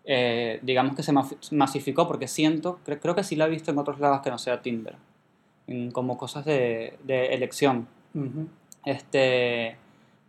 [0.06, 1.14] eh, digamos que se
[1.52, 4.38] masificó, porque siento, cre- creo que sí la he visto en otros lados que no
[4.38, 4.96] sea Tinder,
[5.68, 7.88] en como cosas de, de elección.
[8.14, 8.48] Ujú.
[8.86, 9.76] Este,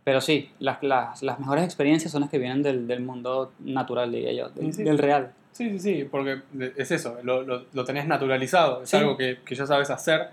[0.03, 4.11] pero sí, las, las, las mejores experiencias son las que vienen del, del mundo natural,
[4.11, 4.83] diría yo, del, Sí.
[4.83, 5.33] del real.
[5.51, 6.41] Sí, sí, sí, porque
[6.77, 8.97] es eso, lo, lo, lo tenés naturalizado, es Sí.
[8.97, 10.29] algo que, que ya sabes hacer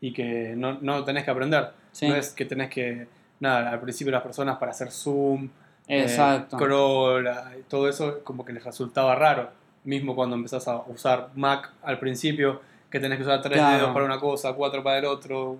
[0.00, 1.70] y que no, no tenés que aprender.
[1.92, 2.08] Sí.
[2.08, 3.06] No es que tenés que,
[3.40, 5.48] nada, al principio las personas para hacer zoom,
[5.88, 6.56] eh, Exacto.
[6.56, 9.50] crawl, ah, todo eso como que les resultaba raro.
[9.84, 12.60] Mismo cuando empezás a usar Mac al principio,
[12.90, 13.76] que tenés que usar tres Claro.
[13.78, 15.56] dedos para una cosa, cuatro para el otro,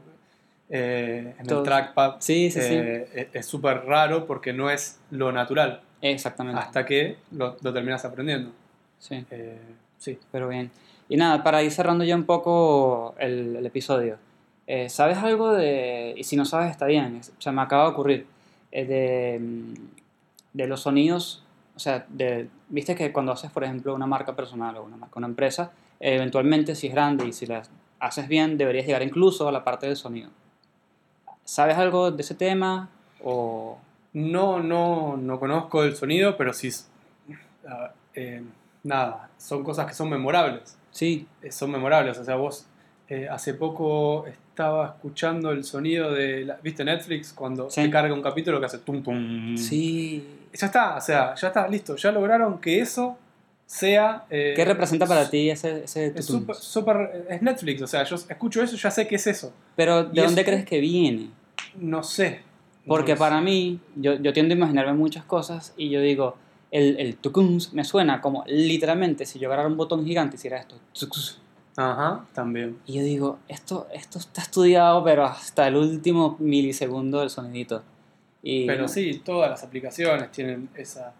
[0.70, 1.58] eh, en Todo.
[1.60, 2.16] el trackpad.
[2.20, 2.74] Sí, sí, sí.
[2.74, 6.60] eh, es- es súper raro porque no es lo natural, Exactamente.
[6.60, 8.50] hasta que lo, lo terminas aprendiendo.
[8.98, 9.24] Sí.
[9.30, 9.58] Eh,
[9.98, 10.18] sí.
[10.30, 10.70] Pero bien.
[11.08, 14.16] Y nada, para ir cerrando ya un poco el, el episodio.
[14.68, 17.90] eh, ¿Sabes algo de, y si no sabes está bien, es- se me acaba de
[17.90, 18.26] ocurrir,
[18.70, 19.74] eh, de, mm,
[20.52, 21.44] de los sonidos,
[21.76, 25.14] o sea, de, viste que cuando haces, por ejemplo, una marca personal o una marca,
[25.18, 27.62] una empresa, eventualmente si es grande y si la
[28.00, 30.30] haces bien, deberías llegar incluso a la parte del sonido.
[31.44, 32.88] ¿Sabes algo de ese tema?
[33.24, 33.78] O...
[34.14, 36.68] No, no, no conozco el sonido, pero sí.
[38.14, 38.42] eh,
[38.82, 40.76] nada, son cosas que son memorables.
[40.90, 42.18] Sí, eh, son memorables.
[42.18, 42.66] O sea, vos
[43.08, 46.44] eh, hace poco estaba escuchando el sonido de.
[46.44, 47.32] la- ¿Viste Netflix?
[47.32, 47.82] Cuando Sí.
[47.82, 49.56] te carga un capítulo que hace tum tum.
[49.56, 50.40] sí.
[50.52, 51.96] Ya está, o sea, ya está, listo.
[51.96, 53.16] Ya lograron que eso
[53.66, 54.24] sea.
[54.30, 56.40] eh, ¿Qué representa para ti ese, ese Es, tutum?
[56.42, 59.52] súper- súper- es Netflix, o sea, yo escucho eso, ya sé qué es eso.
[59.76, 61.30] Pero y ¿de dónde eso- crees que viene?
[61.76, 62.42] No sé.
[62.86, 63.44] Porque No para sé.
[63.44, 66.36] mí, yo, yo tiendo a imaginarme muchas cosas y yo digo,
[66.70, 70.58] el, el tucums me suena como literalmente si yo agarrara un botón gigante y hiciera
[70.58, 70.74] esto.
[70.98, 71.38] tucus.
[71.76, 72.76] Ajá, también.
[72.86, 77.82] Y yo digo, esto, esto está estudiado, pero hasta el último milisegundo del sonidito.
[78.42, 81.12] Y, Pero sí, todas las aplicaciones tienen esa.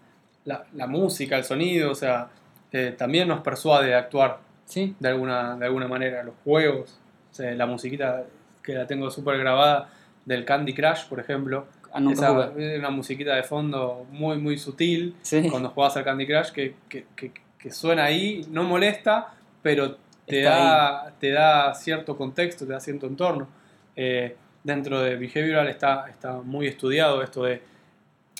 [0.44, 2.28] La, la música, el sonido, o sea,
[2.72, 6.22] eh, también nos persuade a actuar Sí, de alguna, de alguna manera.
[6.24, 6.98] Los juegos,
[7.30, 8.24] o sea, la musiquita
[8.62, 9.88] que la tengo súper grabada
[10.24, 11.66] del Candy Crush, por ejemplo.
[11.92, 16.50] ah, Esa, una musiquita de fondo muy, muy sutil Sí, cuando juegas al Candy Crush
[16.50, 19.96] que, que, que- que suena ahí, no molesta, pero
[20.26, 23.46] te Está da, te da cierto contexto, te da cierto entorno.
[23.94, 27.62] Eh, dentro de Behavioral está, está muy estudiado esto de,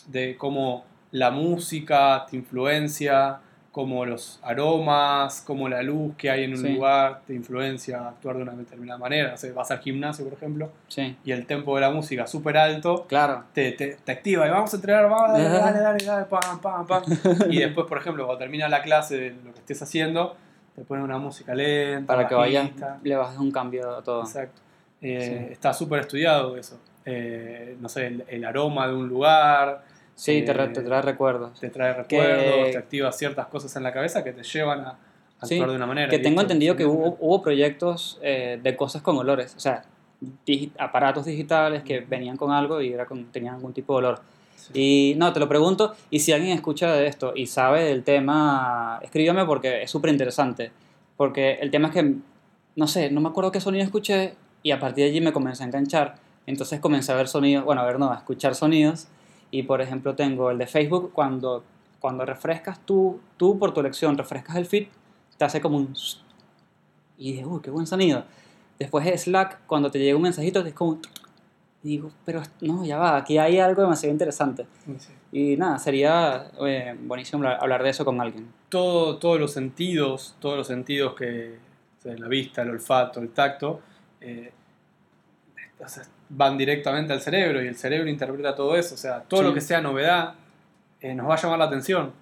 [0.07, 3.39] de cómo la música te influencia,
[3.71, 6.75] como los aromas, como la luz que hay en un Sí.
[6.75, 9.33] lugar te influencia a actuar de una determinada manera.
[9.33, 12.59] O sea, vas al gimnasio, por ejemplo, Sí, y el tempo de la música súper
[12.59, 13.45] alto claro.
[13.55, 16.87] te, te, te activa y vamos a entrenar, vamos, dale, dale, dale, dale, pam, pam,
[16.87, 17.03] pam.
[17.51, 20.37] Y después, por ejemplo, cuando termina la clase de lo que estés haciendo,
[20.75, 22.71] te ponen una música lenta, Para que vayas,
[23.03, 24.21] le bajes un cambio a todo.
[24.23, 24.61] Exacto.
[25.03, 25.53] Eh, Sí.
[25.53, 26.79] Está súper estudiado eso.
[27.05, 29.85] Eh, no sé, el, el aroma de un lugar,
[30.15, 31.59] Sí, te, re- Eh, te trae recuerdos.
[31.59, 34.91] te trae Que- recuerdos, te activa ciertas cosas en la cabeza que te llevan a
[35.41, 36.09] actuar Sí, de una manera.
[36.09, 39.85] Que tengo entendido que hubo, hubo proyectos eh, de cosas con olores, o sea,
[40.47, 44.21] digi- aparatos digitales que venían con algo y era con, tenían algún tipo de olor.
[44.55, 44.73] Sí.
[45.13, 49.01] Y no, te lo pregunto, y si alguien escucha de esto y sabe del tema,
[49.03, 50.71] escríbeme porque es súper interesante.
[51.17, 52.15] Porque el tema es que,
[52.77, 55.63] no sé, no me acuerdo qué sonido escuché y a partir de allí me comencé
[55.63, 56.17] a enganchar.
[56.47, 59.09] Entonces comencé a ver sonidos, bueno, a ver, no, a escuchar sonidos.
[59.51, 61.63] Y por ejemplo tengo el de Facebook, cuando,
[62.01, 64.89] cuando refrescas tú, tú por tu elección, refrescas el feed,
[65.37, 65.95] te hace como un...
[67.19, 68.25] Y digo, uy, qué buen sonido.
[68.79, 70.99] Después de Slack, cuando te llega un mensajito, es como...
[71.85, 74.67] y digo, pero no, ya va, aquí hay algo demasiado interesante.
[74.99, 75.13] Sí.
[75.33, 78.49] Y nada, sería eh, buenísimo hablar- hablar de eso con alguien.
[78.69, 81.59] todo, todos los sentidos, todos los sentidos que,
[81.99, 83.81] o sea, la vista, el olfato, el tacto,
[84.23, 84.53] eh,
[85.81, 88.95] o sea, van directamente al cerebro y el cerebro interpreta todo eso.
[88.95, 89.47] O sea, todo Sí.
[89.49, 90.35] lo que sea novedad
[91.01, 92.13] eh, nos va a llamar la atención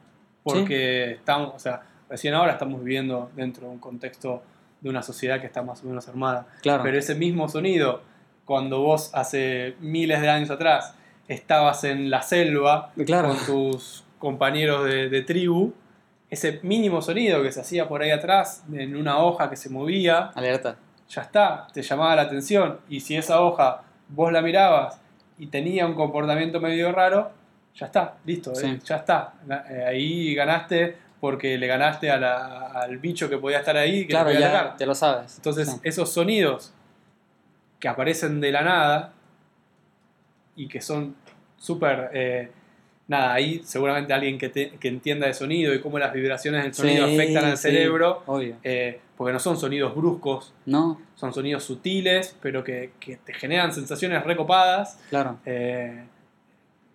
[0.42, 4.42] porque estamos, o sea, recién ahora estamos viviendo dentro de un contexto
[4.80, 6.46] de una sociedad que está más o menos armada.
[6.62, 6.82] Claro.
[6.82, 8.00] Pero ese mismo sonido,
[8.46, 10.94] cuando vos hace miles de años atrás
[11.28, 13.28] estabas en la selva claro.
[13.28, 15.74] con tus compañeros de, de tribu,
[16.30, 20.30] ese mínimo sonido que se hacía por ahí atrás, en una hoja que se movía,
[20.34, 20.76] Alerta.
[21.10, 22.78] Ya está, te llamaba la atención.
[22.88, 24.98] Y si esa hoja vos la mirabas
[25.38, 27.30] y tenía un comportamiento medio raro,
[27.74, 29.34] ya está, listo, eh, ya está.
[29.70, 34.06] Eh, ahí ganaste porque le ganaste a la- al bicho que podía estar ahí que
[34.06, 34.76] te Claro, podía ya, atacar.
[34.78, 35.36] ya lo sabes.
[35.36, 35.80] Entonces, Sí.
[35.84, 36.72] esos sonidos
[37.78, 39.12] que aparecen de la nada
[40.56, 41.14] y que son
[41.58, 42.10] súper.
[42.14, 42.52] eh,
[43.10, 46.72] nada, ahí seguramente alguien que, te- que entienda de sonido y cómo las vibraciones del
[46.74, 48.56] sonido Sí, afectan al sí, cerebro, Obvio.
[48.62, 53.72] eh, porque no son sonidos bruscos, No, son sonidos sutiles, pero que, que te generan
[53.72, 54.98] sensaciones recopadas.
[55.10, 55.38] claro.
[55.44, 56.04] eh,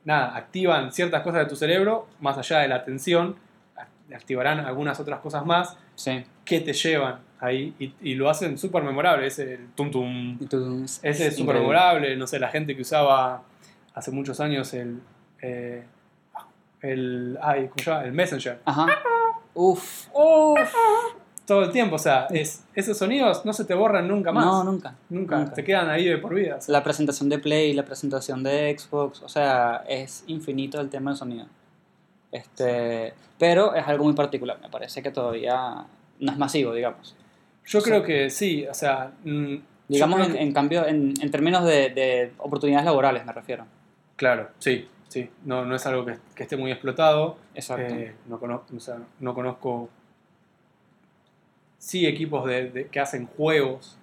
[0.05, 3.35] nada, activan ciertas cosas de tu cerebro, más allá de la atención,
[3.75, 6.23] act- activarán algunas otras cosas más Sí.
[6.45, 9.27] que te llevan ahí y, y lo hacen súper memorable.
[9.27, 10.37] Ese el tum
[11.03, 12.15] Ese es súper memorable.
[12.15, 13.43] No sé, la gente que usaba
[13.93, 14.99] hace muchos años el.
[15.41, 15.83] eh,
[16.81, 17.37] el.
[17.41, 18.03] Ay, ¿cómo se llama?
[18.05, 18.59] El Messenger.
[18.65, 18.87] Ajá.
[19.53, 20.07] Uf.
[21.45, 24.45] Todo el tiempo, o sea, es, esos sonidos no se te borran nunca más.
[24.45, 24.95] No, nunca.
[25.09, 25.53] nunca, nunca.
[25.53, 26.55] Te quedan ahí de por vida.
[26.57, 26.73] o sea.
[26.73, 31.17] La presentación de Play, la presentación de Xbox, o sea, es infinito el tema del
[31.19, 31.45] sonido.
[32.31, 35.85] Este, pero es algo muy particular, me parece que todavía
[36.19, 37.15] no es masivo, digamos.
[37.65, 39.11] Yo creo que sí, o sea.
[39.23, 39.55] mm,
[39.87, 43.65] Digamos, creo en, que- en cambio, en, en términos de, de oportunidades laborales, me refiero.
[44.15, 44.87] Claro, sí,
[45.21, 45.29] sí.
[45.45, 47.37] No, no es algo que, que esté muy explotado.
[47.53, 47.93] Exacto.
[47.95, 49.89] Eh, no, conozco, o sea, no conozco.
[51.77, 53.97] Sí, equipos de, de- que hacen juegos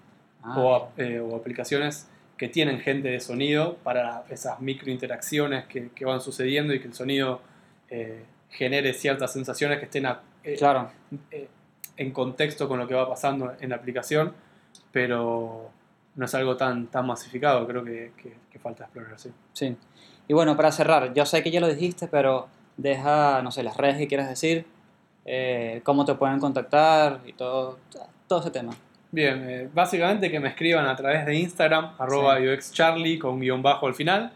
[0.44, 6.04] Ah, o, eh, o aplicaciones que tienen gente de sonido para esas microinteracciones que, que
[6.04, 7.40] van sucediendo y que el sonido
[7.88, 10.20] eh, genere ciertas sensaciones que estén a-
[10.58, 10.90] claro.
[11.96, 14.32] en contexto con lo que va pasando en la aplicación,
[14.90, 15.70] pero
[16.16, 19.30] no es algo tan, tan masificado, creo que, que- que falta explorar, sí.
[19.52, 19.76] Sí.
[20.28, 23.76] Y bueno, para cerrar, yo sé que ya lo dijiste, pero deja, no sé, las
[23.76, 24.64] redes que quieras decir,
[25.24, 27.78] eh, cómo te pueden contactar y todo,
[28.28, 28.72] todo ese tema.
[29.10, 33.86] Bien, eh, básicamente que me escriban a través de Instagram, arroba uxcharlie con guion bajo
[33.86, 34.32] al final,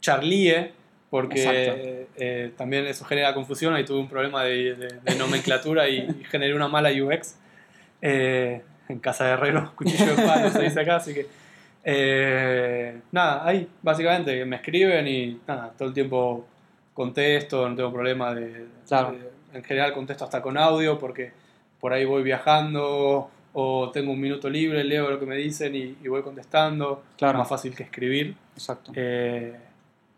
[0.00, 0.72] charlie,
[1.10, 1.34] porque
[1.76, 5.98] eh, eh, también eso genera confusión, ahí tuve un problema de, de- de nomenclatura y,
[6.20, 7.36] y generé una mala UX.
[8.02, 11.26] Eh, en casa de herrero, cuchillo de palo se dice acá, así que...
[11.88, 16.44] eh, nada, ahí básicamente me escriben y nada, todo el tiempo
[16.92, 19.12] contesto, no tengo problema de, Claro.
[19.12, 21.30] de- en general contesto hasta con audio porque
[21.80, 25.96] por ahí voy viajando o tengo un minuto libre, leo lo que me dicen y,
[26.02, 27.04] y voy contestando.
[27.16, 27.38] Claro.
[27.38, 28.34] Más fácil que escribir.
[28.54, 28.90] Exacto.
[28.94, 29.54] Eh,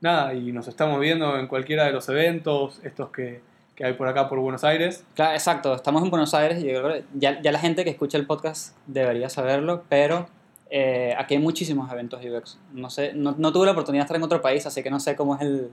[0.01, 3.41] nada, y nos estamos viendo en cualquiera de los eventos, estos que,
[3.77, 5.05] que hay por acá por Buenos Aires.
[5.15, 7.91] Claro, exacto, estamos en Buenos Aires y yo creo que ya, ya la gente que
[7.91, 10.27] escucha el podcast debería saberlo, pero
[10.71, 12.59] eh, aquí hay muchísimos eventos UX.
[12.73, 15.01] No, sé, no, no tuve la oportunidad de estar en otro país, así que no
[15.01, 15.69] sé cómo es el,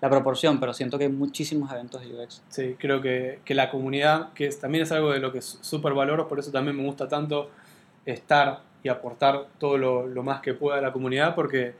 [0.00, 2.42] la proporción, pero siento que hay muchísimos eventos UX.
[2.48, 5.92] Sí, creo que, que la comunidad, que es- también es algo de lo que súper
[5.94, 7.50] valoro, por eso también me gusta tanto
[8.06, 11.74] estar y aportar todo lo, lo más que pueda a la comunidad, porque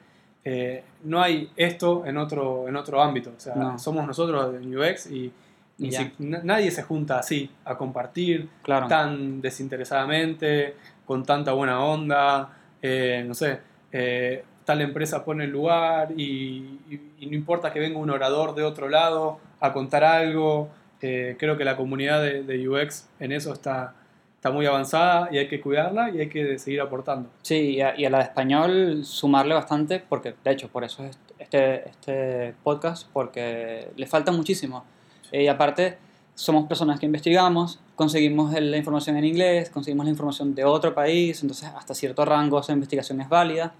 [0.45, 3.33] eh, no hay esto en otro, en otro ámbito.
[3.37, 3.79] O sea, No.
[3.79, 5.33] somos nosotros en UX y,
[5.79, 8.87] si- nadie se junta así a compartir Claro.
[8.87, 10.77] tan desinteresadamente,
[11.07, 12.51] con tanta buena onda,
[12.83, 13.59] eh, no sé,
[13.93, 18.55] eh, tal empresa pone el lugar y, y- y no importa que venga un orador
[18.55, 20.69] de otro lado a contar algo,
[21.03, 23.95] eh, creo que la comunidad de, de UX en eso está,
[24.37, 27.29] está muy avanzada y hay que cuidarla y hay que seguir aportando.
[27.43, 31.05] Sí, y a, y a la de español sumarle bastante, porque de hecho por eso
[31.05, 34.85] es este, este podcast, porque le falta muchísimo.
[35.33, 35.97] Eh, y aparte,
[36.35, 41.43] somos personas que investigamos, conseguimos la información en inglés, conseguimos la información de otro país,
[41.43, 43.75] entonces hasta cierto rango esa investigación es válida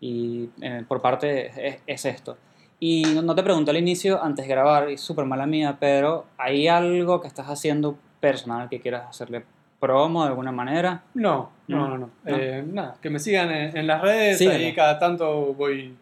[0.00, 2.38] y eh, por parte es, es esto.
[2.80, 6.24] Y no, no te pregunté al inicio, antes de grabar, y súper mala mía, pero
[6.38, 9.44] ¿hay algo que estás haciendo personal que quieras hacerle
[9.78, 11.02] promo de alguna manera?
[11.12, 12.10] No, no, No, no, no.
[12.24, 12.36] no.
[12.36, 14.64] Eh, nada, que me sigan en, en las redes, Sígueme.
[14.64, 15.94] ahí cada tanto voy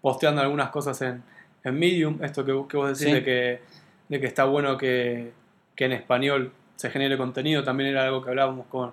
[0.00, 1.20] posteando algunas cosas en,
[1.64, 3.12] en Medium, esto que, que vos decís Sí.
[3.12, 3.60] de, que,
[4.08, 5.32] de que está bueno que,
[5.74, 6.52] que en español
[6.82, 8.92] se genere contenido, también era algo que hablábamos con,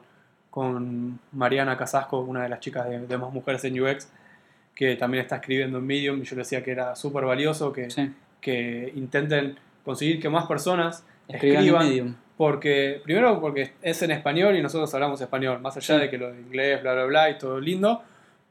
[0.51, 4.07] con Mariana Casasco, una de las chicas de, de Más Mujeres en UX,
[4.75, 7.89] que también está escribiendo en Medium, y yo le decía que era súper valioso, que,
[7.89, 12.15] Sí, que intenten conseguir que más personas escriban en escriban Medium.
[12.37, 16.01] porque, primero porque es en español y nosotros hablamos español, más allá Sí.
[16.01, 18.03] de que lo de inglés, bla, bla, bla, y todo lindo,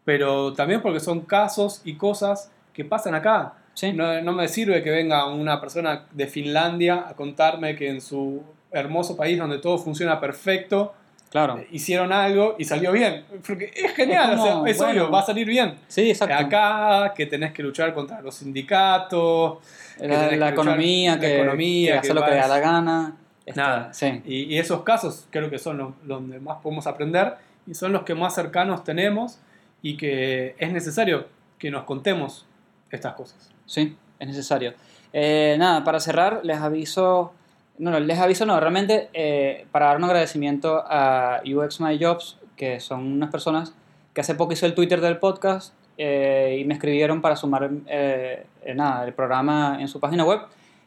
[0.05, 3.55] pero también porque son casos y cosas que pasan acá.
[3.75, 3.93] Sí.
[3.93, 8.43] No, no me sirve que venga una persona de Finlandia a contarme que en su
[8.73, 10.95] hermoso país donde todo funciona perfecto,
[11.31, 11.59] Claro.
[11.59, 13.25] eh, hicieron algo y salió bien.
[13.47, 14.93] Porque es genial, Es o sea, como, es bueno.
[14.93, 15.75] obvio, va a salir bien.
[15.89, 16.35] Sí, exacto.
[16.35, 19.59] Acá que tenés que luchar contra los sindicatos,
[19.99, 22.37] que la, que la luchar- economía, la que, economía, que hace que lo que le
[22.37, 23.17] da la gana.
[23.45, 23.93] Está- Nada.
[23.95, 27.35] Sí, Y, y esos casos creo que son los donde más podemos aprender
[27.67, 29.39] y son los que más cercanos tenemos
[29.83, 31.27] y que es necesario
[31.59, 32.47] que nos contemos
[32.91, 33.51] estas cosas.
[33.67, 34.75] sí, es necesario.
[35.13, 37.33] Eh, nada, para cerrar, les aviso.
[37.79, 42.39] No, no, les aviso, no, realmente eh, para dar un agradecimiento a UX My Jobs,
[42.57, 43.75] que son unas personas
[44.13, 48.45] que hace poco hizo el Twitter del podcast eh, y me escribieron para sumar eh,
[48.65, 50.41] eh, nada, el programa en su página web.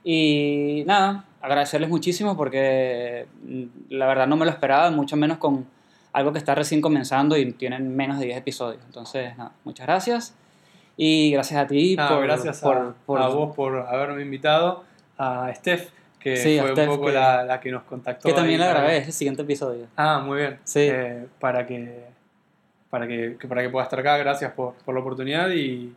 [0.04, 5.66] Y nada, agradecerles muchísimo porque mm, la verdad no me lo esperaba, mucho menos con
[6.14, 8.82] algo que está recién comenzando y tienen menos de 10 episodios.
[8.86, 10.36] Entonces, nada, muchas gracias.
[10.98, 14.84] Y gracias a ti Nada, por, gracias a, por- por- a vos por haberme invitado,
[15.18, 15.90] a Steph,
[16.22, 18.28] que Sí, fue un poco que- la, la que nos contactó.
[18.28, 19.88] que también la para- grabé, es el siguiente episodio.
[19.98, 20.60] Ah, muy bien.
[20.64, 20.82] Sí.
[20.92, 22.06] Eh, para que
[22.90, 25.94] para que, para que pueda estar acá, gracias por, por la oportunidad y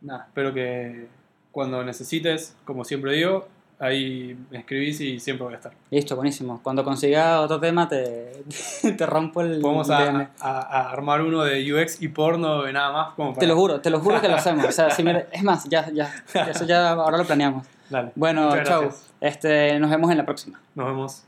[0.00, 1.06] nada, espero que
[1.50, 3.48] cuando necesites, como siempre digo,
[3.80, 5.72] ahí me escribís y siempre voy a estar.
[5.90, 6.60] Listo, buenísimo.
[6.62, 8.44] Cuando consiga otro tema te,
[8.96, 9.68] te rompo el DM.
[9.68, 13.14] a, a- a armar uno de UX y porno y nada más.
[13.14, 13.40] Como para...
[13.40, 14.66] Te lo juro, te lo juro que lo hacemos.
[14.66, 16.14] O sea, si me- es más, ya, ya,
[16.48, 17.66] eso ya ahora lo planeamos.
[17.90, 18.12] Dale.
[18.14, 18.90] Bueno, chao.
[19.20, 20.60] Este, nos vemos en la próxima.
[20.74, 21.22] Nos vemos.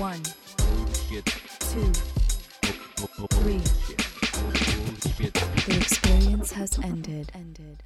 [0.00, 0.22] One,
[0.56, 1.26] Bullshit.
[1.58, 1.92] two,
[3.28, 3.60] three.
[3.60, 5.34] Bullshit.
[5.66, 7.30] The experience has ended.
[7.34, 7.82] Ended.